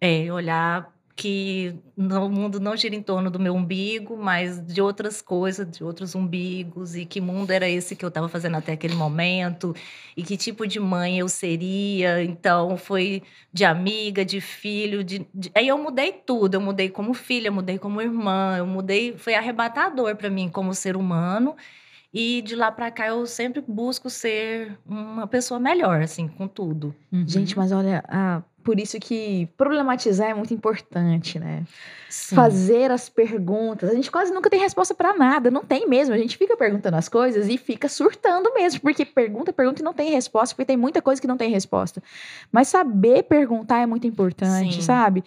É, 0.00 0.32
olhar 0.32 0.95
que 1.16 1.74
no- 1.96 2.26
o 2.26 2.30
mundo 2.30 2.60
não 2.60 2.76
gira 2.76 2.94
em 2.94 3.00
torno 3.02 3.30
do 3.30 3.40
meu 3.40 3.54
umbigo, 3.54 4.18
mas 4.18 4.60
de 4.62 4.82
outras 4.82 5.22
coisas, 5.22 5.66
de 5.66 5.82
outros 5.82 6.14
umbigos, 6.14 6.94
e 6.94 7.06
que 7.06 7.22
mundo 7.22 7.50
era 7.50 7.66
esse 7.66 7.96
que 7.96 8.04
eu 8.04 8.08
estava 8.08 8.28
fazendo 8.28 8.58
até 8.58 8.72
aquele 8.72 8.94
momento, 8.94 9.74
e 10.14 10.22
que 10.22 10.36
tipo 10.36 10.66
de 10.66 10.78
mãe 10.78 11.18
eu 11.18 11.26
seria. 11.26 12.22
Então, 12.22 12.76
foi 12.76 13.22
de 13.50 13.64
amiga, 13.64 14.26
de 14.26 14.42
filho, 14.42 15.02
de, 15.02 15.26
de- 15.34 15.50
aí 15.54 15.66
eu 15.68 15.78
mudei 15.78 16.12
tudo. 16.12 16.54
Eu 16.56 16.60
mudei 16.60 16.90
como 16.90 17.14
filha, 17.14 17.48
eu 17.48 17.52
mudei 17.52 17.78
como 17.78 18.02
irmã, 18.02 18.56
eu 18.58 18.66
mudei, 18.66 19.16
foi 19.16 19.34
arrebatador 19.34 20.14
para 20.16 20.28
mim 20.28 20.50
como 20.50 20.74
ser 20.74 20.96
humano. 20.98 21.56
E 22.12 22.42
de 22.42 22.54
lá 22.54 22.70
para 22.70 22.90
cá 22.90 23.06
eu 23.08 23.26
sempre 23.26 23.62
busco 23.66 24.10
ser 24.10 24.78
uma 24.86 25.26
pessoa 25.26 25.58
melhor, 25.58 26.02
assim, 26.02 26.28
com 26.28 26.46
tudo. 26.46 26.94
Gente, 27.26 27.56
mas 27.56 27.72
olha, 27.72 28.04
ah, 28.08 28.42
por 28.66 28.80
isso 28.80 28.98
que 28.98 29.48
problematizar 29.56 30.28
é 30.28 30.34
muito 30.34 30.52
importante, 30.52 31.38
né? 31.38 31.62
Sim. 32.08 32.34
Fazer 32.34 32.90
as 32.90 33.08
perguntas. 33.08 33.90
A 33.90 33.94
gente 33.94 34.10
quase 34.10 34.32
nunca 34.32 34.50
tem 34.50 34.58
resposta 34.58 34.92
pra 34.92 35.14
nada, 35.14 35.50
não 35.50 35.64
tem 35.64 35.88
mesmo. 35.88 36.14
A 36.14 36.18
gente 36.18 36.36
fica 36.36 36.56
perguntando 36.56 36.96
as 36.96 37.08
coisas 37.08 37.48
e 37.48 37.56
fica 37.58 37.88
surtando 37.88 38.52
mesmo, 38.54 38.80
porque 38.80 39.04
pergunta, 39.04 39.52
pergunta 39.52 39.82
e 39.82 39.84
não 39.84 39.92
tem 39.92 40.10
resposta, 40.10 40.54
porque 40.54 40.66
tem 40.66 40.76
muita 40.76 41.00
coisa 41.00 41.20
que 41.20 41.28
não 41.28 41.36
tem 41.36 41.48
resposta. 41.48 42.02
Mas 42.50 42.66
saber 42.68 43.24
perguntar 43.24 43.82
é 43.82 43.86
muito 43.86 44.06
importante, 44.06 44.76
Sim. 44.76 44.82
sabe? 44.82 45.22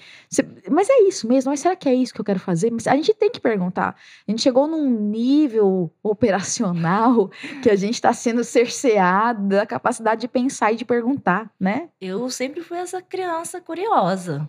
Mas 0.70 0.90
é 0.90 1.04
isso 1.04 1.26
mesmo, 1.26 1.50
mas 1.52 1.62
será 1.62 1.78
que 1.78 1.88
é 1.88 1.94
isso 1.94 2.14
que 2.14 2.20
eu 2.20 2.26
quero 2.26 2.40
fazer? 2.40 2.72
Mas 2.72 2.88
a 2.88 2.96
gente 2.96 3.14
tem 3.14 3.30
que 3.30 3.40
perguntar. 3.40 3.96
A 4.28 4.32
gente 4.32 4.42
chegou 4.42 4.68
num 4.68 4.90
nível 4.90 5.90
operacional 6.04 7.30
que 7.64 7.70
a 7.70 7.76
gente 7.76 8.02
tá 8.02 8.12
sendo 8.12 8.44
cerceado 8.44 9.48
da 9.48 9.66
capacidade 9.66 10.22
de 10.22 10.28
pensar 10.28 10.74
e 10.74 10.76
de 10.76 10.84
perguntar, 10.84 11.50
né? 11.58 11.88
Eu 12.02 12.30
sempre 12.30 12.62
fui 12.62 12.78
essa 12.78 13.02
criança 13.02 13.29
curiosa. 13.66 14.48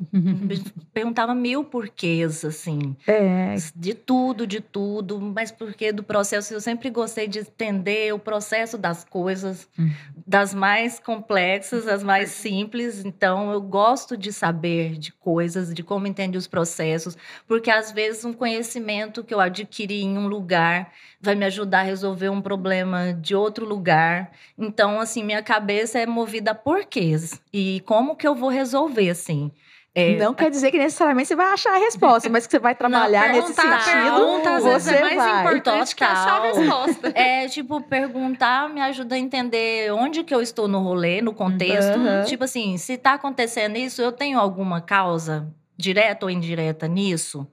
Perguntava 0.93 1.35
mil 1.35 1.65
porquês, 1.65 2.45
assim. 2.45 2.97
É, 3.07 3.55
De 3.75 3.95
tudo, 3.95 4.47
de 4.47 4.61
tudo. 4.61 5.21
Mas 5.21 5.51
porque 5.51 5.93
do 5.93 6.03
processo, 6.03 6.55
eu 6.55 6.61
sempre 6.61 6.91
gostei 6.91 7.29
de 7.29 7.41
entender 7.41 8.13
o 8.13 8.19
processo 8.19 8.77
das 8.77 9.05
coisas. 9.05 9.69
Hum. 9.79 9.91
Das 10.27 10.55
mais 10.55 10.99
complexas, 10.99 11.87
às 11.87 12.03
mais 12.03 12.31
simples. 12.31 13.05
Então, 13.05 13.53
eu 13.53 13.61
gosto 13.61 14.17
de 14.17 14.33
saber 14.33 14.97
de 14.97 15.13
coisas, 15.13 15.73
de 15.75 15.83
como 15.83 16.07
entende 16.07 16.39
os 16.39 16.47
processos. 16.47 17.17
Porque, 17.47 17.71
às 17.71 17.93
vezes, 17.93 18.25
um 18.25 18.33
conhecimento 18.33 19.25
que 19.25 19.35
eu 19.35 19.41
adquiri 19.41 20.03
em 20.03 20.17
um 20.19 20.27
lugar 20.27 20.93
vai 21.21 21.35
me 21.35 21.45
ajudar 21.45 21.81
a 21.81 21.83
resolver 21.83 22.29
um 22.31 22.41
problema 22.41 23.13
de 23.13 23.35
outro 23.35 23.67
lugar. 23.67 24.31
Então, 24.59 24.99
assim, 25.01 25.23
minha 25.23 25.43
cabeça 25.43 25.99
é 25.99 26.07
movida 26.07 26.53
a 26.53 26.55
porquês. 26.55 27.41
E 27.53 27.81
como 27.87 28.17
que 28.17 28.27
eu 28.27 28.35
vou 28.35 28.49
resolver, 28.49 29.11
assim? 29.11 29.53
É, 29.93 30.17
Não 30.17 30.33
quer 30.33 30.51
dizer 30.51 30.71
que 30.71 30.79
necessariamente 30.79 31.27
você 31.27 31.35
vai 31.35 31.53
achar 31.53 31.75
a 31.75 31.79
resposta, 31.79 32.29
mas 32.31 32.47
que 32.47 32.53
você 32.53 32.61
vai 32.61 32.77
trabalhar 32.77 33.29
nesse 33.31 33.53
perguntar, 33.53 33.81
sentido. 33.83 34.03
pergunta, 34.15 34.51
às 34.55 34.65
vezes, 34.65 34.83
você 34.85 34.95
é 34.95 35.01
mais 35.01 35.17
vai. 35.17 35.41
importante 35.41 35.97
que 35.97 36.05
achar 36.05 36.37
a 36.37 36.41
Total. 36.53 36.55
resposta. 36.87 37.13
É, 37.13 37.49
tipo, 37.49 37.81
perguntar 37.83 38.69
me 38.69 38.81
ajuda 38.81 39.17
a 39.17 39.19
entender 39.19 39.93
onde 39.93 40.23
que 40.23 40.33
eu 40.33 40.41
estou 40.41 40.69
no 40.69 40.79
rolê, 40.81 41.21
no 41.21 41.35
contexto. 41.35 41.99
Aham. 41.99 42.23
Tipo 42.23 42.45
assim, 42.45 42.77
se 42.79 42.97
tá 42.97 43.15
acontecendo 43.15 43.77
isso, 43.77 44.01
eu 44.01 44.13
tenho 44.13 44.39
alguma 44.39 44.81
causa, 44.81 45.53
direta 45.77 46.25
ou 46.25 46.31
indireta, 46.31 46.87
nisso? 46.87 47.45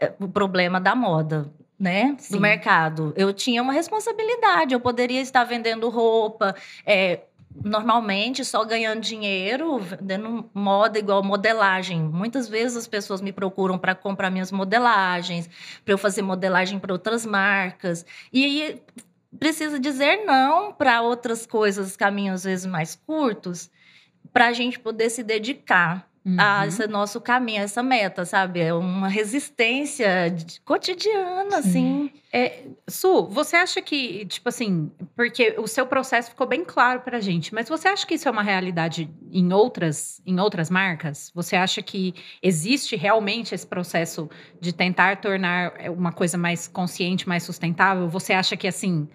É, 0.00 0.12
o 0.20 0.28
problema 0.28 0.80
da 0.80 0.94
moda, 0.94 1.52
né? 1.80 2.14
Sim. 2.18 2.34
Do 2.34 2.40
mercado. 2.40 3.14
Eu 3.16 3.32
tinha 3.32 3.62
uma 3.62 3.72
responsabilidade, 3.72 4.74
eu 4.74 4.80
poderia 4.80 5.22
estar 5.22 5.44
vendendo 5.44 5.88
roupa, 5.88 6.54
é, 6.84 7.20
normalmente 7.64 8.44
só 8.44 8.62
ganhando 8.64 9.00
dinheiro, 9.00 9.78
vendendo 9.78 10.48
moda 10.52 10.98
igual 10.98 11.22
modelagem. 11.24 12.02
Muitas 12.02 12.48
vezes 12.48 12.76
as 12.76 12.86
pessoas 12.86 13.22
me 13.22 13.32
procuram 13.32 13.78
para 13.78 13.94
comprar 13.94 14.30
minhas 14.30 14.52
modelagens, 14.52 15.48
para 15.82 15.94
eu 15.94 15.98
fazer 15.98 16.20
modelagem 16.20 16.78
para 16.78 16.92
outras 16.92 17.24
marcas. 17.24 18.04
E 18.30 18.44
aí 18.44 18.82
precisa 19.38 19.80
dizer 19.80 20.24
não 20.26 20.74
para 20.74 21.00
outras 21.00 21.46
coisas, 21.46 21.96
caminhos 21.96 22.40
às 22.40 22.44
vezes 22.44 22.66
mais 22.66 22.94
curtos, 22.94 23.70
para 24.34 24.48
a 24.48 24.52
gente 24.52 24.78
poder 24.78 25.08
se 25.08 25.22
dedicar 25.22 26.09
a 26.36 26.60
Uhum. 26.60 26.68
esse 26.68 26.86
nosso 26.86 27.20
caminho, 27.20 27.60
a 27.60 27.64
essa 27.64 27.82
meta, 27.82 28.24
sabe? 28.26 28.60
É 28.60 28.74
uma 28.74 29.08
resistência 29.08 30.06
cotidiana, 30.64 31.58
assim. 31.58 32.10
Su, 32.86 33.26
você 33.26 33.56
acha 33.56 33.80
que, 33.80 34.26
tipo 34.26 34.48
assim, 34.48 34.90
porque 35.16 35.54
o 35.58 35.66
seu 35.66 35.86
processo 35.86 36.30
ficou 36.30 36.46
bem 36.46 36.64
claro 36.64 37.00
pra 37.00 37.20
gente, 37.20 37.54
mas 37.54 37.68
você 37.68 37.88
acha 37.88 38.06
que 38.06 38.14
isso 38.14 38.28
é 38.28 38.30
uma 38.30 38.42
realidade 38.42 39.10
em 39.32 39.52
outras, 39.52 40.20
em 40.26 40.38
outras 40.38 40.68
marcas? 40.68 41.30
Você 41.34 41.56
acha 41.56 41.80
que 41.82 42.14
existe 42.42 42.96
realmente 42.96 43.54
esse 43.54 43.66
processo 43.66 44.28
de 44.60 44.72
tentar 44.72 45.20
tornar 45.20 45.72
uma 45.90 46.12
coisa 46.12 46.36
mais 46.36 46.68
consciente, 46.68 47.28
mais 47.28 47.42
sustentável? 47.42 48.08
Você 48.08 48.32
acha 48.34 48.56
que, 48.56 48.68
assim, 48.68 49.08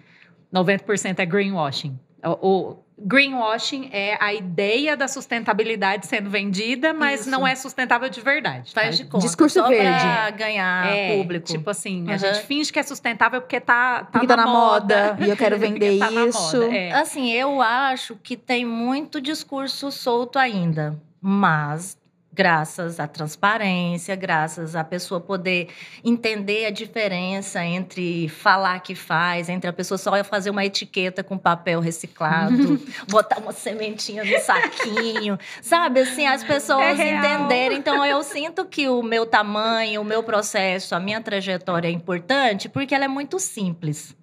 90% 0.52 1.20
é 1.20 1.26
greenwashing? 1.26 1.98
O, 2.24 2.48
o 2.48 2.85
greenwashing 2.98 3.90
é 3.92 4.16
a 4.20 4.32
ideia 4.32 4.96
da 4.96 5.06
sustentabilidade 5.06 6.06
sendo 6.06 6.30
vendida, 6.30 6.94
mas 6.94 7.20
Isso. 7.22 7.30
não 7.30 7.46
é 7.46 7.54
sustentável 7.54 8.08
de 8.08 8.20
verdade. 8.20 8.72
Faz 8.72 8.96
tá? 8.96 9.02
de 9.04 9.08
conta. 9.10 9.26
Discurso 9.26 9.60
só 9.60 9.68
verde. 9.68 10.00
Pra 10.00 10.30
ganhar 10.30 10.86
É, 10.86 11.16
público. 11.16 11.46
Tipo 11.46 11.70
assim, 11.70 12.04
a 12.08 12.10
Aham. 12.10 12.18
gente 12.18 12.42
finge 12.46 12.72
que 12.72 12.78
é 12.78 12.82
sustentável 12.82 13.40
porque 13.40 13.60
tá, 13.60 14.00
tá, 14.04 14.04
Porque 14.12 14.26
tá 14.26 14.36
na 14.36 14.46
moda, 14.46 15.16
e 15.20 15.28
eu 15.28 15.36
quero 15.36 15.58
vender 15.58 15.98
tá 15.98 16.10
na 16.10 16.26
isso. 16.26 16.56
moda, 16.56 16.74
é. 16.74 16.92
Assim, 16.92 17.30
eu 17.32 17.60
acho 17.60 18.16
que 18.22 18.36
tem 18.36 18.64
muito 18.64 19.20
discurso 19.20 19.90
solto 19.92 20.38
ainda, 20.38 20.98
mas 21.20 21.98
graças 22.36 23.00
à 23.00 23.08
transparência, 23.08 24.14
graças 24.14 24.76
à 24.76 24.84
pessoa 24.84 25.18
poder 25.18 25.68
entender 26.04 26.66
a 26.66 26.70
diferença 26.70 27.64
entre 27.64 28.28
falar 28.28 28.80
que 28.80 28.94
faz, 28.94 29.48
entre 29.48 29.70
a 29.70 29.72
pessoa 29.72 29.96
só 29.96 30.22
fazer 30.22 30.50
uma 30.50 30.64
etiqueta 30.64 31.24
com 31.24 31.38
papel 31.38 31.80
reciclado, 31.80 32.78
botar 33.08 33.38
uma 33.38 33.52
sementinha 33.52 34.22
no 34.22 34.38
saquinho, 34.40 35.38
sabe? 35.62 36.00
Assim, 36.00 36.26
as 36.26 36.44
pessoas 36.44 37.00
É 37.00 37.16
entenderem. 37.16 37.78
Então, 37.78 38.04
eu 38.04 38.22
sinto 38.22 38.66
que 38.66 38.86
o 38.86 39.02
meu 39.02 39.24
tamanho, 39.24 40.02
o 40.02 40.04
meu 40.04 40.22
processo, 40.22 40.94
a 40.94 41.00
minha 41.00 41.22
trajetória 41.22 41.88
é 41.88 41.90
importante 41.90 42.68
porque 42.68 42.94
ela 42.94 43.06
é 43.06 43.08
muito 43.08 43.38
simples 43.38 44.14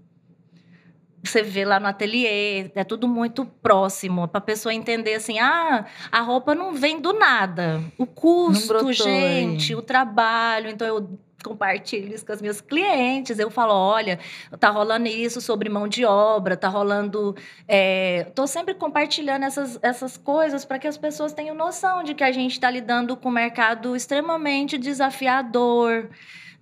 você 1.24 1.42
vê 1.42 1.64
lá 1.64 1.80
no 1.80 1.88
ateliê, 1.88 2.72
é 2.76 2.84
tudo 2.84 3.08
muito 3.08 3.46
próximo, 3.46 4.28
para 4.28 4.40
a 4.40 4.42
pessoa 4.42 4.74
entender 4.74 5.16
assim: 5.16 5.40
ah, 5.40 5.86
a 6.12 6.22
roupa 6.22 6.54
não 6.54 6.74
vem 6.74 7.00
do 7.00 7.14
nada. 7.14 7.82
O 7.98 8.06
custo, 8.06 8.92
gente, 8.92 9.74
o 9.74 9.82
trabalho. 9.82 10.70
Então, 10.70 10.88
eu 10.88 11.18
compartilho 11.44 12.14
isso 12.14 12.26
com 12.26 12.32
as 12.32 12.42
minhas 12.42 12.62
clientes. 12.62 13.38
Eu 13.38 13.52
falo, 13.52 13.74
olha, 13.74 14.18
tá 14.60 14.70
rolando 14.70 15.08
isso 15.08 15.42
sobre 15.42 15.70
mão 15.70 15.88
de 15.88 16.06
obra, 16.06 16.56
tá 16.56 16.70
rolando. 16.70 17.36
É... 17.68 18.26
Tô 18.34 18.48
sempre 18.48 18.74
compartilhando 18.74 19.44
essas, 19.44 19.78
essas 19.82 20.18
coisas 20.18 20.66
para 20.66 20.80
que 20.80 20.88
as 20.88 20.98
pessoas 20.98 21.34
tenham 21.34 21.56
noção 21.56 22.04
de 22.04 22.14
que 22.14 22.24
a 22.24 22.32
gente 22.32 22.54
está 22.54 22.72
lidando 22.72 23.16
com 23.18 23.30
um 23.30 23.34
mercado 23.34 23.96
extremamente 23.96 24.78
desafiador. 24.78 26.10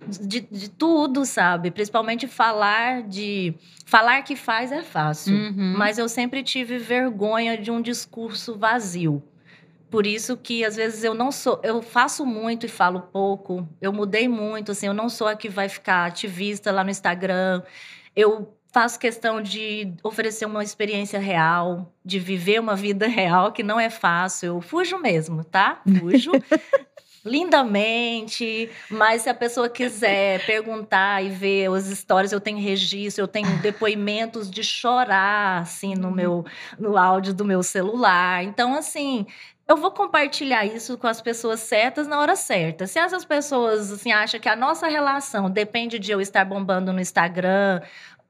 De, 0.06 0.40
de, 0.40 0.70
tudo, 0.70 1.24
sabe? 1.24 1.70
Principalmente 1.70 2.26
falar 2.26 3.02
de. 3.02 3.54
Falar 3.86 4.22
que 4.22 4.36
faz 4.36 4.72
é 4.72 4.82
fácil. 4.82 5.34
Uhum. 5.34 5.74
Mas 5.76 5.98
eu 5.98 6.08
sempre 6.08 6.42
tive 6.42 6.78
vergonha 6.78 7.56
de 7.56 7.70
um 7.70 7.80
discurso 7.80 8.56
vazio. 8.56 9.22
Por 9.90 10.06
isso 10.06 10.38
que 10.38 10.64
às 10.64 10.76
vezes 10.76 11.04
eu 11.04 11.12
não 11.12 11.30
sou, 11.30 11.60
eu 11.62 11.82
faço 11.82 12.24
muito 12.24 12.64
e 12.64 12.68
falo 12.68 13.02
pouco. 13.12 13.68
Eu 13.80 13.92
mudei 13.92 14.26
muito, 14.26 14.72
assim, 14.72 14.86
eu 14.86 14.94
não 14.94 15.10
sou 15.10 15.26
a 15.26 15.36
que 15.36 15.50
vai 15.50 15.68
ficar 15.68 16.06
ativista 16.06 16.72
lá 16.72 16.82
no 16.82 16.88
Instagram. 16.88 17.62
Eu 18.16 18.54
faço 18.72 18.98
questão 18.98 19.42
de 19.42 19.92
oferecer 20.02 20.46
uma 20.46 20.64
experiência 20.64 21.20
real, 21.20 21.94
de 22.02 22.18
viver 22.18 22.58
uma 22.58 22.74
vida 22.74 23.06
real 23.08 23.52
que 23.52 23.62
não 23.62 23.78
é 23.78 23.90
fácil. 23.90 24.46
Eu 24.46 24.60
fujo 24.62 24.98
mesmo, 24.98 25.44
tá? 25.44 25.82
Fujo. 26.00 26.32
lindamente, 27.24 28.70
mas 28.90 29.22
se 29.22 29.30
a 29.30 29.34
pessoa 29.34 29.68
quiser 29.68 30.44
perguntar 30.46 31.24
e 31.24 31.28
ver 31.28 31.70
as 31.72 31.86
histórias, 31.86 32.32
eu 32.32 32.40
tenho 32.40 32.58
registro, 32.58 33.22
eu 33.22 33.28
tenho 33.28 33.58
depoimentos 33.58 34.50
de 34.50 34.64
chorar 34.64 35.62
assim 35.62 35.94
no 35.94 36.08
uhum. 36.08 36.14
meu 36.14 36.44
no 36.78 36.96
áudio 36.96 37.32
do 37.32 37.44
meu 37.44 37.62
celular. 37.62 38.42
Então 38.42 38.74
assim, 38.74 39.26
eu 39.68 39.76
vou 39.76 39.90
compartilhar 39.90 40.66
isso 40.66 40.98
com 40.98 41.06
as 41.06 41.22
pessoas 41.22 41.60
certas 41.60 42.06
na 42.06 42.18
hora 42.18 42.36
certa. 42.36 42.86
Se 42.86 42.98
essas 42.98 43.24
pessoas 43.24 43.90
assim, 43.92 44.12
acham 44.12 44.38
que 44.40 44.48
a 44.48 44.56
nossa 44.56 44.88
relação 44.88 45.48
depende 45.50 45.98
de 45.98 46.10
eu 46.10 46.20
estar 46.20 46.44
bombando 46.44 46.92
no 46.92 47.00
Instagram 47.00 47.80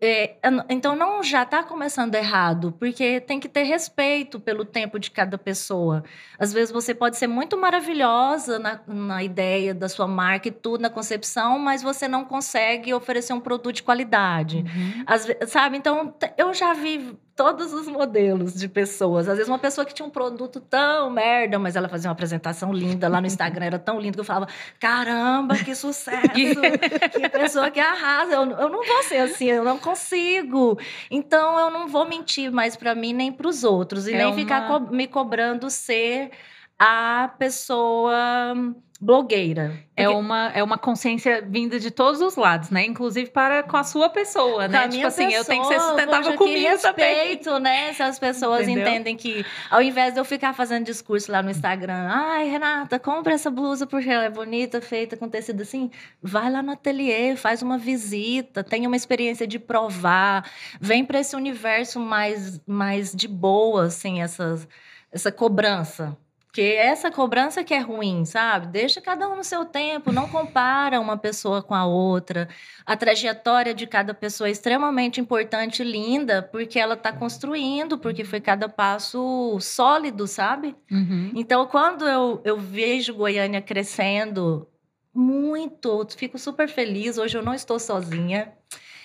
é, 0.05 0.35
então 0.69 0.97
não 0.97 1.23
já 1.23 1.45
está 1.45 1.63
começando 1.63 2.17
errado, 2.17 2.75
porque 2.77 3.21
tem 3.21 3.39
que 3.39 3.49
ter 3.49 3.63
respeito 3.63 4.41
pelo 4.41 4.65
tempo 4.65 4.99
de 4.99 5.13
cada 5.13 5.39
pessoa. 5.39 6.03
Às 6.37 6.53
vezes 6.53 6.73
você 6.73 6.93
pode 6.93 7.17
ser 7.17 7.29
muito 7.29 7.57
maravilhosa 7.57 8.59
na, 8.59 8.81
na 8.85 9.23
ideia 9.23 9.73
da 9.73 9.89
sua 9.89 10.09
marca 10.09 10.49
e 10.49 10.51
tudo, 10.51 10.81
na 10.81 10.91
concepção, 10.91 11.57
mas 11.57 11.85
você 11.85 12.09
não 12.09 12.25
consegue 12.25 12.93
oferecer 12.93 13.33
um 13.33 13.39
produto 13.39 13.73
de 13.73 13.85
qualidade. 13.85 14.57
Uhum. 14.57 15.05
Às, 15.07 15.29
sabe? 15.47 15.77
Então, 15.77 16.13
eu 16.37 16.53
já 16.53 16.75
vi 16.75 17.17
todos 17.43 17.73
os 17.73 17.89
modelos 17.89 18.55
de 18.55 18.69
pessoas. 18.69 19.29
Às 19.29 19.37
vezes, 19.37 19.49
uma 19.49 19.59
pessoa 19.59 19.85
que 19.85 19.93
tinha 19.93 20.07
um 20.07 20.11
produto 20.11 20.61
tão 20.61 21.11
merda, 21.11 21.59
mas 21.59 21.75
ela 21.75 21.89
fazia 21.89 22.09
uma 22.09 22.13
apresentação 22.13 22.73
linda 22.73 23.09
lá 23.09 23.21
no 23.21 23.27
Instagram, 23.27 23.67
era 23.67 23.79
tão 23.81 23.99
lindo 23.99 24.15
que 24.15 24.21
eu 24.21 24.25
falava: 24.25 24.47
caramba, 24.79 25.57
que 25.57 25.75
sucesso! 25.75 26.29
que 27.13 27.29
pessoa 27.31 27.69
que 27.69 27.81
arrasa! 27.81 28.35
Eu, 28.35 28.49
eu 28.49 28.69
não 28.69 28.85
vou 28.85 29.03
ser 29.03 29.17
assim, 29.17 29.47
eu 29.47 29.65
não 29.65 29.77
consigo. 29.77 30.79
Então, 31.11 31.59
eu 31.59 31.69
não 31.69 31.89
vou 31.89 32.07
mentir 32.07 32.53
mais 32.53 32.77
para 32.77 32.95
mim 32.95 33.13
nem 33.13 33.33
para 33.33 33.49
os 33.49 33.65
outros, 33.65 34.07
e 34.07 34.15
é 34.15 34.19
nem 34.19 34.27
uma... 34.27 34.37
ficar 34.37 34.69
co 34.69 34.79
me 34.95 35.09
cobrando 35.09 35.69
ser 35.69 36.31
a 36.79 37.29
pessoa 37.41 38.55
blogueira. 39.03 39.77
É 39.97 40.09
uma, 40.09 40.53
é 40.55 40.63
uma 40.63 40.79
consciência 40.79 41.43
vinda 41.43 41.79
de 41.79 41.91
todos 41.91 42.21
os 42.21 42.37
lados, 42.37 42.71
né? 42.71 42.87
Inclusive 42.87 43.31
para 43.31 43.65
com 43.65 43.77
a 43.77 43.83
sua 43.83 44.09
pessoa, 44.09 44.69
né? 44.69 44.87
tipo 44.87 45.05
assim, 45.05 45.27
pessoa, 45.27 45.41
eu 45.41 45.45
tenho 45.45 45.63
que 45.63 45.69
ser 45.69 45.81
sustentável 45.81 46.37
comigo 46.37 46.57
que 46.57 46.69
respeito, 46.69 47.45
também. 47.45 47.63
né? 47.63 47.93
Se 47.93 48.03
as 48.03 48.19
pessoas 48.19 48.63
Entendeu? 48.63 48.87
entendem 48.87 49.17
que, 49.17 49.45
ao 49.69 49.83
invés 49.83 50.15
de 50.15 50.21
eu 50.21 50.25
ficar 50.25 50.55
fazendo 50.55 50.85
discurso 50.85 51.33
lá 51.33 51.43
no 51.43 51.51
Instagram, 51.51 52.09
ai, 52.09 52.49
Renata, 52.49 52.97
compra 53.01 53.35
essa 53.35 53.51
blusa 53.51 53.89
porque 53.89 54.09
ela 54.09 54.25
é 54.25 54.31
bonita, 54.31 54.81
feita 54.81 55.17
com 55.17 55.29
tecido 55.29 55.63
assim, 55.63 55.91
vai 56.23 56.49
lá 56.49 56.63
no 56.63 56.71
ateliê, 56.71 57.35
faz 57.35 57.61
uma 57.61 57.77
visita, 57.77 58.63
tenha 58.63 58.89
uma 58.89 58.97
experiência 58.97 59.49
de 59.49 59.59
provar, 59.59 60.49
vem 60.81 61.05
para 61.05 61.19
esse 61.19 61.35
universo 61.35 61.99
mais, 61.99 62.61
mais 62.67 63.13
de 63.13 63.27
boa, 63.27 63.87
assim, 63.87 64.23
essas, 64.23 64.67
essa 65.11 65.33
cobrança. 65.33 66.17
Porque 66.53 66.77
essa 66.77 67.11
cobrança 67.11 67.65
que 67.65 67.73
é 67.73 67.79
ruim, 67.79 68.27
sabe? 68.27 68.67
Deixa 68.67 69.01
cada 69.01 69.27
um 69.27 69.37
no 69.37 69.43
seu 69.43 69.65
tempo, 69.65 70.13
não 70.13 70.29
compara 70.29 71.01
uma 71.01 71.17
pessoa 71.17 71.63
com 71.63 71.75
a 71.75 71.87
outra. 71.87 72.47
A 72.85 72.95
trajetória 72.95 73.73
de 73.73 73.87
cada 73.87 74.13
pessoa 74.13 74.49
é 74.49 74.51
extremamente 74.51 75.19
importante 75.19 75.81
e 75.81 75.91
linda, 75.91 76.43
porque 76.43 76.79
ela 76.79 76.93
está 76.93 77.11
construindo, 77.11 77.97
porque 77.97 78.23
foi 78.23 78.39
cada 78.39 78.69
passo 78.69 79.59
sólido, 79.61 80.27
sabe? 80.27 80.77
Uhum. 80.91 81.33
Então, 81.35 81.67
quando 81.67 82.07
eu, 82.07 82.43
eu 82.45 82.59
vejo 82.59 83.15
Goiânia 83.15 83.63
crescendo 83.63 84.69
muito, 85.15 86.07
fico 86.15 86.39
super 86.39 86.69
feliz. 86.69 87.17
Hoje 87.17 87.39
eu 87.39 87.43
não 87.43 87.55
estou 87.55 87.79
sozinha. 87.79 88.53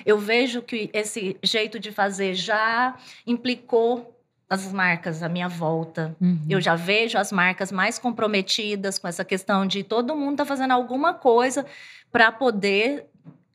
Eu 0.05 0.17
vejo 0.17 0.61
que 0.61 0.89
esse 0.91 1.37
jeito 1.41 1.79
de 1.79 1.93
fazer 1.93 2.33
já 2.33 2.97
implicou 3.25 4.16
as 4.49 4.71
marcas 4.71 5.21
à 5.21 5.29
minha 5.29 5.49
volta. 5.49 6.15
Uhum. 6.21 6.39
Eu 6.49 6.61
já 6.61 6.75
vejo 6.75 7.17
as 7.17 7.31
marcas 7.31 7.71
mais 7.71 7.99
comprometidas 7.99 8.97
com 8.97 9.07
essa 9.07 9.25
questão 9.25 9.65
de 9.65 9.83
todo 9.83 10.15
mundo 10.15 10.37
tá 10.37 10.45
fazendo 10.45 10.71
alguma 10.71 11.13
coisa 11.13 11.65
para 12.11 12.31
poder 12.31 13.05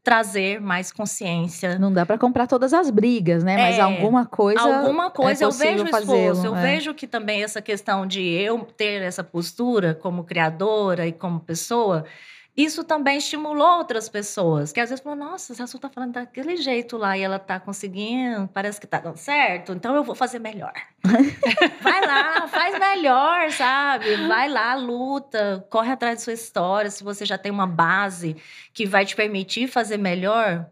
trazer 0.02 0.60
mais 0.60 0.90
consciência. 0.90 1.78
Não 1.78 1.92
dá 1.92 2.04
para 2.04 2.18
comprar 2.18 2.46
todas 2.46 2.74
as 2.74 2.90
brigas, 2.90 3.44
né? 3.44 3.56
Mas 3.56 3.78
é, 3.78 3.80
alguma 3.80 4.26
coisa. 4.26 4.60
Alguma 4.60 5.10
coisa 5.10 5.44
é 5.44 5.46
eu 5.46 5.52
vejo 5.52 5.84
esforço. 5.84 6.46
Eu 6.46 6.56
é. 6.56 6.62
vejo 6.62 6.92
que 6.92 7.06
também 7.06 7.42
essa 7.42 7.62
questão 7.62 8.06
de 8.06 8.20
eu 8.20 8.58
ter 8.76 9.00
essa 9.00 9.22
postura 9.22 9.94
como 9.94 10.24
criadora 10.24 11.06
e 11.06 11.12
como 11.12 11.38
pessoa 11.40 12.04
isso 12.56 12.84
também 12.84 13.16
estimulou 13.16 13.78
outras 13.78 14.10
pessoas, 14.10 14.72
que 14.72 14.80
às 14.80 14.90
vezes 14.90 15.02
falam, 15.02 15.18
nossa, 15.30 15.54
essa 15.54 15.66
Su 15.66 15.78
tá 15.78 15.88
falando 15.88 16.12
daquele 16.12 16.56
jeito 16.56 16.98
lá 16.98 17.16
e 17.16 17.22
ela 17.22 17.38
tá 17.38 17.58
conseguindo, 17.58 18.46
parece 18.52 18.78
que 18.78 18.86
tá 18.86 19.00
dando 19.00 19.16
certo, 19.16 19.72
então 19.72 19.96
eu 19.96 20.04
vou 20.04 20.14
fazer 20.14 20.38
melhor. 20.38 20.74
Vai 21.80 22.06
lá, 22.06 22.46
faz 22.48 22.78
melhor, 22.78 23.50
sabe? 23.52 24.16
Vai 24.28 24.48
lá, 24.50 24.74
luta, 24.74 25.66
corre 25.70 25.92
atrás 25.92 26.18
de 26.18 26.24
sua 26.24 26.32
história. 26.34 26.90
Se 26.90 27.02
você 27.02 27.24
já 27.24 27.38
tem 27.38 27.50
uma 27.50 27.66
base 27.66 28.36
que 28.72 28.86
vai 28.86 29.04
te 29.04 29.16
permitir 29.16 29.66
fazer 29.66 29.96
melhor, 29.96 30.66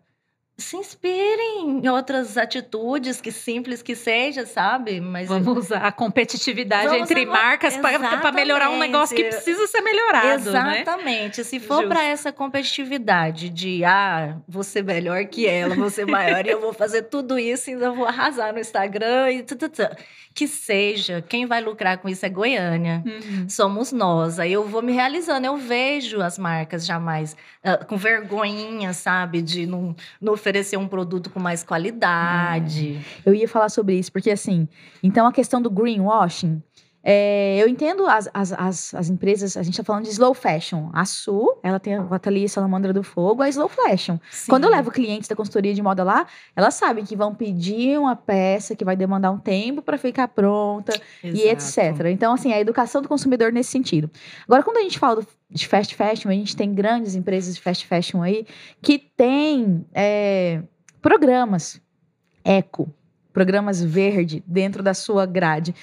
se 0.60 0.76
inspirem 0.76 1.80
em 1.82 1.88
outras 1.88 2.36
atitudes, 2.36 3.20
que 3.20 3.32
simples 3.32 3.82
que 3.82 3.96
seja, 3.96 4.46
sabe? 4.46 5.00
Mas 5.00 5.28
vamos 5.28 5.56
usar 5.56 5.86
a 5.86 5.92
competitividade 5.92 6.88
Vamos 6.88 7.10
entre 7.10 7.26
marcas 7.26 7.76
para 7.76 8.30
melhorar 8.32 8.70
um 8.70 8.78
negócio 8.78 9.16
que 9.16 9.24
precisa 9.24 9.66
ser 9.66 9.80
melhorado. 9.80 10.50
Né? 10.50 10.80
Exatamente. 10.80 11.38
Né? 11.38 11.44
Se 11.44 11.58
for 11.58 11.88
para 11.88 12.04
essa 12.04 12.30
competitividade 12.30 13.48
de 13.48 13.84
ah, 13.84 14.36
ser 14.62 14.84
melhor 14.84 15.24
que 15.24 15.46
ela, 15.46 15.74
ser 15.90 16.06
maior 16.06 16.46
e 16.46 16.50
eu 16.50 16.60
vou 16.60 16.72
fazer 16.72 17.02
tudo 17.02 17.38
isso 17.38 17.70
e 17.70 17.74
ainda 17.74 17.90
vou 17.90 18.06
arrasar 18.06 18.52
no 18.52 18.60
Instagram 18.60 19.32
e 19.32 19.42
tudo, 19.42 19.70
que 20.34 20.46
seja. 20.46 21.22
Quem 21.22 21.46
vai 21.46 21.60
lucrar 21.60 21.98
com 21.98 22.08
isso 22.08 22.24
é 22.24 22.28
Goiânia. 22.28 23.02
Uhum. 23.04 23.48
Somos 23.48 23.92
nós. 23.92 24.38
Aí 24.38 24.52
eu 24.52 24.66
vou 24.66 24.82
me 24.82 24.92
realizando. 24.92 25.46
Eu 25.46 25.56
vejo 25.56 26.20
as 26.20 26.38
marcas 26.38 26.86
jamais 26.86 27.36
uh, 27.64 27.84
com 27.86 27.96
vergonhinha, 27.96 28.92
sabe? 28.92 29.42
De 29.42 29.66
não, 29.66 29.94
não 30.20 30.34
oferecer 30.34 30.49
um 30.78 30.88
produto 30.88 31.30
com 31.30 31.40
mais 31.40 31.62
qualidade. 31.62 32.98
É. 33.24 33.30
Eu 33.30 33.34
ia 33.34 33.48
falar 33.48 33.68
sobre 33.68 33.98
isso, 33.98 34.12
porque 34.12 34.30
assim, 34.30 34.68
então 35.02 35.26
a 35.26 35.32
questão 35.32 35.60
do 35.60 35.70
greenwashing 35.70 36.62
é, 37.02 37.56
eu 37.58 37.66
entendo 37.66 38.06
as, 38.06 38.28
as, 38.34 38.52
as, 38.52 38.94
as, 38.94 39.08
empresas, 39.08 39.56
a 39.56 39.62
gente 39.62 39.72
está 39.72 39.82
falando 39.82 40.04
de 40.04 40.10
slow 40.10 40.34
fashion. 40.34 40.90
A 40.92 41.06
Su, 41.06 41.56
ela 41.62 41.80
tem 41.80 41.98
o 41.98 42.12
ateliê 42.12 42.46
Salamandra 42.46 42.92
do 42.92 43.02
Fogo, 43.02 43.42
a 43.42 43.48
slow 43.48 43.68
fashion. 43.68 44.18
Sim. 44.30 44.50
Quando 44.50 44.64
eu 44.64 44.70
levo 44.70 44.90
clientes 44.90 45.26
da 45.26 45.34
consultoria 45.34 45.72
de 45.72 45.82
moda 45.82 46.04
lá, 46.04 46.26
elas 46.54 46.74
sabem 46.74 47.04
que 47.04 47.16
vão 47.16 47.34
pedir 47.34 47.98
uma 47.98 48.14
peça 48.14 48.76
que 48.76 48.84
vai 48.84 48.96
demandar 48.96 49.30
um 49.30 49.38
tempo 49.38 49.80
para 49.80 49.96
ficar 49.96 50.28
pronta 50.28 50.92
Exato. 51.24 51.42
e 51.42 51.48
etc. 51.48 52.06
Então, 52.10 52.34
assim, 52.34 52.52
a 52.52 52.60
educação 52.60 53.00
do 53.00 53.08
consumidor 53.08 53.50
nesse 53.50 53.70
sentido. 53.70 54.10
Agora, 54.44 54.62
quando 54.62 54.76
a 54.76 54.82
gente 54.82 54.98
fala 54.98 55.16
do, 55.16 55.26
de 55.48 55.66
fast 55.66 55.94
fashion, 55.94 56.28
a 56.28 56.34
gente 56.34 56.54
tem 56.54 56.74
grandes 56.74 57.14
empresas 57.14 57.54
de 57.54 57.62
fast 57.62 57.86
fashion 57.86 58.22
aí 58.22 58.46
que 58.82 58.98
têm 58.98 59.86
é, 59.94 60.62
programas 61.00 61.80
eco, 62.44 62.92
programas 63.32 63.82
verde 63.82 64.44
dentro 64.46 64.82
da 64.82 64.92
sua 64.92 65.24
grade. 65.24 65.74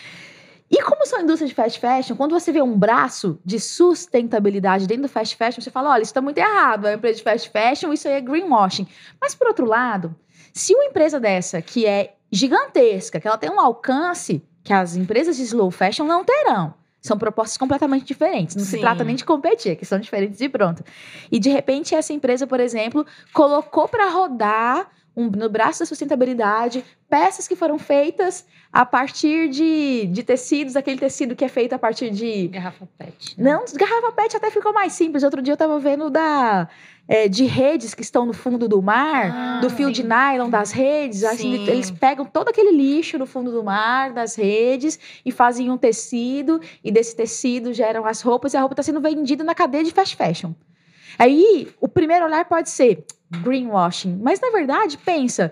E 0.70 0.82
como 0.82 1.06
são 1.06 1.22
indústrias 1.22 1.50
de 1.50 1.56
fast 1.56 1.80
fashion, 1.80 2.16
quando 2.16 2.38
você 2.38 2.52
vê 2.52 2.62
um 2.62 2.78
braço 2.78 3.40
de 3.44 3.60
sustentabilidade 3.60 4.86
dentro 4.86 5.04
do 5.04 5.10
fast 5.10 5.36
fashion, 5.36 5.62
você 5.62 5.72
fala: 5.72 5.92
olha, 5.92 6.02
isso 6.02 6.10
está 6.10 6.22
muito 6.22 6.38
errado, 6.38 6.88
é 6.88 6.92
uma 6.92 6.98
empresa 6.98 7.18
de 7.18 7.24
fast 7.24 7.50
fashion, 7.50 7.94
isso 7.94 8.08
aí 8.08 8.16
é 8.16 8.22
greenwashing. 8.22 8.88
Mas, 9.20 9.34
por 9.34 9.48
outro 9.48 9.66
lado, 9.66 10.14
se 10.54 10.74
uma 10.74 10.86
empresa 10.86 11.20
dessa, 11.20 11.62
que 11.62 11.86
é 11.86 12.16
gigantesca, 12.32 13.20
que 13.20 13.28
ela 13.28 13.38
tem 13.38 13.50
um 13.50 13.60
alcance 13.60 14.44
que 14.64 14.74
as 14.74 14.98
empresas 14.98 15.38
de 15.38 15.44
slow 15.44 15.72
fashion 15.72 16.06
não 16.06 16.26
terão, 16.26 16.74
são 17.02 17.18
propostas 17.18 17.58
completamente 17.58 18.06
diferentes. 18.06 18.56
Não 18.56 18.66
Sim. 18.66 18.72
se 18.72 18.80
trata 18.80 19.04
nem 19.04 19.16
de 19.16 19.24
competir, 19.24 19.78
que 19.78 19.86
são 19.86 19.98
diferentes 19.98 20.42
e 20.42 20.50
pronto. 20.50 20.84
E 21.32 21.40
de 21.40 21.50
repente 21.50 21.96
essa 21.96 22.12
empresa, 22.12 22.46
por 22.46 22.60
exemplo, 22.60 23.06
colocou 23.34 23.88
para 23.88 24.10
rodar 24.10 24.90
um, 25.18 25.32
no 25.32 25.50
braço 25.50 25.80
da 25.80 25.86
sustentabilidade, 25.88 26.86
peças 27.10 27.48
que 27.48 27.56
foram 27.56 27.80
feitas 27.80 28.46
a 28.72 28.86
partir 28.86 29.50
de, 29.50 30.06
de 30.06 30.22
tecidos, 30.22 30.76
aquele 30.76 31.00
tecido 31.00 31.36
que 31.36 31.44
é 31.44 31.48
feito 31.48 31.74
a 31.74 31.80
partir 31.80 32.12
de. 32.12 32.50
Garrafa 32.50 32.88
PET. 32.98 33.34
Né? 33.36 33.52
Não, 33.52 33.66
garrafa 33.74 34.12
PET 34.12 34.38
até 34.38 34.52
ficou 34.52 34.72
mais 34.72 34.94
simples. 34.94 35.24
Outro 35.24 35.42
dia 35.42 35.54
eu 35.54 35.58
tava 35.58 35.80
vendo 35.80 36.12
da. 36.12 36.70
É, 37.10 37.30
de 37.30 37.46
redes 37.46 37.94
que 37.94 38.02
estão 38.02 38.26
no 38.26 38.34
fundo 38.34 38.68
do 38.68 38.82
mar, 38.82 39.32
ah, 39.32 39.60
do 39.62 39.70
fio 39.70 39.88
sim. 39.88 39.94
de 39.94 40.04
nylon 40.04 40.50
das 40.50 40.72
redes. 40.72 41.24
Assim, 41.24 41.66
eles 41.66 41.90
pegam 41.90 42.26
todo 42.26 42.50
aquele 42.50 42.72
lixo 42.72 43.18
no 43.18 43.26
fundo 43.26 43.50
do 43.50 43.64
mar, 43.64 44.12
das 44.12 44.36
redes, 44.36 45.00
e 45.26 45.32
fazem 45.32 45.72
um 45.72 45.78
tecido, 45.78 46.60
e 46.84 46.92
desse 46.92 47.16
tecido 47.16 47.74
geram 47.74 48.06
as 48.06 48.22
roupas, 48.22 48.54
e 48.54 48.58
a 48.58 48.60
roupa 48.60 48.74
está 48.74 48.84
sendo 48.84 49.00
vendida 49.00 49.42
na 49.42 49.56
cadeia 49.56 49.86
de 49.86 49.92
fast 49.92 50.18
fashion. 50.18 50.54
Aí, 51.18 51.70
o 51.82 51.88
primeiro 51.88 52.26
olhar 52.26 52.46
pode 52.46 52.70
ser 52.70 53.06
greenwashing, 53.44 54.20
mas 54.22 54.40
na 54.40 54.50
verdade, 54.50 54.98
pensa, 54.98 55.52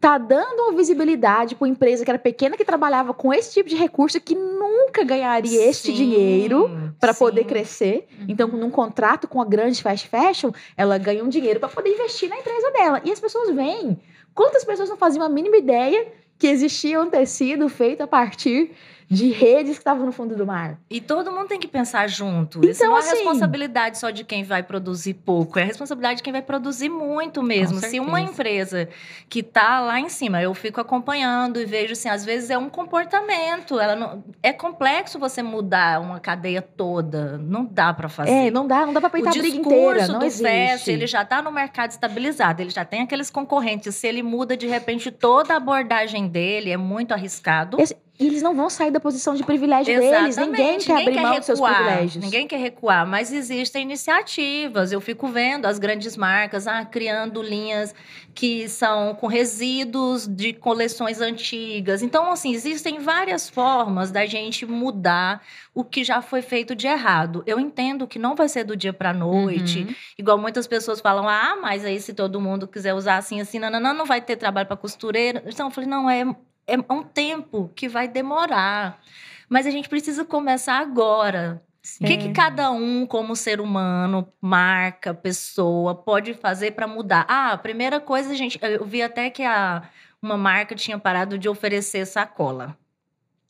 tá 0.00 0.18
dando 0.18 0.60
uma 0.60 0.72
visibilidade 0.76 1.54
para 1.54 1.64
uma 1.64 1.72
empresa 1.72 2.04
que 2.04 2.10
era 2.10 2.18
pequena 2.18 2.56
que 2.56 2.64
trabalhava 2.64 3.14
com 3.14 3.32
esse 3.32 3.54
tipo 3.54 3.68
de 3.70 3.74
recurso 3.76 4.20
que 4.20 4.34
nunca 4.34 5.02
ganharia 5.02 5.66
este 5.66 5.88
sim, 5.88 5.94
dinheiro 5.94 6.92
para 7.00 7.14
poder 7.14 7.44
crescer. 7.44 8.06
Uhum. 8.18 8.26
Então, 8.28 8.48
num 8.48 8.70
contrato 8.70 9.26
com 9.26 9.40
a 9.40 9.44
grande 9.46 9.82
fast 9.82 10.06
fashion, 10.08 10.50
ela 10.76 10.98
ganha 10.98 11.24
um 11.24 11.28
dinheiro 11.28 11.58
para 11.58 11.70
poder 11.70 11.90
investir 11.90 12.28
na 12.28 12.36
empresa 12.36 12.70
dela. 12.72 13.00
E 13.02 13.10
as 13.10 13.18
pessoas 13.18 13.54
veem. 13.54 13.98
Quantas 14.34 14.62
pessoas 14.62 14.90
não 14.90 14.96
faziam 14.96 15.24
a 15.24 15.28
mínima 15.28 15.56
ideia 15.56 16.06
que 16.38 16.48
existia 16.48 17.00
um 17.00 17.08
tecido 17.08 17.68
feito 17.68 18.02
a 18.02 18.06
partir 18.06 18.72
de 19.14 19.30
redes 19.30 19.74
que 19.74 19.80
estavam 19.80 20.04
no 20.04 20.12
fundo 20.12 20.34
do 20.34 20.44
mar. 20.44 20.78
E 20.90 21.00
todo 21.00 21.30
mundo 21.30 21.46
tem 21.46 21.60
que 21.60 21.68
pensar 21.68 22.08
junto. 22.08 22.58
Então, 22.58 22.70
Isso 22.70 22.84
não 22.84 22.96
assim, 22.96 23.10
é 23.10 23.14
responsabilidade 23.14 23.98
só 23.98 24.10
de 24.10 24.24
quem 24.24 24.42
vai 24.42 24.62
produzir 24.62 25.14
pouco, 25.14 25.58
é 25.58 25.62
a 25.62 25.64
responsabilidade 25.64 26.16
de 26.16 26.22
quem 26.22 26.32
vai 26.32 26.42
produzir 26.42 26.88
muito 26.88 27.42
mesmo. 27.42 27.78
Se 27.78 28.00
uma 28.00 28.20
empresa 28.20 28.88
que 29.28 29.40
está 29.40 29.80
lá 29.80 30.00
em 30.00 30.08
cima, 30.08 30.42
eu 30.42 30.52
fico 30.52 30.80
acompanhando 30.80 31.60
e 31.60 31.64
vejo 31.64 31.92
assim, 31.92 32.08
às 32.08 32.24
vezes 32.24 32.50
é 32.50 32.58
um 32.58 32.68
comportamento, 32.68 33.78
ela 33.78 33.94
não, 33.94 34.24
é 34.42 34.52
complexo 34.52 35.18
você 35.18 35.42
mudar 35.42 36.00
uma 36.00 36.18
cadeia 36.18 36.60
toda, 36.60 37.38
não 37.38 37.64
dá 37.64 37.94
para 37.94 38.08
fazer. 38.08 38.30
É, 38.30 38.50
não 38.50 38.66
dá, 38.66 38.84
não 38.84 38.92
dá 38.92 39.00
para 39.00 39.10
peitar 39.10 39.32
a 39.32 39.38
briga 39.38 39.56
inteira, 39.56 40.08
não 40.08 40.18
do 40.18 40.24
existe. 40.24 40.44
Fest, 40.44 40.88
ele 40.88 41.06
já 41.06 41.22
está 41.22 41.40
no 41.40 41.52
mercado 41.52 41.92
estabilizado, 41.92 42.60
ele 42.60 42.70
já 42.70 42.84
tem 42.84 43.02
aqueles 43.02 43.30
concorrentes, 43.30 43.94
se 43.94 44.08
ele 44.08 44.22
muda 44.22 44.56
de 44.56 44.66
repente 44.66 45.10
toda 45.12 45.54
a 45.54 45.56
abordagem 45.56 46.26
dele, 46.26 46.70
é 46.70 46.76
muito 46.76 47.14
arriscado. 47.14 47.80
Esse, 47.80 47.96
e 48.18 48.26
eles 48.28 48.42
não 48.42 48.54
vão 48.54 48.70
sair 48.70 48.92
da 48.92 49.00
posição 49.00 49.34
de 49.34 49.42
privilégio 49.42 49.92
Exatamente. 49.92 50.36
deles. 50.36 50.36
Ninguém 50.36 50.78
quer 50.78 51.02
abrir 51.02 51.14
quer 51.14 51.22
mão 51.22 51.36
dos 51.36 51.46
seus 51.46 51.60
privilégios. 51.60 52.24
Ninguém 52.24 52.46
quer 52.46 52.58
recuar, 52.58 53.04
mas 53.04 53.32
existem 53.32 53.82
iniciativas. 53.82 54.92
Eu 54.92 55.00
fico 55.00 55.26
vendo 55.26 55.66
as 55.66 55.80
grandes 55.80 56.16
marcas 56.16 56.68
ah, 56.68 56.84
criando 56.84 57.42
linhas 57.42 57.92
que 58.32 58.68
são 58.68 59.16
com 59.16 59.26
resíduos 59.26 60.28
de 60.28 60.52
coleções 60.52 61.20
antigas. 61.20 62.02
Então, 62.02 62.30
assim, 62.30 62.52
existem 62.52 63.00
várias 63.00 63.48
formas 63.48 64.12
da 64.12 64.24
gente 64.26 64.64
mudar 64.64 65.42
o 65.74 65.82
que 65.82 66.04
já 66.04 66.22
foi 66.22 66.40
feito 66.40 66.74
de 66.74 66.86
errado. 66.86 67.42
Eu 67.46 67.58
entendo 67.58 68.06
que 68.06 68.18
não 68.18 68.36
vai 68.36 68.48
ser 68.48 68.62
do 68.62 68.76
dia 68.76 68.92
para 68.92 69.12
noite. 69.12 69.80
Uhum. 69.80 69.94
Igual 70.16 70.38
muitas 70.38 70.68
pessoas 70.68 71.00
falam: 71.00 71.28
"Ah, 71.28 71.58
mas 71.60 71.84
aí 71.84 72.00
se 72.00 72.14
todo 72.14 72.40
mundo 72.40 72.68
quiser 72.68 72.94
usar 72.94 73.16
assim 73.16 73.40
assim, 73.40 73.58
não, 73.58 73.70
não, 73.70 73.80
não, 73.80 73.94
não 73.94 74.06
vai 74.06 74.20
ter 74.20 74.36
trabalho 74.36 74.68
para 74.68 74.76
costureira". 74.76 75.42
Então, 75.46 75.66
eu 75.66 75.70
falei: 75.72 75.90
"Não, 75.90 76.08
é 76.08 76.24
é 76.66 76.76
um 76.92 77.02
tempo 77.02 77.70
que 77.74 77.88
vai 77.88 78.08
demorar. 78.08 79.00
Mas 79.48 79.66
a 79.66 79.70
gente 79.70 79.88
precisa 79.88 80.24
começar 80.24 80.78
agora. 80.78 81.62
O 82.00 82.06
que, 82.06 82.16
que 82.16 82.32
cada 82.32 82.70
um, 82.70 83.06
como 83.06 83.36
ser 83.36 83.60
humano, 83.60 84.26
marca, 84.40 85.12
pessoa, 85.12 85.94
pode 85.94 86.32
fazer 86.32 86.72
para 86.72 86.86
mudar? 86.86 87.26
Ah, 87.28 87.52
a 87.52 87.58
primeira 87.58 88.00
coisa, 88.00 88.34
gente, 88.34 88.58
eu 88.62 88.86
vi 88.86 89.02
até 89.02 89.28
que 89.28 89.42
a, 89.42 89.82
uma 90.22 90.38
marca 90.38 90.74
tinha 90.74 90.98
parado 90.98 91.38
de 91.38 91.46
oferecer 91.46 92.06
sacola. 92.06 92.76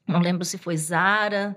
Não 0.06 0.18
lembro 0.18 0.44
se 0.44 0.58
foi 0.58 0.76
Zara. 0.76 1.56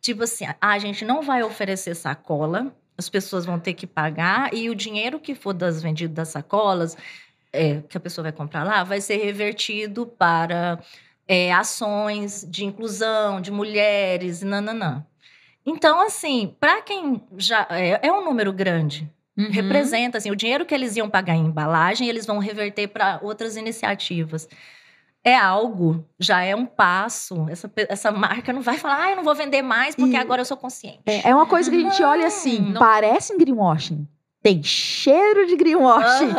Tipo 0.00 0.24
assim, 0.24 0.44
ah, 0.44 0.56
a 0.60 0.78
gente 0.78 1.04
não 1.04 1.22
vai 1.22 1.42
oferecer 1.42 1.94
sacola, 1.94 2.74
as 2.96 3.08
pessoas 3.08 3.46
vão 3.46 3.58
ter 3.58 3.74
que 3.74 3.86
pagar 3.86 4.52
e 4.52 4.68
o 4.68 4.74
dinheiro 4.74 5.20
que 5.20 5.34
for 5.34 5.52
das 5.52 5.80
vendidas 5.80 6.14
das 6.14 6.28
sacolas 6.28 6.96
é, 7.52 7.80
que 7.88 7.96
a 7.96 8.00
pessoa 8.00 8.22
vai 8.22 8.32
comprar 8.32 8.64
lá 8.64 8.84
vai 8.84 9.00
ser 9.00 9.16
revertido 9.16 10.06
para 10.06 10.78
é, 11.26 11.52
ações 11.52 12.46
de 12.48 12.64
inclusão 12.64 13.40
de 13.40 13.50
mulheres, 13.50 14.42
nananã. 14.42 15.04
Então, 15.64 16.00
assim, 16.00 16.54
para 16.58 16.80
quem 16.80 17.22
já. 17.36 17.66
É, 17.70 18.06
é, 18.06 18.12
um 18.12 18.24
número 18.24 18.52
grande. 18.52 19.10
Uhum. 19.36 19.50
Representa, 19.50 20.18
assim, 20.18 20.30
o 20.30 20.36
dinheiro 20.36 20.64
que 20.64 20.74
eles 20.74 20.96
iam 20.96 21.08
pagar 21.08 21.34
em 21.34 21.46
embalagem, 21.46 22.08
eles 22.08 22.26
vão 22.26 22.38
reverter 22.38 22.88
para 22.88 23.20
outras 23.22 23.56
iniciativas. 23.56 24.48
É 25.22 25.36
algo, 25.36 26.04
já 26.18 26.42
é 26.42 26.56
um 26.56 26.64
passo. 26.64 27.46
Essa, 27.50 27.70
essa 27.88 28.10
marca 28.10 28.52
não 28.52 28.62
vai 28.62 28.78
falar, 28.78 29.04
ah, 29.04 29.10
eu 29.10 29.16
não 29.16 29.22
vou 29.22 29.34
vender 29.34 29.62
mais 29.62 29.94
porque 29.94 30.14
e 30.14 30.16
agora 30.16 30.40
eu 30.40 30.46
sou 30.46 30.56
consciente. 30.56 31.00
É, 31.06 31.28
é 31.28 31.34
uma 31.34 31.46
coisa 31.46 31.70
que 31.70 31.76
a 31.76 31.80
gente 31.80 32.00
não, 32.00 32.08
olha 32.08 32.26
assim, 32.26 32.58
não... 32.58 32.80
parece 32.80 33.36
greenwashing 33.36 34.08
tem 34.48 34.62
cheiro 34.62 35.46
de 35.46 35.56
greenwashing. 35.56 36.32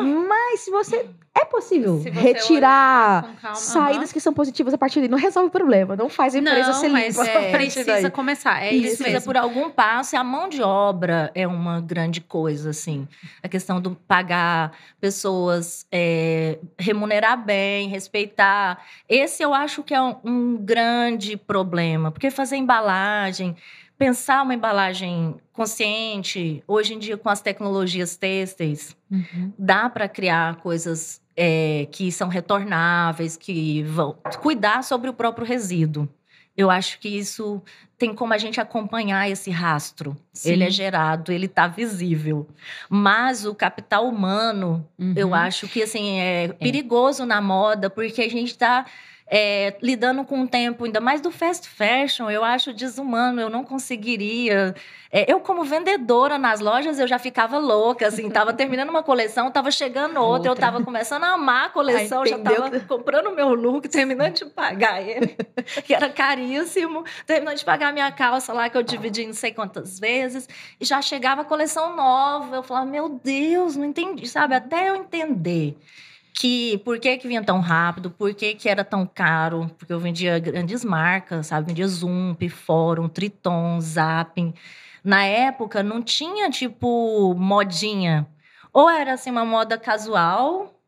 Uhum. 0.00 0.28
Mas 0.28 0.60
se 0.60 0.70
você. 0.70 1.06
É 1.38 1.44
possível 1.44 2.02
retirar 2.14 3.36
calma, 3.42 3.54
saídas 3.54 4.08
uhum. 4.08 4.14
que 4.14 4.20
são 4.20 4.32
positivas 4.32 4.72
a 4.72 4.78
partir 4.78 5.00
daí. 5.00 5.08
Não 5.08 5.18
resolve 5.18 5.48
o 5.48 5.50
problema. 5.50 5.94
Não 5.94 6.08
faz 6.08 6.34
a 6.34 6.38
empresa 6.38 6.68
não, 6.68 6.72
ser 6.72 6.88
limpa. 6.88 7.18
Mas 7.18 7.18
é, 7.18 7.50
precisa 7.52 8.10
começar. 8.10 8.64
É 8.64 8.72
isso 8.72 9.02
precisa 9.02 9.20
por 9.20 9.36
algum 9.36 9.68
passo. 9.68 10.14
E 10.14 10.16
a 10.16 10.24
mão 10.24 10.48
de 10.48 10.62
obra 10.62 11.30
é 11.34 11.46
uma 11.46 11.78
grande 11.78 12.22
coisa, 12.22 12.70
assim. 12.70 13.06
A 13.42 13.48
questão 13.48 13.82
do 13.82 13.94
pagar 13.94 14.72
pessoas, 14.98 15.86
é, 15.92 16.58
remunerar 16.78 17.44
bem, 17.44 17.86
respeitar. 17.90 18.82
Esse 19.06 19.42
eu 19.42 19.52
acho 19.52 19.82
que 19.82 19.92
é 19.92 20.00
um, 20.00 20.16
um 20.24 20.56
grande 20.56 21.36
problema. 21.36 22.10
Porque 22.10 22.30
fazer 22.30 22.56
embalagem 22.56 23.54
pensar 23.98 24.42
uma 24.42 24.54
embalagem 24.54 25.36
consciente, 25.52 26.62
hoje 26.66 26.94
em 26.94 26.98
dia 26.98 27.16
com 27.16 27.28
as 27.28 27.40
tecnologias 27.40 28.16
têxteis, 28.16 28.96
uhum. 29.10 29.52
dá 29.58 29.88
para 29.88 30.08
criar 30.08 30.56
coisas 30.56 31.20
é, 31.36 31.86
que 31.90 32.10
são 32.12 32.28
retornáveis, 32.28 33.36
que 33.36 33.82
vão 33.82 34.16
cuidar 34.40 34.82
sobre 34.82 35.08
o 35.08 35.14
próprio 35.14 35.46
resíduo. 35.46 36.08
Eu 36.56 36.70
acho 36.70 36.98
que 37.00 37.08
isso 37.08 37.62
tem 37.98 38.14
como 38.14 38.32
a 38.32 38.38
gente 38.38 38.58
acompanhar 38.60 39.28
esse 39.30 39.50
rastro. 39.50 40.16
Sim. 40.32 40.52
Ele 40.52 40.64
é 40.64 40.70
gerado, 40.70 41.30
ele 41.30 41.46
está 41.46 41.66
visível. 41.66 42.48
Mas 42.88 43.44
o 43.44 43.54
capital 43.54 44.08
humano, 44.08 44.86
uhum. 44.98 45.12
eu 45.16 45.34
acho 45.34 45.68
que 45.68 45.82
assim 45.82 46.18
é, 46.18 46.44
é 46.44 46.48
perigoso 46.48 47.26
na 47.26 47.42
moda, 47.42 47.90
porque 47.90 48.22
a 48.22 48.30
gente 48.30 48.52
está 48.52 48.86
é, 49.28 49.74
lidando 49.82 50.24
com 50.24 50.42
o 50.42 50.46
tempo, 50.46 50.84
ainda 50.84 51.00
mais 51.00 51.20
do 51.20 51.32
fast 51.32 51.68
fashion, 51.68 52.30
eu 52.30 52.44
acho 52.44 52.72
desumano, 52.72 53.40
eu 53.40 53.50
não 53.50 53.64
conseguiria. 53.64 54.74
É, 55.10 55.30
eu, 55.30 55.40
como 55.40 55.64
vendedora 55.64 56.38
nas 56.38 56.60
lojas, 56.60 56.98
eu 57.00 57.08
já 57.08 57.18
ficava 57.18 57.58
louca, 57.58 58.06
assim, 58.06 58.30
tava 58.30 58.52
terminando 58.54 58.90
uma 58.90 59.02
coleção, 59.02 59.50
tava 59.50 59.70
chegando 59.72 60.20
outra, 60.20 60.50
outra. 60.50 60.50
eu 60.50 60.54
tava 60.54 60.84
começando 60.84 61.24
a 61.24 61.32
amar 61.32 61.66
a 61.66 61.68
coleção, 61.70 62.22
Ai, 62.22 62.28
já 62.28 62.38
tava 62.38 62.80
comprando 62.80 63.34
meu 63.34 63.52
look, 63.52 63.88
terminando 63.88 64.34
de 64.34 64.44
pagar 64.46 65.02
ele, 65.02 65.36
que 65.84 65.92
era 65.92 66.08
caríssimo, 66.08 67.04
terminando 67.26 67.56
de 67.56 67.64
pagar 67.64 67.92
minha 67.92 68.10
calça 68.12 68.52
lá, 68.52 68.68
que 68.68 68.76
eu 68.76 68.82
dividi 68.82 69.26
não 69.26 69.34
sei 69.34 69.52
quantas 69.52 69.98
vezes, 69.98 70.48
e 70.80 70.84
já 70.84 71.02
chegava 71.02 71.42
a 71.42 71.44
coleção 71.44 71.96
nova, 71.96 72.56
eu 72.56 72.62
falava, 72.62 72.86
meu 72.86 73.08
Deus, 73.08 73.74
não 73.74 73.84
entendi, 73.84 74.28
sabe? 74.28 74.54
Até 74.54 74.90
eu 74.90 74.96
entender 74.96 75.76
que 76.38 76.76
por 76.84 77.00
que, 77.00 77.16
que 77.16 77.26
vinha 77.26 77.42
tão 77.42 77.60
rápido, 77.60 78.10
por 78.10 78.34
que, 78.34 78.54
que 78.54 78.68
era 78.68 78.84
tão 78.84 79.06
caro, 79.06 79.70
porque 79.78 79.92
eu 79.92 79.98
vendia 79.98 80.38
grandes 80.38 80.84
marcas, 80.84 81.46
sabe? 81.46 81.68
Vendia 81.68 81.88
Zoom, 81.88 82.36
Fórum, 82.50 83.08
Triton, 83.08 83.80
Zapping. 83.80 84.52
Na 85.02 85.24
época 85.24 85.82
não 85.82 86.02
tinha 86.02 86.50
tipo 86.50 87.34
modinha. 87.34 88.26
Ou 88.70 88.90
era 88.90 89.14
assim 89.14 89.30
uma 89.30 89.46
moda 89.46 89.78
casual, 89.78 90.78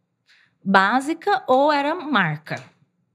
básica, 0.63 1.43
ou 1.47 1.73
era 1.73 1.95
marca. 1.95 2.63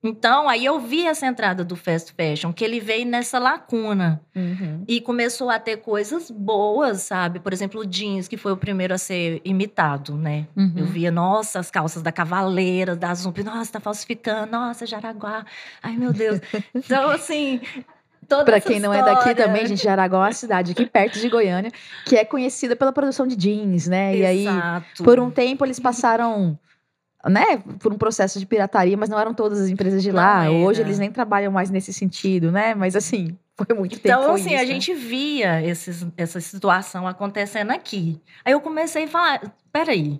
Então, 0.03 0.49
aí 0.49 0.65
eu 0.65 0.81
vi 0.81 1.07
essa 1.07 1.25
entrada 1.25 1.63
do 1.63 1.77
fast 1.77 2.13
fashion, 2.13 2.51
que 2.51 2.65
ele 2.65 2.81
veio 2.81 3.05
nessa 3.05 3.39
lacuna. 3.39 4.21
Uhum. 4.35 4.83
E 4.85 4.99
começou 4.99 5.49
a 5.49 5.57
ter 5.57 5.77
coisas 5.77 6.29
boas, 6.29 7.03
sabe? 7.03 7.39
Por 7.39 7.53
exemplo, 7.53 7.79
o 7.79 7.85
jeans, 7.85 8.27
que 8.27 8.35
foi 8.35 8.51
o 8.51 8.57
primeiro 8.57 8.93
a 8.93 8.97
ser 8.97 9.41
imitado, 9.45 10.15
né? 10.15 10.45
Uhum. 10.57 10.73
Eu 10.75 10.85
via, 10.85 11.09
nossa, 11.09 11.59
as 11.59 11.71
calças 11.71 12.01
da 12.01 12.11
Cavaleira, 12.11 12.97
da 12.97 13.13
Zump, 13.13 13.41
nossa, 13.43 13.71
tá 13.71 13.79
falsificando, 13.79 14.51
nossa, 14.51 14.85
Jaraguá. 14.85 15.45
Ai, 15.81 15.95
meu 15.95 16.11
Deus. 16.11 16.41
então, 16.75 17.09
assim, 17.09 17.61
Para 18.27 18.59
quem 18.59 18.81
não 18.81 18.93
é 18.93 19.01
daqui 19.01 19.33
também, 19.33 19.65
gente, 19.65 19.83
Jaraguá 19.83 20.17
é 20.17 20.21
uma 20.27 20.33
cidade 20.33 20.73
aqui 20.73 20.85
perto 20.85 21.17
de 21.17 21.29
Goiânia, 21.29 21.71
que 22.05 22.17
é 22.17 22.25
conhecida 22.25 22.75
pela 22.75 22.91
produção 22.91 23.25
de 23.25 23.37
jeans, 23.37 23.87
né? 23.87 24.17
Exato. 24.17 24.21
E 24.21 24.25
aí, 24.25 25.05
por 25.05 25.17
um 25.17 25.31
tempo, 25.31 25.65
eles 25.65 25.79
passaram 25.79 26.59
né, 27.29 27.57
por 27.79 27.93
um 27.93 27.97
processo 27.97 28.37
de 28.39 28.45
pirataria, 28.45 28.97
mas 28.97 29.09
não 29.09 29.17
eram 29.17 29.33
todas 29.33 29.59
as 29.61 29.69
empresas 29.69 30.03
de 30.03 30.11
lá. 30.11 30.49
Hoje 30.49 30.81
eles 30.81 30.99
nem 30.99 31.11
trabalham 31.11 31.51
mais 31.51 31.69
nesse 31.69 31.93
sentido, 31.93 32.51
né? 32.51 32.75
Mas 32.75 32.95
assim, 32.95 33.37
foi 33.55 33.75
muito 33.75 33.95
então, 33.95 34.01
tempo. 34.01 34.23
Então, 34.23 34.35
assim, 34.35 34.53
isso, 34.53 34.63
a 34.63 34.65
né? 34.65 34.65
gente 34.65 34.93
via 34.93 35.61
esses, 35.63 36.05
essa 36.17 36.41
situação 36.41 37.07
acontecendo 37.07 37.71
aqui. 37.71 38.21
Aí 38.43 38.53
eu 38.53 38.59
comecei 38.59 39.05
a 39.05 39.07
falar: 39.07 39.55
peraí, 39.71 40.19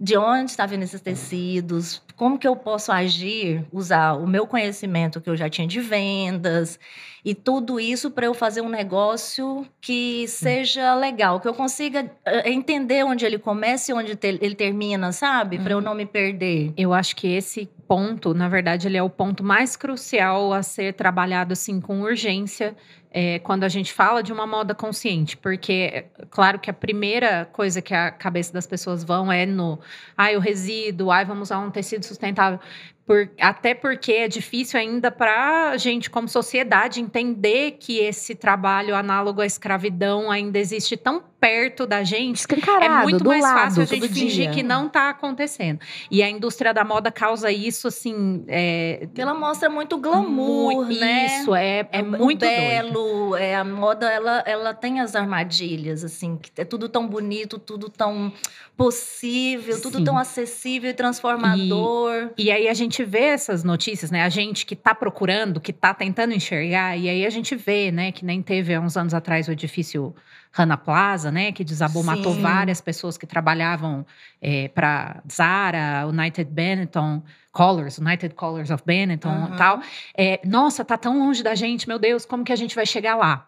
de 0.00 0.16
onde 0.16 0.50
está 0.50 0.64
vindo 0.64 0.82
esses 0.82 1.00
tecidos, 1.00 2.02
como 2.16 2.38
que 2.38 2.48
eu 2.48 2.56
posso 2.56 2.90
agir, 2.90 3.66
usar 3.70 4.14
o 4.14 4.26
meu 4.26 4.46
conhecimento 4.46 5.20
que 5.20 5.28
eu 5.28 5.36
já 5.36 5.50
tinha 5.50 5.66
de 5.68 5.78
vendas 5.78 6.80
e 7.22 7.34
tudo 7.34 7.78
isso 7.78 8.10
para 8.10 8.24
eu 8.24 8.32
fazer 8.32 8.62
um 8.62 8.68
negócio 8.68 9.66
que 9.78 10.26
seja 10.26 10.94
legal, 10.94 11.38
que 11.38 11.46
eu 11.46 11.52
consiga 11.52 12.10
eh, 12.24 12.50
entender 12.50 13.04
onde 13.04 13.26
ele 13.26 13.38
começa 13.38 13.90
e 13.90 13.94
onde 13.94 14.18
ele 14.22 14.54
termina, 14.54 15.12
sabe? 15.12 15.58
Para 15.58 15.72
eu 15.74 15.78
uhum. 15.78 15.84
não 15.84 15.94
me 15.94 16.06
perder. 16.06 16.72
Eu 16.78 16.94
acho 16.94 17.14
que 17.14 17.28
esse 17.28 17.68
ponto, 17.90 18.32
na 18.32 18.48
verdade, 18.48 18.86
ele 18.86 18.96
é 18.96 19.02
o 19.02 19.10
ponto 19.10 19.42
mais 19.42 19.74
crucial 19.74 20.52
a 20.52 20.62
ser 20.62 20.94
trabalhado 20.94 21.54
assim 21.54 21.80
com 21.80 22.02
urgência 22.02 22.76
é, 23.10 23.40
quando 23.40 23.64
a 23.64 23.68
gente 23.68 23.92
fala 23.92 24.22
de 24.22 24.32
uma 24.32 24.46
moda 24.46 24.76
consciente, 24.76 25.36
porque 25.36 26.04
claro 26.30 26.60
que 26.60 26.70
a 26.70 26.72
primeira 26.72 27.46
coisa 27.46 27.82
que 27.82 27.92
a 27.92 28.12
cabeça 28.12 28.52
das 28.52 28.64
pessoas 28.64 29.02
vão 29.02 29.32
é 29.32 29.44
no, 29.44 29.80
ai, 30.16 30.36
o 30.36 30.38
resíduo, 30.38 31.10
ai, 31.10 31.24
vamos 31.24 31.48
usar 31.48 31.58
um 31.58 31.68
tecido 31.68 32.04
sustentável. 32.04 32.60
Por, 33.04 33.28
até 33.40 33.74
porque 33.74 34.12
é 34.12 34.28
difícil 34.28 34.78
ainda 34.78 35.10
para 35.10 35.70
a 35.70 35.76
gente, 35.76 36.08
como 36.08 36.28
sociedade, 36.28 37.00
entender 37.00 37.72
que 37.72 37.98
esse 37.98 38.36
trabalho 38.36 38.94
análogo 38.94 39.40
à 39.40 39.46
escravidão 39.46 40.30
ainda 40.30 40.60
existe 40.60 40.96
tão 40.96 41.20
perto 41.40 41.86
da 41.86 42.04
gente. 42.04 42.44
É 42.80 43.02
muito 43.02 43.26
mais 43.26 43.42
lado, 43.42 43.58
fácil 43.58 43.82
a 43.82 43.84
gente 43.86 44.08
fingir 44.08 44.44
dia. 44.44 44.50
que 44.50 44.62
não 44.62 44.86
está 44.86 45.08
acontecendo. 45.08 45.80
E 46.10 46.22
a 46.22 46.28
indústria 46.28 46.74
da 46.74 46.84
moda 46.84 47.10
causa 47.10 47.50
isso, 47.50 47.88
assim. 47.88 48.44
É, 48.46 49.08
ela 49.16 49.32
mostra 49.32 49.70
muito 49.70 49.96
glamour, 49.96 50.84
muito, 50.84 51.00
né? 51.00 51.26
Isso, 51.26 51.54
é, 51.54 51.88
é 51.90 52.02
muito 52.02 52.40
belo. 52.40 53.34
É, 53.36 53.56
a 53.56 53.64
moda, 53.64 54.10
ela, 54.10 54.44
ela 54.46 54.74
tem 54.74 55.00
as 55.00 55.16
armadilhas, 55.16 56.04
assim, 56.04 56.36
que 56.36 56.60
é 56.60 56.64
tudo 56.64 56.88
tão 56.88 57.08
bonito, 57.08 57.58
tudo 57.58 57.88
tão 57.88 58.32
possível, 58.76 59.74
Sim. 59.74 59.82
tudo 59.82 60.04
tão 60.04 60.16
acessível 60.16 60.90
e 60.90 60.94
transformador. 60.94 62.30
E, 62.36 62.44
e, 62.44 62.50
aí 62.50 62.68
a 62.68 62.74
gente 62.74 63.04
vê 63.04 63.24
essas 63.24 63.62
notícias, 63.62 64.10
né? 64.10 64.24
A 64.24 64.28
gente 64.28 64.64
que 64.64 64.74
está 64.74 64.94
procurando, 64.94 65.60
que 65.60 65.70
está 65.70 65.92
tentando 65.92 66.32
enxergar, 66.32 66.96
e 66.96 67.08
aí 67.08 67.26
a 67.26 67.30
gente 67.30 67.54
vê, 67.54 67.90
né, 67.90 68.10
que 68.10 68.24
nem 68.24 68.42
teve 68.42 68.74
há 68.74 68.80
uns 68.80 68.96
anos 68.96 69.12
atrás 69.12 69.48
o 69.48 69.52
edifício 69.52 70.14
Rana 70.52 70.76
Plaza, 70.76 71.29
né, 71.30 71.52
que 71.52 71.64
desabou, 71.64 72.02
Sim. 72.02 72.06
matou 72.06 72.34
várias 72.34 72.80
pessoas 72.80 73.16
que 73.16 73.26
trabalhavam 73.26 74.06
é, 74.40 74.68
para 74.68 75.22
Zara, 75.30 76.06
United 76.06 76.50
Benetton, 76.50 77.22
Colors, 77.52 77.98
United 77.98 78.34
Colors 78.34 78.70
of 78.70 78.82
Benetton 78.84 79.28
uhum. 79.28 79.54
e 79.54 79.56
tal. 79.56 79.80
É, 80.16 80.40
nossa, 80.44 80.84
tá 80.84 80.96
tão 80.96 81.18
longe 81.18 81.42
da 81.42 81.54
gente, 81.54 81.88
meu 81.88 81.98
Deus, 81.98 82.24
como 82.24 82.44
que 82.44 82.52
a 82.52 82.56
gente 82.56 82.74
vai 82.74 82.86
chegar 82.86 83.16
lá? 83.16 83.46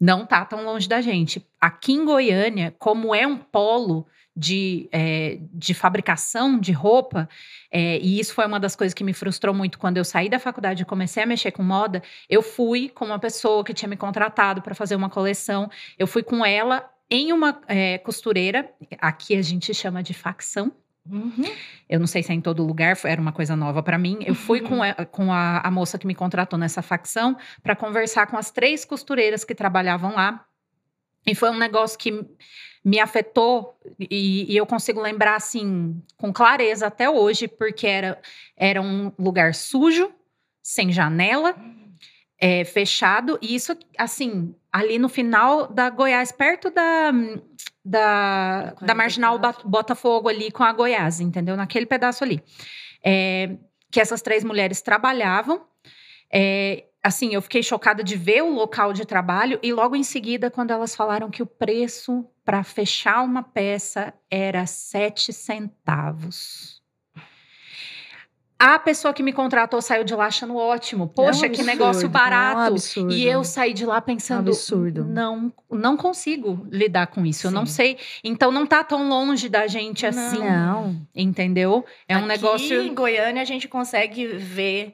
Não 0.00 0.24
tá 0.24 0.44
tão 0.44 0.64
longe 0.64 0.88
da 0.88 1.00
gente. 1.00 1.44
Aqui 1.60 1.92
em 1.92 2.04
Goiânia, 2.04 2.74
como 2.78 3.14
é 3.14 3.26
um 3.26 3.36
polo 3.36 4.06
de, 4.38 4.88
é, 4.92 5.38
de 5.52 5.74
fabricação 5.74 6.60
de 6.60 6.70
roupa, 6.70 7.28
é, 7.72 7.98
e 7.98 8.20
isso 8.20 8.32
foi 8.32 8.46
uma 8.46 8.60
das 8.60 8.76
coisas 8.76 8.94
que 8.94 9.02
me 9.02 9.12
frustrou 9.12 9.52
muito 9.52 9.78
quando 9.78 9.96
eu 9.96 10.04
saí 10.04 10.28
da 10.28 10.38
faculdade 10.38 10.82
e 10.82 10.86
comecei 10.86 11.24
a 11.24 11.26
mexer 11.26 11.50
com 11.50 11.64
moda. 11.64 12.00
Eu 12.30 12.40
fui 12.40 12.88
com 12.88 13.06
uma 13.06 13.18
pessoa 13.18 13.64
que 13.64 13.74
tinha 13.74 13.88
me 13.88 13.96
contratado 13.96 14.62
para 14.62 14.76
fazer 14.76 14.94
uma 14.94 15.10
coleção, 15.10 15.68
eu 15.98 16.06
fui 16.06 16.22
com 16.22 16.46
ela 16.46 16.88
em 17.10 17.32
uma 17.32 17.60
é, 17.66 17.98
costureira, 17.98 18.70
aqui 19.00 19.34
a 19.34 19.42
gente 19.42 19.74
chama 19.74 20.02
de 20.02 20.14
facção. 20.14 20.72
Uhum. 21.10 21.44
Eu 21.88 21.98
não 21.98 22.06
sei 22.06 22.22
se 22.22 22.30
é 22.30 22.34
em 22.34 22.40
todo 22.40 22.64
lugar, 22.64 22.96
era 23.04 23.20
uma 23.20 23.32
coisa 23.32 23.56
nova 23.56 23.82
para 23.82 23.98
mim. 23.98 24.18
Eu 24.24 24.34
fui 24.34 24.60
uhum. 24.60 24.68
com, 24.68 24.82
a, 24.82 24.94
com 25.06 25.32
a, 25.32 25.60
a 25.60 25.70
moça 25.70 25.98
que 25.98 26.06
me 26.06 26.14
contratou 26.14 26.58
nessa 26.58 26.82
facção 26.82 27.36
para 27.62 27.74
conversar 27.74 28.26
com 28.26 28.36
as 28.36 28.50
três 28.50 28.84
costureiras 28.84 29.44
que 29.44 29.54
trabalhavam 29.54 30.14
lá. 30.14 30.44
E 31.26 31.34
foi 31.34 31.50
um 31.50 31.58
negócio 31.58 31.98
que 31.98 32.24
me 32.84 33.00
afetou 33.00 33.78
e, 33.98 34.52
e, 34.52 34.56
eu 34.56 34.64
consigo 34.64 35.00
lembrar 35.00 35.36
assim 35.36 36.00
com 36.16 36.32
clareza 36.32 36.86
até 36.86 37.10
hoje, 37.10 37.46
porque 37.48 37.86
era, 37.86 38.18
era 38.56 38.80
um 38.80 39.12
lugar 39.18 39.54
sujo, 39.54 40.10
sem 40.62 40.90
janela, 40.90 41.54
é, 42.40 42.64
fechado, 42.64 43.38
e 43.42 43.54
isso 43.54 43.76
assim, 43.98 44.54
ali 44.72 44.98
no 44.98 45.08
final 45.08 45.66
da 45.66 45.90
Goiás, 45.90 46.30
perto 46.30 46.70
da, 46.70 47.12
da, 47.88 48.74
da 48.82 48.94
Marginal 48.94 49.38
Botafogo 49.64 50.28
ali 50.28 50.50
com 50.50 50.62
a 50.62 50.72
Goiás, 50.72 51.20
entendeu? 51.20 51.56
Naquele 51.56 51.86
pedaço 51.86 52.22
ali. 52.22 52.42
É, 53.02 53.56
que 53.90 54.00
essas 54.00 54.20
três 54.20 54.44
mulheres 54.44 54.82
trabalhavam. 54.82 55.62
É, 56.30 56.84
assim, 57.02 57.32
eu 57.32 57.40
fiquei 57.40 57.62
chocada 57.62 58.04
de 58.04 58.16
ver 58.16 58.42
o 58.42 58.52
local 58.52 58.92
de 58.92 59.06
trabalho 59.06 59.58
e 59.62 59.72
logo 59.72 59.96
em 59.96 60.02
seguida, 60.02 60.50
quando 60.50 60.70
elas 60.70 60.94
falaram 60.94 61.30
que 61.30 61.42
o 61.42 61.46
preço 61.46 62.26
para 62.44 62.62
fechar 62.62 63.22
uma 63.24 63.42
peça 63.42 64.12
era 64.30 64.66
sete 64.66 65.32
centavos. 65.32 66.77
A 68.58 68.76
pessoa 68.76 69.14
que 69.14 69.22
me 69.22 69.32
contratou 69.32 69.80
saiu 69.80 70.02
de 70.02 70.14
lá 70.14 70.26
achando 70.26 70.56
ótimo. 70.56 71.06
Poxa, 71.06 71.46
é 71.46 71.48
um 71.48 71.52
que 71.52 71.62
negócio 71.62 72.08
barato. 72.08 72.74
É 72.74 73.00
um 73.00 73.10
e 73.10 73.24
eu 73.24 73.44
saí 73.44 73.72
de 73.72 73.86
lá 73.86 74.00
pensando, 74.00 74.48
um 74.48 74.50
absurdo. 74.50 75.04
não, 75.04 75.52
não 75.70 75.96
consigo 75.96 76.66
lidar 76.68 77.06
com 77.06 77.24
isso. 77.24 77.42
Sim. 77.42 77.48
Eu 77.48 77.52
não 77.52 77.66
sei. 77.66 77.98
Então 78.24 78.50
não 78.50 78.66
tá 78.66 78.82
tão 78.82 79.08
longe 79.08 79.48
da 79.48 79.68
gente 79.68 80.04
assim. 80.04 80.40
Não. 80.40 81.00
Entendeu? 81.14 81.84
É 82.08 82.16
um 82.16 82.20
Aqui, 82.20 82.28
negócio. 82.28 82.82
Em 82.82 82.92
Goiânia 82.92 83.42
a 83.42 83.44
gente 83.46 83.68
consegue 83.68 84.26
ver 84.26 84.92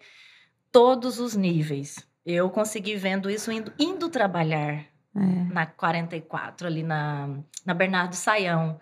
todos 0.70 1.18
os 1.18 1.34
níveis. 1.34 1.96
Eu 2.26 2.50
consegui 2.50 2.96
vendo 2.96 3.30
isso 3.30 3.50
indo, 3.50 3.72
indo 3.78 4.10
trabalhar 4.10 4.84
é. 5.16 5.52
na 5.52 5.66
44, 5.66 6.66
ali 6.66 6.82
na, 6.82 7.28
na 7.64 7.74
Bernardo 7.74 8.14
Saião 8.14 8.78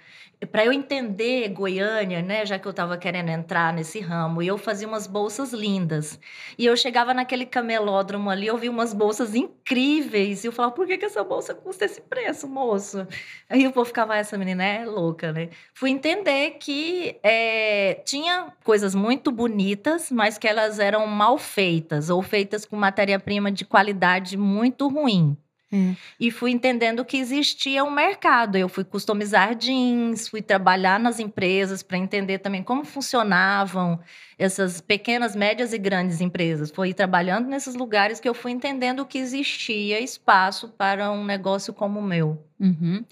para 0.47 0.65
eu 0.65 0.73
entender 0.73 1.49
Goiânia, 1.51 2.23
né, 2.23 2.45
já 2.45 2.59
que 2.59 2.67
eu 2.67 2.71
estava 2.71 2.97
querendo 2.97 3.29
entrar 3.29 3.73
nesse 3.73 4.01
ramo, 4.01 4.43
e 4.43 4.47
eu 4.47 4.59
fazia 4.59 4.89
umas 4.89 5.07
bolsas 5.07 5.53
lindas. 5.53 6.19
E 6.59 6.67
eu 6.67 6.77
chegava 6.77 7.15
naquele 7.15 7.47
camelódromo 7.47 8.31
ali, 8.31 8.47
eu 8.47 8.57
vi 8.57 8.69
umas 8.69 8.93
bolsas 8.93 9.35
incríveis, 9.35 10.43
e 10.43 10.49
eu 10.49 10.53
falava, 10.53 10.75
por 10.75 10.87
que, 10.87 10.99
que 10.99 11.05
essa 11.05 11.23
bolsa 11.23 11.55
custa 11.55 11.85
esse 11.85 12.01
preço, 12.01 12.49
moço? 12.49 13.07
Aí 13.49 13.67
o 13.67 13.73
povo 13.73 13.87
ficava, 13.87 14.17
essa 14.17 14.37
menina 14.37 14.65
é 14.65 14.85
louca, 14.85 15.33
né? 15.33 15.51
Fui 15.75 15.91
entender 15.91 16.53
que 16.53 17.19
é, 17.23 17.95
tinha 18.05 18.53
coisas 18.65 18.95
muito 18.95 19.31
bonitas, 19.31 20.11
mas 20.11 20.39
que 20.39 20.49
elas 20.49 20.79
eram 20.79 21.07
mal 21.07 21.39
feitas, 21.39 22.11
ou 22.11 22.23
feitas 22.23 22.65
com 22.65 22.77
matéria-prima 22.77 23.51
de 23.53 23.65
qualidade 23.65 24.37
muito 24.37 24.89
ruim. 24.89 25.37
É. 25.73 25.97
E 26.21 26.31
fui 26.31 26.51
entendendo 26.51 27.05
que 27.05 27.17
existia 27.17 27.83
um 27.83 27.91
mercado. 27.91 28.57
Eu 28.57 28.69
fui 28.69 28.85
customizar 28.85 29.55
jeans, 29.55 30.29
fui 30.29 30.43
trabalhar 30.43 31.01
nas 31.01 31.19
empresas 31.19 31.83
para 31.83 31.97
entender 31.97 32.39
também 32.39 32.63
como 32.63 32.85
funcionavam 32.85 33.99
essas 34.39 34.81
pequenas, 34.81 35.35
médias 35.37 35.73
e 35.73 35.79
grandes 35.79 36.21
empresas. 36.21 36.71
Foi 36.71 36.93
trabalhando 36.93 37.49
nesses 37.49 37.75
lugares 37.75 38.21
que 38.21 38.29
eu 38.29 38.35
fui 38.35 38.51
entendendo 38.51 39.07
que 39.07 39.19
existia 39.19 40.01
espaço 40.01 40.69
para 40.69 41.11
um 41.11 41.25
negócio 41.25 41.73
como 41.73 42.01
o 42.01 42.03
meu. 42.03 42.45
Uhum. 42.61 43.05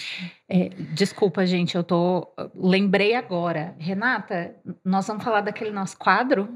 É, 0.48 0.68
desculpa, 0.92 1.44
gente, 1.46 1.76
eu 1.76 1.82
tô. 1.82 2.28
Lembrei 2.54 3.14
agora. 3.14 3.74
Renata, 3.78 4.54
nós 4.84 5.06
vamos 5.06 5.24
falar 5.24 5.40
daquele 5.40 5.70
nosso 5.70 5.96
quadro? 5.96 6.48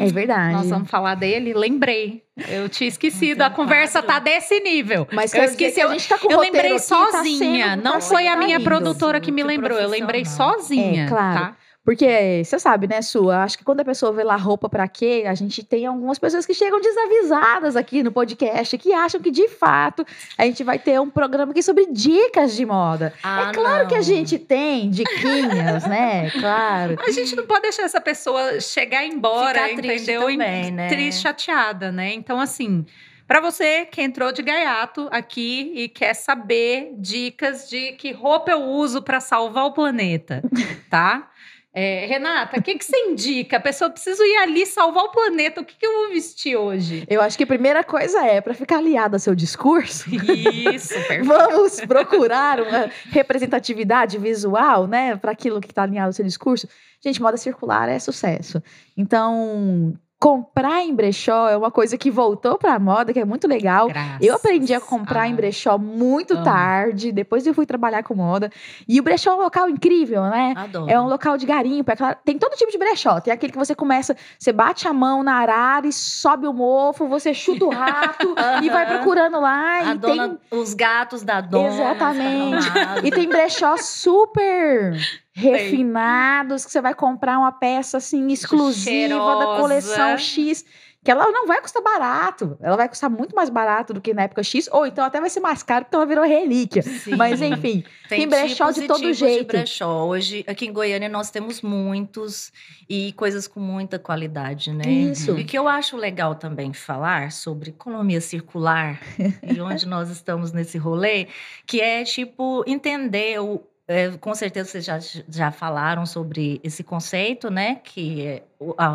É 0.00 0.06
verdade. 0.06 0.54
Nós 0.54 0.70
vamos 0.70 0.90
falar 0.90 1.14
dele. 1.16 1.52
Lembrei. 1.52 2.24
Eu 2.48 2.68
tinha 2.68 2.88
esquecido. 2.88 3.42
A 3.42 3.50
conversa 3.50 4.02
quadro. 4.02 4.08
tá 4.08 4.18
desse 4.18 4.60
nível. 4.60 5.06
Mas 5.12 5.32
eu 5.34 5.44
esqueci. 5.44 5.80
Eu, 5.80 5.88
tá 5.96 6.18
eu 6.28 6.40
lembrei 6.40 6.72
tá 6.72 6.78
sozinha. 6.78 7.70
Tá 7.70 7.76
não 7.76 7.92
tá 7.92 8.00
foi 8.00 8.26
a 8.26 8.36
minha 8.36 8.60
produtora 8.60 9.20
que 9.20 9.30
me 9.30 9.42
lembrou. 9.42 9.78
Eu 9.78 9.88
lembrei 9.88 10.24
sozinha. 10.24 11.04
É, 11.04 11.08
claro. 11.08 11.38
Tá? 11.38 11.56
Porque 11.84 12.42
você 12.44 12.58
sabe, 12.58 12.86
né, 12.86 13.00
Sua? 13.00 13.42
Acho 13.42 13.56
que 13.56 13.64
quando 13.64 13.80
a 13.80 13.84
pessoa 13.84 14.12
vê 14.12 14.22
lá 14.22 14.36
roupa 14.36 14.68
para 14.68 14.86
quê, 14.86 15.24
a 15.26 15.34
gente 15.34 15.64
tem 15.64 15.86
algumas 15.86 16.18
pessoas 16.18 16.44
que 16.44 16.52
chegam 16.52 16.78
desavisadas 16.78 17.74
aqui 17.74 18.02
no 18.02 18.12
podcast, 18.12 18.76
que 18.76 18.92
acham 18.92 19.20
que 19.20 19.30
de 19.30 19.48
fato 19.48 20.04
a 20.36 20.44
gente 20.44 20.62
vai 20.62 20.78
ter 20.78 21.00
um 21.00 21.08
programa 21.08 21.52
aqui 21.52 21.62
sobre 21.62 21.86
dicas 21.86 22.54
de 22.54 22.66
moda. 22.66 23.14
Ah, 23.22 23.48
é 23.48 23.54
claro 23.54 23.82
não. 23.84 23.88
que 23.88 23.94
a 23.94 24.02
gente 24.02 24.38
tem 24.38 24.90
diquinhas, 24.90 25.86
né? 25.86 26.30
Claro. 26.40 26.96
A 27.06 27.10
gente 27.10 27.34
não 27.34 27.46
pode 27.46 27.62
deixar 27.62 27.82
essa 27.82 28.00
pessoa 28.00 28.60
chegar 28.60 29.04
embora, 29.04 29.68
Ficar 29.68 29.72
entendeu? 29.72 30.22
Também, 30.22 30.70
né? 30.70 30.88
Triste, 30.88 31.22
chateada, 31.22 31.90
né? 31.90 32.12
Então, 32.14 32.40
assim. 32.40 32.84
Para 33.26 33.40
você 33.40 33.86
que 33.86 34.02
entrou 34.02 34.32
de 34.32 34.42
gaiato 34.42 35.08
aqui 35.12 35.72
e 35.76 35.88
quer 35.88 36.14
saber 36.14 36.94
dicas 36.98 37.68
de 37.68 37.92
que 37.92 38.10
roupa 38.10 38.50
eu 38.50 38.64
uso 38.64 39.02
para 39.02 39.20
salvar 39.20 39.66
o 39.66 39.72
planeta, 39.72 40.42
tá? 40.90 41.29
É, 41.72 42.04
Renata, 42.06 42.58
o 42.58 42.62
que, 42.62 42.76
que 42.76 42.84
você 42.84 42.96
indica? 42.96 43.56
A 43.56 43.60
pessoa 43.60 43.88
precisa 43.90 44.22
ir 44.24 44.36
ali 44.38 44.66
salvar 44.66 45.04
o 45.04 45.12
planeta. 45.12 45.60
O 45.60 45.64
que, 45.64 45.76
que 45.76 45.86
eu 45.86 45.92
vou 45.92 46.08
vestir 46.10 46.56
hoje? 46.56 47.04
Eu 47.08 47.22
acho 47.22 47.36
que 47.36 47.44
a 47.44 47.46
primeira 47.46 47.84
coisa 47.84 48.24
é, 48.26 48.40
para 48.40 48.54
ficar 48.54 48.78
aliada 48.78 49.16
ao 49.16 49.20
seu 49.20 49.34
discurso. 49.34 50.10
Isso, 50.10 50.94
perfeito. 50.94 51.24
vamos 51.26 51.80
procurar 51.82 52.60
uma 52.60 52.90
representatividade 53.10 54.18
visual, 54.18 54.88
né, 54.88 55.14
para 55.16 55.30
aquilo 55.30 55.60
que 55.60 55.70
está 55.70 55.84
alinhado 55.84 56.08
ao 56.08 56.12
seu 56.12 56.24
discurso. 56.24 56.68
Gente, 57.02 57.22
moda 57.22 57.36
circular 57.36 57.88
é 57.88 57.98
sucesso. 57.98 58.60
Então, 58.96 59.94
comprar 60.20 60.82
em 60.82 60.94
brechó 60.94 61.48
é 61.48 61.56
uma 61.56 61.70
coisa 61.70 61.96
que 61.96 62.10
voltou 62.10 62.58
pra 62.58 62.78
moda, 62.78 63.10
que 63.10 63.18
é 63.18 63.24
muito 63.24 63.48
legal. 63.48 63.88
Graças 63.88 64.18
Eu 64.20 64.34
aprendi 64.36 64.74
a 64.74 64.80
comprar 64.80 65.26
em 65.26 65.34
brechó 65.34 65.78
muito 65.78 66.34
Amo. 66.34 66.44
tarde, 66.44 67.10
depois 67.10 67.46
eu 67.46 67.54
fui 67.54 67.64
trabalhar 67.64 68.02
com 68.02 68.14
moda. 68.14 68.52
E 68.86 69.00
o 69.00 69.02
brechó 69.02 69.30
é 69.30 69.34
um 69.34 69.40
local 69.40 69.70
incrível, 69.70 70.24
né? 70.24 70.52
Adoro. 70.54 70.90
É 70.90 71.00
um 71.00 71.06
local 71.06 71.38
de 71.38 71.46
garimpo. 71.46 71.90
é 71.90 71.96
Tem 72.22 72.38
todo 72.38 72.54
tipo 72.54 72.70
de 72.70 72.76
brechó. 72.76 73.18
Tem 73.18 73.32
aquele 73.32 73.50
que 73.50 73.58
você 73.58 73.74
começa, 73.74 74.14
você 74.38 74.52
bate 74.52 74.86
a 74.86 74.92
mão 74.92 75.22
na 75.22 75.36
arara 75.36 75.86
e 75.86 75.92
sobe 75.92 76.46
o 76.46 76.52
mofo, 76.52 77.08
você 77.08 77.32
chuta 77.32 77.64
o 77.64 77.70
rato 77.70 78.34
e 78.62 78.68
vai 78.68 78.86
procurando 78.86 79.40
lá. 79.40 79.78
A 79.78 79.94
e 79.94 79.98
dona, 79.98 80.28
tem 80.28 80.38
os 80.50 80.74
gatos 80.74 81.22
da 81.22 81.40
dona. 81.40 81.68
Exatamente. 81.68 82.68
e 83.04 83.10
tem 83.10 83.26
brechó 83.26 83.74
super 83.78 84.92
refinados, 85.32 86.64
que 86.64 86.72
você 86.72 86.80
vai 86.80 86.94
comprar 86.94 87.38
uma 87.38 87.52
peça 87.52 87.98
assim 87.98 88.28
exclusiva 88.28 89.14
da 89.14 89.40
Cheirosa. 89.40 89.60
coleção 89.60 90.18
X, 90.18 90.64
que 91.02 91.10
ela 91.10 91.30
não 91.30 91.46
vai 91.46 91.60
custar 91.62 91.82
barato. 91.82 92.58
Ela 92.60 92.76
vai 92.76 92.88
custar 92.88 93.08
muito 93.08 93.34
mais 93.34 93.48
barato 93.48 93.94
do 93.94 94.00
que 94.00 94.12
na 94.12 94.22
época 94.22 94.42
X, 94.42 94.68
ou 94.70 94.86
então 94.86 95.02
até 95.04 95.18
vai 95.18 95.30
ser 95.30 95.40
mais 95.40 95.62
caro 95.62 95.84
porque 95.84 95.96
ela 95.96 96.04
virou 96.04 96.24
relíquia. 96.24 96.82
Sim. 96.82 97.16
Mas 97.16 97.40
enfim, 97.40 97.82
tem 98.08 98.28
brechó 98.28 98.66
tipos 98.70 98.82
de 98.82 98.86
todo 98.86 99.12
jeito. 99.14 99.40
De 99.40 99.46
brechó. 99.46 100.06
Hoje, 100.06 100.44
aqui 100.46 100.66
em 100.66 100.72
Goiânia, 100.72 101.08
nós 101.08 101.30
temos 101.30 101.62
muitos 101.62 102.52
e 102.88 103.12
coisas 103.14 103.48
com 103.48 103.60
muita 103.60 103.98
qualidade, 103.98 104.72
né? 104.72 104.90
Isso. 104.90 105.38
E 105.38 105.42
o 105.42 105.46
que 105.46 105.56
eu 105.56 105.66
acho 105.66 105.96
legal 105.96 106.34
também 106.34 106.74
falar 106.74 107.32
sobre 107.32 107.70
economia 107.70 108.20
circular 108.20 109.00
e 109.42 109.58
onde 109.60 109.86
nós 109.86 110.10
estamos 110.10 110.52
nesse 110.52 110.76
rolê, 110.76 111.28
que 111.66 111.80
é 111.80 112.04
tipo 112.04 112.62
entender 112.66 113.40
o. 113.40 113.62
é, 113.90 114.16
com 114.18 114.32
certeza 114.36 114.70
vocês 114.70 114.84
já, 114.84 115.00
já 115.28 115.50
falaram 115.50 116.06
sobre 116.06 116.60
esse 116.62 116.84
conceito, 116.84 117.50
né? 117.50 117.80
Que 117.82 118.24
é 118.24 118.42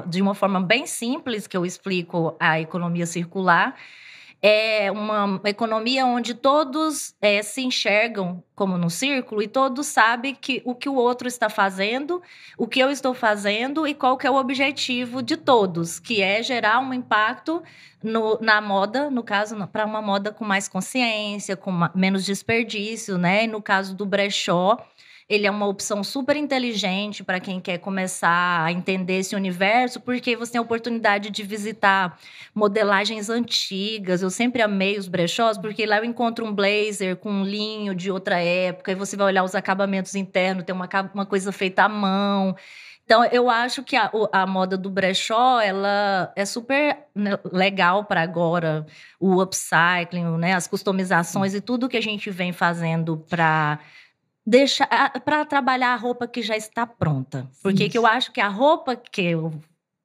de 0.07 0.21
uma 0.21 0.33
forma 0.33 0.61
bem 0.61 0.85
simples 0.87 1.47
que 1.47 1.57
eu 1.57 1.65
explico 1.65 2.33
a 2.39 2.61
economia 2.61 3.05
circular 3.05 3.75
é 4.47 4.91
uma 4.91 5.41
economia 5.45 6.05
onde 6.05 6.35
todos 6.35 7.15
é, 7.19 7.41
se 7.41 7.61
enxergam 7.63 8.43
como 8.53 8.77
num 8.77 8.89
círculo 8.89 9.41
e 9.41 9.47
todos 9.47 9.87
sabem 9.87 10.35
que 10.35 10.61
o 10.63 10.75
que 10.75 10.87
o 10.87 10.93
outro 10.93 11.27
está 11.27 11.49
fazendo, 11.49 12.21
o 12.57 12.67
que 12.67 12.79
eu 12.79 12.91
estou 12.91 13.13
fazendo 13.15 13.87
e 13.87 13.95
qual 13.95 14.15
que 14.17 14.27
é 14.27 14.29
o 14.31 14.35
objetivo 14.35 15.23
de 15.23 15.35
todos, 15.35 15.99
que 15.99 16.21
é 16.21 16.43
gerar 16.43 16.79
um 16.79 16.93
impacto 16.93 17.63
no- 18.03 18.37
na 18.39 18.61
moda, 18.61 19.09
no 19.09 19.23
caso, 19.23 19.55
para 19.67 19.83
uma 19.85 20.01
moda 20.01 20.31
com 20.31 20.45
mais 20.45 20.67
consciência, 20.67 21.57
com 21.57 21.71
ma- 21.71 21.91
menos 21.95 22.23
desperdício, 22.23 23.17
né? 23.17 23.45
E 23.45 23.47
no 23.47 23.61
caso 23.63 23.95
do 23.95 24.05
brechó, 24.05 24.77
ele 25.27 25.47
é 25.47 25.51
uma 25.51 25.65
opção 25.67 26.03
super 26.03 26.35
inteligente 26.35 27.23
para 27.23 27.39
quem 27.39 27.59
quer 27.59 27.79
começar 27.79 28.63
a 28.63 28.71
entender 28.71 29.19
esse 29.19 29.35
universo, 29.35 29.99
porque 29.99 30.35
você 30.35 30.53
tem 30.53 30.59
a 30.59 30.61
oportunidade 30.61 31.31
de 31.31 31.41
visitar 31.41 32.19
modelagens 32.53 33.29
antigas. 33.29 34.21
Eu 34.21 34.29
sempre 34.29 34.61
amei 34.61 34.97
os 34.99 35.07
brechós, 35.07 35.57
porque 35.57 35.85
lá 35.85 35.97
eu 35.97 36.05
encontro 36.05 36.45
um 36.45 36.53
blazer 36.53 37.15
com 37.15 37.31
um 37.31 37.43
linho 37.43 37.95
de 37.95 38.11
outra 38.11 38.39
época, 38.39 38.91
e 38.91 38.95
você 38.95 39.17
vai 39.17 39.27
olhar 39.27 39.43
os 39.43 39.55
acabamentos 39.55 40.13
internos, 40.13 40.63
tem 40.63 40.75
uma, 40.75 40.87
uma 41.13 41.25
coisa 41.25 41.51
feita 41.51 41.83
à 41.83 41.89
mão. 41.89 42.55
Então, 43.03 43.23
eu 43.25 43.49
acho 43.49 43.83
que 43.83 43.95
a, 43.95 44.11
a 44.31 44.47
moda 44.47 44.75
do 44.75 44.89
brechó, 44.89 45.59
ela 45.59 46.31
é 46.35 46.43
super 46.43 46.97
né, 47.13 47.37
legal 47.51 48.05
para 48.05 48.21
agora, 48.21 48.85
o 49.19 49.41
upcycling, 49.41 50.37
né, 50.37 50.53
as 50.53 50.67
customizações 50.67 51.53
e 51.53 51.61
tudo 51.61 51.87
que 51.87 51.97
a 51.97 52.01
gente 52.01 52.31
vem 52.31 52.51
fazendo 52.51 53.17
para 53.17 53.79
deixar 54.45 54.87
para 55.21 55.43
trabalhar 55.45 55.93
a 55.93 55.97
roupa 55.97 56.27
que 56.27 56.41
já 56.41 56.55
está 56.55 56.85
pronta. 56.85 57.47
Porque 57.63 57.89
que 57.89 57.97
eu 57.97 58.05
acho 58.05 58.31
que 58.31 58.39
a 58.39 58.47
roupa 58.47 58.95
que 58.95 59.21
eu 59.21 59.51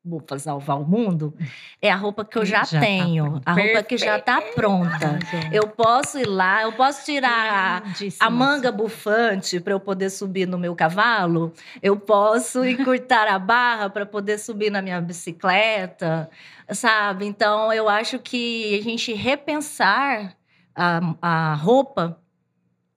vou 0.03 0.25
salvar 0.39 0.81
o 0.81 0.85
mundo 0.85 1.35
é 1.81 1.91
a 1.91 1.97
roupa 1.97 2.25
que 2.25 2.39
eu 2.39 2.45
já, 2.45 2.65
Já 2.65 2.81
tá 2.81 2.87
tenho, 2.87 3.25
pronta. 3.25 3.51
a 3.51 3.53
roupa 3.53 3.83
que 3.83 3.99
já 3.99 4.17
está 4.17 4.41
pronta. 4.41 5.19
Eu 5.53 5.69
posso 5.69 6.19
ir 6.19 6.27
lá, 6.27 6.63
eu 6.63 6.73
posso 6.73 7.05
tirar 7.05 7.83
a, 7.85 8.27
a 8.27 8.31
manga 8.31 8.73
bufante 8.73 9.61
para 9.61 9.75
eu 9.75 9.81
poder 9.81 10.09
subir 10.09 10.47
no 10.49 10.59
meu 10.59 10.75
cavalo. 10.75 11.53
Eu 11.83 11.99
posso 11.99 12.65
encurtar 12.65 13.29
a 13.29 13.39
barra 13.39 13.91
para 13.91 14.07
poder 14.07 14.39
subir 14.39 14.71
na 14.71 14.81
minha 14.81 15.01
bicicleta, 15.03 16.31
sabe? 16.71 17.27
Então, 17.27 17.71
eu 17.71 17.87
acho 17.89 18.19
que 18.19 18.79
a 18.79 18.83
gente 18.83 19.13
repensar 19.13 20.35
a, 20.75 21.01
a 21.21 21.55
roupa 21.55 22.19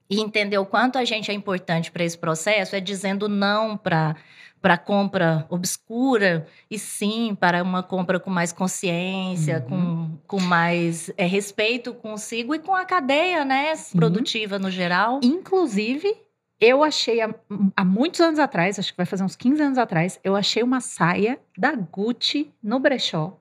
e 0.10 0.20
entender 0.20 0.58
o 0.58 0.66
quanto 0.66 0.97
a 0.97 1.06
gente 1.06 1.32
é 1.32 1.34
importante 1.34 1.91
para 1.91 2.04
esse 2.04 2.18
processo 2.18 2.76
é 2.76 2.80
dizendo 2.80 3.28
não 3.28 3.78
para 3.78 4.16
para 4.62 4.78
compra 4.78 5.45
obscura 5.49 6.47
e 6.72 6.80
sim 6.80 7.36
para 7.38 7.62
uma 7.62 7.84
compra 7.84 8.18
com 8.18 8.30
mais 8.30 8.54
consciência, 8.54 9.66
Uhum. 9.70 10.18
com, 10.26 10.38
com 10.38 10.41
mais 10.41 11.12
é, 11.18 11.26
respeito 11.26 11.93
consigo 11.93 12.56
e 12.56 12.60
com 12.60 12.74
a 12.74 12.86
cadeia, 12.86 13.43
né, 13.43 13.74
produtiva 13.93 14.58
no 14.58 14.72
geral. 14.72 15.20
Inclusive, 15.22 16.16
eu 16.62 16.82
achei 16.82 17.20
há, 17.20 17.36
há 17.76 17.84
muitos 17.84 18.22
anos 18.22 18.39
atrás, 18.39 18.80
acho 18.80 18.91
que 18.93 18.97
vai 18.97 19.06
fazer 19.06 19.26
uns 19.26 19.36
15 19.36 19.62
anos 19.62 19.78
atrás, 19.78 20.18
eu 20.24 20.34
achei 20.34 20.64
uma 20.64 20.80
saia 20.80 21.38
da 21.58 21.76
Gucci 21.76 22.49
no 22.64 22.80
brechó 22.80 23.38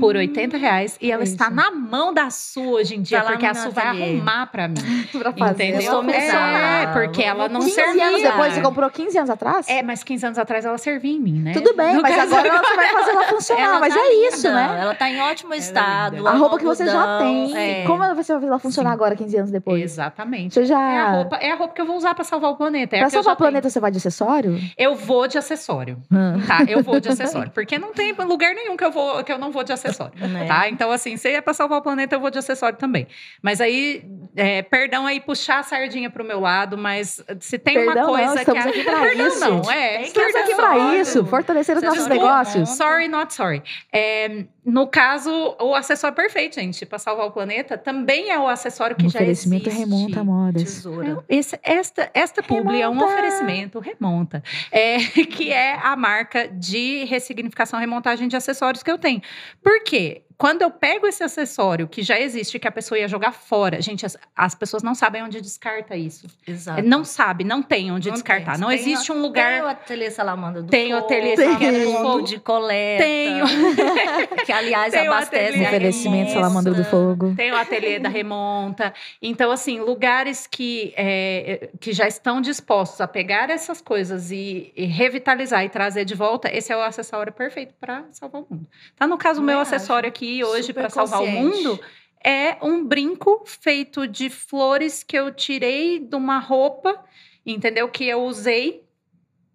por 0.00 0.16
80 0.16 0.56
reais 0.56 0.96
e 1.00 1.10
ela 1.10 1.22
isso. 1.24 1.32
está 1.32 1.50
na 1.50 1.70
mão 1.70 2.12
da 2.14 2.30
Su 2.30 2.62
hoje 2.70 2.94
em 2.96 3.02
dia, 3.02 3.20
Tá 3.22 3.30
porque 3.30 3.46
a 3.46 3.54
Su 3.54 3.70
vai 3.70 3.86
arrumar 3.86 4.46
pra 4.46 4.68
mim. 4.68 4.74
pra 5.18 5.32
fazer. 5.32 5.64
Entendeu? 5.70 6.02
É, 6.10 6.86
porque 6.92 7.22
ela 7.22 7.48
não 7.48 7.60
15 7.60 7.72
servia. 7.74 8.06
anos 8.06 8.22
depois, 8.22 8.54
você 8.54 8.60
comprou 8.60 8.90
15 8.90 9.18
anos 9.18 9.30
atrás? 9.30 9.68
É, 9.68 9.82
mas 9.82 10.02
15 10.04 10.26
anos 10.26 10.38
atrás 10.38 10.64
ela 10.64 10.78
servia 10.78 11.12
em 11.16 11.20
mim, 11.20 11.40
né? 11.40 11.52
Tudo 11.52 11.74
bem, 11.74 11.94
No 11.94 12.02
mas 12.02 12.14
caso, 12.14 12.34
agora 12.34 12.58
você 12.62 12.76
vai 12.76 12.88
fazer 12.88 13.10
ela 13.10 13.24
funcionar. 13.28 13.60
Ela 13.62 13.80
mas 13.80 13.94
tá 13.94 14.00
é 14.00 14.14
linda, 14.14 14.28
isso, 14.36 14.48
né? 14.52 14.78
Ela 14.80 14.94
tá 14.94 15.10
em 15.10 15.20
ótimo 15.20 15.54
estado. 15.54 16.16
linda. 16.16 16.30
A 16.30 16.34
roupa 16.34 16.58
que 16.58 16.64
você 16.64 16.86
já 16.86 17.18
tem. 17.18 17.56
é. 17.56 17.84
Como 17.84 17.98
você 17.98 18.14
vai 18.14 18.24
fazer 18.24 18.46
ela 18.46 18.58
funcionar 18.58 18.90
Sim. 18.90 18.94
agora, 18.94 19.16
15 19.16 19.36
anos 19.36 19.50
depois? 19.50 19.82
Exatamente. 19.82 20.54
Você 20.54 20.64
já. 20.66 20.80
É 20.80 20.98
a, 20.98 21.10
roupa, 21.10 21.36
é 21.36 21.50
a 21.50 21.54
roupa 21.56 21.74
que 21.74 21.80
eu 21.80 21.86
vou 21.86 21.96
usar 21.96 22.14
pra 22.14 22.24
salvar 22.24 22.50
o 22.50 22.56
planeta. 22.56 22.96
É 22.96 23.00
pra 23.00 23.10
salvar 23.10 23.34
o 23.34 23.36
planeta, 23.36 23.68
você 23.68 23.80
vai 23.80 23.90
de 23.90 23.98
acessório? 23.98 24.54
tenho. 24.56 24.70
Eu 24.78 24.94
vou 24.94 25.26
de 25.26 25.38
acessório. 25.38 25.98
Hum. 26.12 26.40
Tá, 26.46 26.62
eu 26.68 26.82
vou 26.82 27.00
de 27.00 27.08
acessório. 27.08 27.50
Porque 27.54 27.78
não 27.78 27.92
tem 27.92 28.12
lugar 28.12 28.54
nenhum 28.54 28.76
que 28.76 28.84
eu, 28.84 28.90
vou, 28.90 29.22
que 29.24 29.32
eu 29.32 29.38
não 29.38 29.50
vou 29.50 29.63
de 29.64 29.72
acessório. 29.72 30.14
Né? 30.34 30.46
Tá? 30.46 30.68
Então, 30.68 30.90
assim, 30.90 31.16
se 31.16 31.28
é 31.28 31.40
pra 31.40 31.52
salvar 31.54 31.78
o 31.78 31.82
planeta, 31.82 32.14
eu 32.16 32.20
vou 32.20 32.30
de 32.30 32.38
acessório 32.38 32.78
também. 32.78 33.06
Mas 33.42 33.60
aí, 33.60 34.04
é, 34.36 34.62
perdão 34.62 35.06
aí 35.06 35.20
puxar 35.20 35.58
a 35.60 35.62
sardinha 35.62 36.08
pro 36.10 36.24
meu 36.24 36.40
lado, 36.40 36.76
mas 36.78 37.22
se 37.40 37.58
tem 37.58 37.74
Perdão, 37.74 37.92
uma 37.92 38.00
não, 38.02 38.08
coisa 38.08 38.40
estamos 38.40 38.62
que. 38.64 38.68
a- 38.68 38.70
aqui 38.70 38.84
pra 38.84 39.00
perdão, 39.00 39.26
isso. 39.26 39.40
não, 39.40 39.70
é. 39.70 39.98
Que 39.98 40.04
Estamos 40.06 40.34
aqui 40.34 40.54
pra 40.54 40.94
isso, 40.96 41.24
fortalecer 41.26 41.76
os 41.76 41.82
Você 41.82 41.86
nossos 41.88 42.06
negócios. 42.06 42.68
Sorry, 42.70 43.08
not 43.08 43.32
sorry. 43.34 43.62
É, 43.92 44.44
no 44.64 44.86
caso, 44.86 45.30
o 45.60 45.74
acessório 45.74 46.16
perfeito, 46.16 46.54
gente, 46.54 46.86
para 46.86 46.98
salvar 46.98 47.26
o 47.26 47.30
planeta, 47.30 47.76
também 47.76 48.30
é 48.30 48.38
o 48.38 48.48
acessório 48.48 48.96
que 48.96 49.06
Um 49.06 49.10
já 49.10 49.18
oferecimento 49.18 49.68
existe. 49.68 49.78
remonta 49.88 50.20
a 50.20 50.24
modas. 50.24 50.62
Tesoura. 50.62 51.24
Esse- 51.28 51.58
esta, 51.62 52.10
esta 52.14 52.42
publi 52.42 52.80
é 52.80 52.88
um 52.88 53.02
oferecimento, 53.02 53.78
remonta, 53.78 54.42
é, 54.72 54.96
que 55.30 55.52
é 55.52 55.74
a 55.74 55.94
marca 55.96 56.48
de 56.48 57.04
ressignificação 57.04 57.78
e 57.78 57.82
remontagem 57.82 58.26
de 58.26 58.36
acessórios 58.36 58.82
que 58.82 58.90
eu 58.90 58.98
tenho. 58.98 59.20
Por 59.62 59.82
quê? 59.84 60.22
Quando 60.36 60.62
eu 60.62 60.70
pego 60.70 61.06
esse 61.06 61.22
acessório 61.22 61.86
que 61.88 62.02
já 62.02 62.18
existe, 62.18 62.58
que 62.58 62.66
a 62.66 62.72
pessoa 62.72 62.98
ia 62.98 63.06
jogar 63.08 63.32
fora, 63.32 63.80
gente, 63.80 64.04
as, 64.04 64.16
as 64.34 64.54
pessoas 64.54 64.82
não 64.82 64.94
sabem 64.94 65.22
onde 65.22 65.40
descarta 65.40 65.96
isso. 65.96 66.26
Exato. 66.46 66.82
Não 66.82 67.04
sabe, 67.04 67.44
não 67.44 67.62
tem 67.62 67.90
onde 67.92 68.08
Não 68.08 68.14
descartar. 68.14 68.52
tem. 68.52 68.60
Não 68.60 68.68
Tem 68.68 68.78
existe 68.78 69.10
um 69.12 69.14
Tem 69.16 69.22
lugar. 69.22 69.62
o 69.64 69.66
ateliê 69.68 70.10
Salamandra 70.10 70.62
do 70.62 70.68
Tem 70.68 70.92
o 70.92 70.98
ateliê 70.98 71.36
tem 71.36 71.46
Salamandra 71.52 71.84
do 71.84 71.92
Fogo. 71.92 72.22
de 72.22 72.40
coleta. 72.40 73.04
Tenho. 73.04 73.44
que, 74.44 74.52
aliás, 74.52 74.92
Tem 74.92 75.08
o 75.08 75.12
abastece 75.12 75.58
a 75.64 75.68
Oferecimento. 75.68 76.32
Salamandra 76.32 76.74
do 76.74 76.84
Fogo. 76.84 77.34
Tem 77.36 77.52
o 77.52 77.56
ateliê 77.56 77.98
da 77.98 78.08
remonta. 78.08 78.92
Então, 79.22 79.50
assim, 79.50 79.80
lugares 79.80 80.46
que, 80.46 80.92
é, 80.96 81.70
que 81.80 81.92
já 81.92 82.06
estão 82.08 82.40
dispostos 82.40 83.00
a 83.00 83.06
pegar 83.08 83.50
essas 83.50 83.80
coisas 83.80 84.30
e, 84.30 84.72
e 84.76 84.84
revitalizar 84.84 85.64
e 85.64 85.68
trazer 85.68 86.04
de 86.04 86.14
volta, 86.14 86.48
esse 86.54 86.72
é 86.72 86.76
o 86.76 86.80
acessório 86.82 87.32
perfeito 87.32 87.74
para 87.80 88.04
salvar 88.10 88.42
o 88.42 88.46
mundo. 88.50 88.66
Tá 88.96 89.06
no 89.06 89.16
caso, 89.16 89.40
o 89.40 89.44
meu 89.44 89.58
Também 89.58 89.62
acessório 89.62 90.08
acho. 90.08 90.18
Aqui 90.24 90.44
hoje 90.44 90.72
para 90.72 90.88
salvar 90.88 91.22
o 91.22 91.26
mundo 91.26 91.78
é 92.24 92.56
um 92.62 92.84
brinco 92.84 93.44
feito 93.46 94.06
de 94.08 94.30
flores 94.30 95.02
que 95.02 95.16
eu 95.16 95.30
tirei 95.32 95.98
de 95.98 96.16
uma 96.16 96.38
roupa, 96.38 97.04
entendeu? 97.44 97.86
Que 97.88 98.06
eu 98.06 98.22
usei 98.24 98.82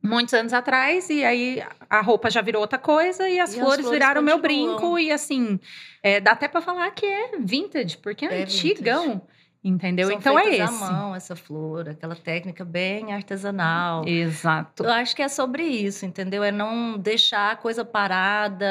muitos 0.01 0.33
anos 0.33 0.53
atrás 0.53 1.09
e 1.09 1.25
aí 1.25 1.63
a 1.89 1.99
roupa 2.01 2.29
já 2.29 2.41
virou 2.41 2.61
outra 2.61 2.77
coisa 2.77 3.27
e 3.27 3.39
as, 3.39 3.53
E 3.53 3.59
as 3.59 3.59
flores, 3.59 3.81
flores 3.81 3.89
viraram 3.89 4.21
meu 4.21 4.39
continuam. 4.39 4.75
brinco 4.77 4.99
e 4.99 5.11
assim 5.11 5.59
é, 6.01 6.19
dá 6.21 6.31
até 6.31 6.47
para 6.47 6.61
falar 6.61 6.89
que 6.91 7.05
é 7.05 7.31
vintage 7.39 7.97
porque 7.97 8.25
é, 8.25 8.39
É 8.39 8.43
antigão 8.43 9.21
entendeu 9.63 10.07
São 10.07 10.17
então 10.17 10.39
é 10.39 10.49
esse 10.49 10.61
à 10.61 10.71
mão 10.71 11.15
essa 11.15 11.35
flor, 11.35 11.89
aquela 11.89 12.15
técnica 12.15 12.63
bem 12.63 13.11
artesanal. 13.13 14.07
exato 14.07 14.83
Eu 14.83 14.91
acho 14.91 15.15
que 15.15 15.21
é 15.21 15.27
sobre 15.27 15.63
isso, 15.63 16.05
entendeu? 16.05 16.43
É 16.43 16.51
não 16.51 16.97
deixar 16.97 17.51
a 17.51 17.55
coisa 17.55 17.83
parada, 17.83 18.65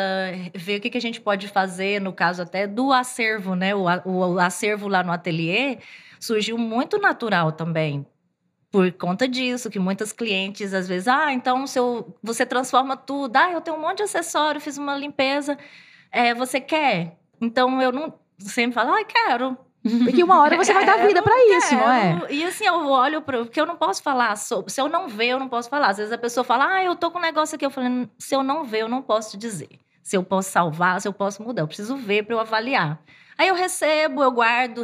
ver 0.54 0.78
o 0.78 0.80
que, 0.80 0.90
que 0.90 0.98
a 0.98 1.00
gente 1.00 1.20
pode 1.20 1.48
fazer, 1.48 2.00
no 2.00 2.12
caso 2.12 2.42
até 2.42 2.66
do 2.66 2.92
acervo, 2.92 3.54
né? 3.54 3.74
O, 3.74 3.84
o 4.04 4.38
acervo 4.38 4.88
lá 4.88 5.02
no 5.02 5.12
ateliê 5.12 5.78
surgiu 6.18 6.56
muito 6.56 6.98
natural 6.98 7.52
também. 7.52 8.06
Por 8.70 8.92
conta 8.92 9.26
disso, 9.26 9.70
que 9.70 9.78
muitas 9.78 10.12
clientes 10.12 10.74
às 10.74 10.88
vezes, 10.88 11.08
ah, 11.08 11.32
então 11.32 11.66
se 11.66 11.78
eu, 11.78 12.16
você 12.22 12.44
transforma 12.44 12.96
tudo, 12.96 13.36
ah, 13.36 13.50
eu 13.52 13.60
tenho 13.60 13.76
um 13.76 13.80
monte 13.80 13.98
de 13.98 14.02
acessório, 14.04 14.60
fiz 14.60 14.78
uma 14.78 14.96
limpeza. 14.96 15.58
é, 16.10 16.34
você 16.34 16.60
quer? 16.60 17.18
Então 17.40 17.80
eu 17.80 17.92
não 17.92 18.14
sempre 18.38 18.74
falo, 18.74 18.92
ai, 18.92 19.04
quero. 19.04 19.56
Porque 19.82 20.24
uma 20.24 20.40
hora 20.40 20.56
você 20.56 20.72
vai 20.72 20.84
dar 20.84 20.98
vida 21.06 21.22
para 21.22 21.34
isso, 21.56 21.74
não 21.74 21.90
é? 21.90 22.26
E 22.30 22.44
assim, 22.44 22.66
eu 22.66 22.86
olho 22.88 23.22
para. 23.22 23.38
Porque 23.44 23.60
eu 23.60 23.66
não 23.66 23.76
posso 23.76 24.02
falar 24.02 24.36
sobre. 24.36 24.72
Se 24.72 24.80
eu 24.80 24.88
não 24.88 25.08
ver, 25.08 25.28
eu 25.28 25.38
não 25.38 25.48
posso 25.48 25.68
falar. 25.68 25.88
Às 25.88 25.98
vezes 25.98 26.12
a 26.12 26.18
pessoa 26.18 26.44
fala, 26.44 26.66
ah, 26.66 26.84
eu 26.84 26.96
tô 26.96 27.10
com 27.10 27.18
um 27.18 27.22
negócio 27.22 27.54
aqui. 27.54 27.64
Eu 27.64 27.70
falei, 27.70 28.08
se 28.18 28.34
eu 28.34 28.42
não 28.42 28.64
ver, 28.64 28.82
eu 28.82 28.88
não 28.88 29.02
posso 29.02 29.32
te 29.32 29.36
dizer. 29.38 29.68
Se 30.02 30.16
eu 30.16 30.22
posso 30.22 30.50
salvar, 30.50 31.00
se 31.00 31.06
eu 31.06 31.12
posso 31.12 31.42
mudar. 31.42 31.62
Eu 31.62 31.66
preciso 31.66 31.96
ver 31.96 32.24
para 32.24 32.34
eu 32.34 32.40
avaliar. 32.40 33.00
Aí 33.36 33.48
eu 33.48 33.54
recebo, 33.54 34.22
eu 34.22 34.32
guardo 34.32 34.82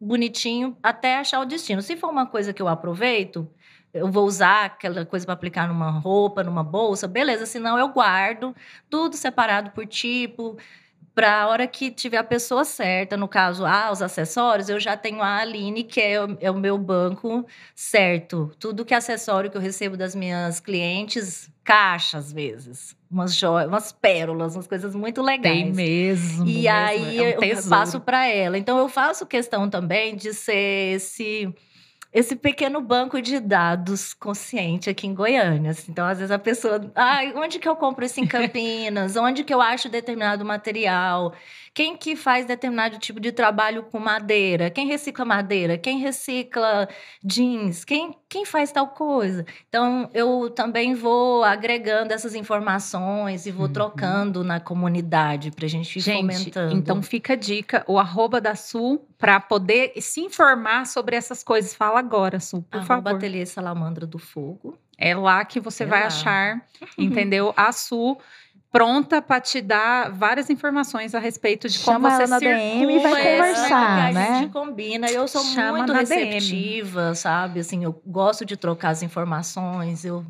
bonitinho 0.00 0.76
até 0.80 1.18
achar 1.18 1.40
o 1.40 1.44
destino. 1.44 1.82
Se 1.82 1.96
for 1.96 2.08
uma 2.08 2.26
coisa 2.26 2.52
que 2.52 2.62
eu 2.62 2.68
aproveito, 2.68 3.50
eu 3.92 4.08
vou 4.08 4.26
usar 4.26 4.66
aquela 4.66 5.04
coisa 5.04 5.26
para 5.26 5.32
aplicar 5.32 5.66
numa 5.66 5.90
roupa, 5.90 6.44
numa 6.44 6.62
bolsa, 6.62 7.08
beleza. 7.08 7.46
Senão 7.46 7.76
eu 7.78 7.88
guardo 7.88 8.54
tudo 8.88 9.16
separado 9.16 9.70
por 9.70 9.86
tipo 9.86 10.56
para 11.16 11.40
a 11.40 11.48
hora 11.48 11.66
que 11.66 11.90
tiver 11.90 12.18
a 12.18 12.22
pessoa 12.22 12.62
certa, 12.62 13.16
no 13.16 13.26
caso, 13.26 13.64
ah, 13.64 13.90
os 13.90 14.02
acessórios, 14.02 14.68
eu 14.68 14.78
já 14.78 14.98
tenho 14.98 15.22
a 15.22 15.38
Aline, 15.38 15.82
que 15.82 15.98
é 15.98 16.22
o, 16.22 16.36
é 16.38 16.50
o 16.50 16.54
meu 16.54 16.76
banco 16.76 17.46
certo. 17.74 18.52
Tudo 18.60 18.84
que 18.84 18.92
é 18.92 18.98
acessório 18.98 19.50
que 19.50 19.56
eu 19.56 19.60
recebo 19.60 19.96
das 19.96 20.14
minhas 20.14 20.60
clientes, 20.60 21.50
caixa 21.64 22.18
às 22.18 22.30
vezes. 22.30 22.94
Umas 23.10 23.34
joias, 23.34 23.66
umas 23.66 23.92
pérolas, 23.92 24.54
umas 24.56 24.66
coisas 24.66 24.94
muito 24.94 25.22
legais. 25.22 25.56
Tem 25.56 25.72
mesmo. 25.72 26.46
E 26.46 26.64
mesmo, 26.64 26.68
aí 26.70 27.18
é 27.18 27.38
um 27.38 27.42
eu 27.42 27.62
faço 27.62 27.98
para 27.98 28.26
ela. 28.26 28.58
Então 28.58 28.76
eu 28.76 28.88
faço 28.90 29.24
questão 29.24 29.70
também 29.70 30.16
de 30.16 30.34
ser 30.34 30.96
esse 30.96 31.50
esse 32.16 32.34
pequeno 32.34 32.80
banco 32.80 33.20
de 33.20 33.38
dados 33.38 34.14
consciente 34.14 34.88
aqui 34.88 35.06
em 35.06 35.12
Goiânia. 35.12 35.72
Assim. 35.72 35.92
Então, 35.92 36.06
às 36.06 36.16
vezes 36.16 36.30
a 36.30 36.38
pessoa, 36.38 36.90
ah, 36.94 37.18
onde 37.34 37.58
que 37.58 37.68
eu 37.68 37.76
compro 37.76 38.06
isso 38.06 38.18
em 38.18 38.24
Campinas? 38.26 39.16
onde 39.16 39.44
que 39.44 39.52
eu 39.52 39.60
acho 39.60 39.90
determinado 39.90 40.42
material? 40.42 41.34
Quem 41.76 41.94
que 41.94 42.16
faz 42.16 42.46
determinado 42.46 42.98
tipo 42.98 43.20
de 43.20 43.30
trabalho 43.30 43.82
com 43.82 43.98
madeira? 43.98 44.70
Quem 44.70 44.86
recicla 44.86 45.26
madeira? 45.26 45.76
Quem 45.76 45.98
recicla 45.98 46.88
jeans? 47.22 47.84
Quem, 47.84 48.16
quem 48.30 48.46
faz 48.46 48.72
tal 48.72 48.88
coisa? 48.88 49.44
Então, 49.68 50.08
eu 50.14 50.48
também 50.48 50.94
vou 50.94 51.44
agregando 51.44 52.14
essas 52.14 52.34
informações 52.34 53.44
e 53.44 53.50
vou 53.50 53.66
uhum. 53.66 53.72
trocando 53.74 54.42
na 54.42 54.58
comunidade 54.58 55.50
para 55.50 55.66
a 55.66 55.68
gente 55.68 55.98
ir 55.98 56.00
gente, 56.00 56.20
fomentando. 56.22 56.74
Então, 56.74 57.02
fica 57.02 57.34
a 57.34 57.36
dica, 57.36 57.84
o 57.86 57.98
arroba 57.98 58.40
da 58.40 58.54
Sul, 58.54 59.06
para 59.18 59.38
poder 59.38 59.92
se 60.00 60.22
informar 60.22 60.86
sobre 60.86 61.14
essas 61.14 61.44
coisas. 61.44 61.74
Fala 61.74 61.98
agora, 61.98 62.40
Sul, 62.40 62.62
por 62.62 62.78
arroba 62.78 63.02
favor. 63.02 63.16
Ateliê 63.16 63.44
Salamandra 63.44 64.06
do 64.06 64.18
Fogo. 64.18 64.78
É 64.96 65.14
lá 65.14 65.44
que 65.44 65.60
você 65.60 65.82
é 65.82 65.86
vai 65.86 66.00
lá. 66.00 66.06
achar, 66.06 66.66
entendeu? 66.96 67.52
A 67.54 67.70
Sul 67.70 68.18
pronta 68.76 69.22
para 69.22 69.40
te 69.40 69.60
dar 69.62 70.10
várias 70.10 70.50
informações 70.50 71.14
a 71.14 71.18
respeito 71.18 71.68
de 71.68 71.78
Chama 71.78 72.10
como 72.10 72.10
você 72.10 72.22
ela 72.22 72.30
na 72.30 72.38
circula. 72.38 72.58
DM 72.58 72.94
e 72.94 72.98
vai 72.98 73.22
conversar, 73.22 74.10
é, 74.10 74.12
né? 74.12 74.28
A 74.28 74.38
gente 74.40 74.52
combina. 74.52 75.10
Eu 75.10 75.26
sou 75.26 75.42
Chama 75.42 75.78
muito 75.78 75.92
receptiva, 75.92 77.02
DM. 77.02 77.16
sabe? 77.16 77.60
Assim, 77.60 77.84
eu 77.84 78.00
gosto 78.06 78.44
de 78.44 78.56
trocar 78.56 78.90
as 78.90 79.02
informações. 79.02 80.04
Eu 80.04 80.24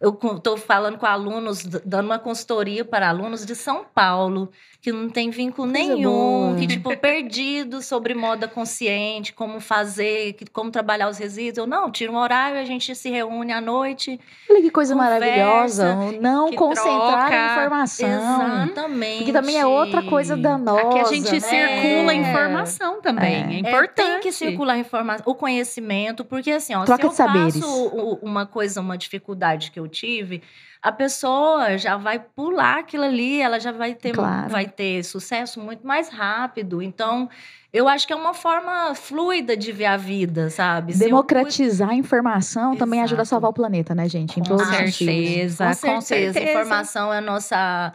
eu 0.00 0.18
estou 0.36 0.56
falando 0.56 0.98
com 0.98 1.06
alunos, 1.06 1.62
dando 1.62 2.06
uma 2.06 2.18
consultoria 2.18 2.84
para 2.84 3.08
alunos 3.08 3.46
de 3.46 3.54
São 3.54 3.84
Paulo, 3.84 4.50
que 4.82 4.90
não 4.90 5.08
tem 5.08 5.30
vínculo 5.30 5.70
Coisa 5.70 5.88
nenhum, 5.88 6.10
boa. 6.10 6.56
que, 6.56 6.66
tipo, 6.66 6.96
perdido 6.96 7.80
sobre 7.80 8.14
moda 8.14 8.48
consciente, 8.48 9.32
como 9.32 9.60
fazer, 9.60 10.34
como 10.52 10.72
trabalhar 10.72 11.08
os 11.08 11.18
resíduos. 11.18 11.58
Eu, 11.58 11.66
não, 11.68 11.88
tira 11.88 12.10
um 12.10 12.16
horário, 12.16 12.58
a 12.58 12.64
gente 12.64 12.92
se 12.96 13.08
reúne 13.08 13.52
à 13.52 13.60
noite. 13.60 14.18
Olha 14.50 14.60
que 14.60 14.70
coisa 14.72 14.92
conversa, 14.92 15.20
maravilhosa. 15.20 15.94
Não 16.20 16.52
concentrar 16.52 17.28
troca. 17.28 17.36
a 17.36 17.52
informação. 17.52 18.08
Exatamente. 18.08 19.18
Porque 19.18 19.32
também 19.32 19.56
é 19.56 19.64
outra 19.64 20.02
coisa 20.02 20.36
danosa. 20.36 20.80
Aqui 20.80 20.98
a 20.98 21.04
gente 21.04 21.32
né? 21.32 21.40
circula 21.40 22.14
informação 22.14 23.00
também. 23.00 23.34
É, 23.34 23.54
é 23.54 23.58
importante. 23.60 24.00
É, 24.00 24.12
tem 24.14 24.20
que 24.20 24.32
circular 24.32 24.76
informação, 24.76 25.24
o 25.28 25.34
conhecimento, 25.36 26.24
porque 26.24 26.50
assim, 26.50 26.74
ó, 26.74 26.84
Troca 26.84 27.02
se 27.02 27.06
eu 27.06 27.12
saberes. 27.12 27.54
passo 27.54 28.18
uma 28.20 28.46
coisa, 28.46 28.80
uma 28.80 28.98
dificuldade 28.98 29.70
que 29.70 29.78
eu 29.78 29.86
tive, 29.86 30.42
a 30.82 30.90
pessoa 30.90 31.78
já 31.78 31.96
vai 31.96 32.18
pular 32.18 32.80
aquilo 32.80 33.04
ali, 33.04 33.40
ela 33.40 33.60
já 33.60 33.70
vai 33.70 33.94
ter, 33.94 34.12
claro. 34.12 34.48
vai 34.48 34.66
ter 34.66 35.04
sucesso 35.04 35.60
muito 35.60 35.86
mais 35.86 36.08
rápido. 36.08 36.82
Então, 36.82 37.30
eu 37.72 37.88
acho 37.88 38.04
que 38.04 38.12
é 38.12 38.16
uma 38.16 38.34
forma 38.34 38.92
fluida 38.96 39.56
de 39.56 39.70
ver 39.70 39.86
a 39.86 39.96
vida, 39.96 40.50
sabe? 40.50 40.92
Democratizar 40.94 41.90
a 41.90 41.94
informação 41.94 42.72
Exato. 42.72 42.78
também 42.78 43.00
ajuda 43.00 43.22
a 43.22 43.24
salvar 43.24 43.50
o 43.50 43.54
planeta, 43.54 43.94
né, 43.94 44.08
gente? 44.08 44.40
Em 44.40 44.42
com 44.42 44.48
todos 44.48 44.66
certeza, 44.66 45.66
com 45.66 45.72
certeza. 45.72 45.86
Com 45.86 46.00
certeza. 46.00 46.38
A 46.38 46.42
informação 46.42 47.14
é 47.14 47.18
a 47.18 47.20
nossa 47.20 47.92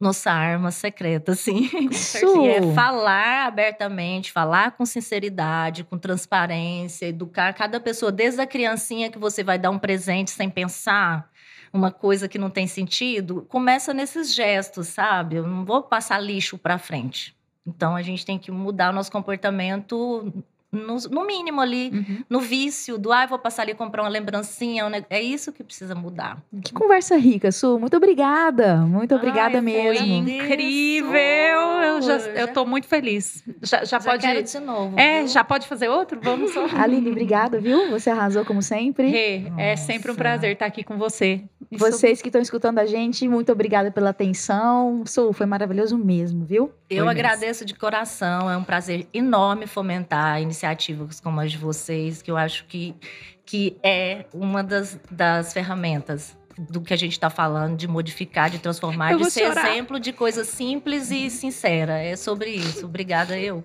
nossa 0.00 0.32
arma 0.32 0.72
secreta, 0.72 1.32
assim. 1.32 1.70
Isso. 1.88 2.26
é 2.44 2.74
falar 2.74 3.46
abertamente, 3.46 4.32
falar 4.32 4.72
com 4.72 4.84
sinceridade, 4.84 5.84
com 5.84 5.96
transparência, 5.96 7.06
educar 7.06 7.52
cada 7.52 7.78
pessoa, 7.78 8.10
desde 8.10 8.40
a 8.40 8.46
criancinha 8.46 9.10
que 9.10 9.18
você 9.18 9.44
vai 9.44 9.58
dar 9.58 9.70
um 9.70 9.78
presente 9.78 10.32
sem 10.32 10.50
pensar, 10.50 11.30
uma 11.72 11.90
coisa 11.90 12.28
que 12.28 12.38
não 12.38 12.50
tem 12.50 12.66
sentido, 12.66 13.46
começa 13.48 13.94
nesses 13.94 14.34
gestos, 14.34 14.88
sabe? 14.88 15.36
Eu 15.36 15.46
não 15.46 15.64
vou 15.64 15.82
passar 15.82 16.18
lixo 16.18 16.58
para 16.58 16.78
frente. 16.78 17.34
Então 17.66 17.96
a 17.96 18.02
gente 18.02 18.26
tem 18.26 18.38
que 18.38 18.50
mudar 18.50 18.90
o 18.90 18.92
nosso 18.92 19.10
comportamento 19.10 20.32
no, 20.72 20.96
no 21.10 21.26
mínimo 21.26 21.60
ali, 21.60 21.90
uhum. 21.92 22.24
no 22.30 22.40
vício 22.40 22.96
do, 22.96 23.12
ah, 23.12 23.26
vou 23.26 23.38
passar 23.38 23.62
ali 23.62 23.74
comprar 23.74 24.02
uma 24.02 24.08
lembrancinha. 24.08 24.90
É 25.10 25.20
isso 25.20 25.52
que 25.52 25.62
precisa 25.62 25.94
mudar. 25.94 26.42
Que 26.64 26.72
conversa 26.72 27.14
rica, 27.16 27.52
Su. 27.52 27.78
Muito 27.78 27.94
obrigada. 27.94 28.76
Muito 28.76 29.14
obrigada 29.14 29.58
Ai, 29.58 29.60
mesmo. 29.60 30.06
incrível. 30.06 31.12
Eu, 31.12 32.00
já, 32.00 32.16
eu 32.16 32.48
tô 32.48 32.64
muito 32.64 32.86
feliz. 32.86 33.44
Já, 33.60 33.80
já, 33.80 33.84
já 33.84 34.00
pode. 34.00 34.22
Quero 34.26 34.42
de 34.42 34.58
novo. 34.60 34.98
É, 34.98 35.18
viu? 35.18 35.28
já 35.28 35.44
pode 35.44 35.68
fazer 35.68 35.90
outro? 35.90 36.18
Vamos 36.22 36.54
só. 36.54 36.64
Aline, 36.80 37.10
obrigada, 37.10 37.60
viu? 37.60 37.90
Você 37.90 38.08
arrasou 38.08 38.42
como 38.44 38.62
sempre. 38.62 39.08
Rê, 39.08 39.52
é 39.58 39.76
sempre 39.76 40.10
um 40.10 40.14
prazer 40.14 40.52
estar 40.52 40.66
aqui 40.66 40.82
com 40.82 40.96
você. 40.96 41.42
Isso... 41.70 41.84
Vocês 41.84 42.22
que 42.22 42.28
estão 42.28 42.40
escutando 42.40 42.78
a 42.78 42.86
gente, 42.86 43.28
muito 43.28 43.52
obrigada 43.52 43.90
pela 43.90 44.10
atenção. 44.10 45.04
Su, 45.06 45.34
foi 45.34 45.44
maravilhoso 45.44 45.98
mesmo, 45.98 46.46
viu? 46.46 46.72
Eu 46.88 47.04
foi 47.04 47.12
agradeço 47.12 47.60
mesmo. 47.60 47.66
de 47.66 47.74
coração. 47.74 48.50
É 48.50 48.56
um 48.56 48.64
prazer 48.64 49.06
enorme 49.12 49.66
fomentar 49.66 50.34
a 50.34 50.40
iniciativa 50.40 50.61
iniciativas 50.62 51.20
como 51.20 51.40
as 51.40 51.50
de 51.50 51.58
vocês, 51.58 52.22
que 52.22 52.30
eu 52.30 52.36
acho 52.36 52.64
que, 52.66 52.94
que 53.44 53.76
é 53.82 54.26
uma 54.32 54.62
das, 54.62 54.98
das 55.10 55.52
ferramentas 55.52 56.36
do 56.58 56.80
que 56.80 56.92
a 56.92 56.96
gente 56.96 57.12
está 57.12 57.30
falando, 57.30 57.76
de 57.76 57.88
modificar, 57.88 58.50
de 58.50 58.58
transformar, 58.58 59.16
de 59.16 59.30
ser 59.30 59.46
chorar. 59.48 59.70
exemplo 59.70 59.98
de 59.98 60.12
coisa 60.12 60.44
simples 60.44 61.10
e 61.10 61.30
sincera. 61.30 61.98
É 61.98 62.14
sobre 62.14 62.50
isso. 62.50 62.84
Obrigada, 62.84 63.38
eu. 63.38 63.64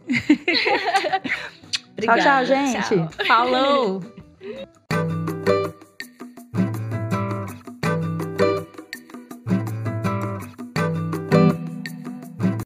Obrigada. 1.91 2.21
Tchau, 2.21 2.45
tchau, 2.45 2.45
gente. 2.45 2.87
Tchau. 2.87 3.25
Falou! 3.27 4.01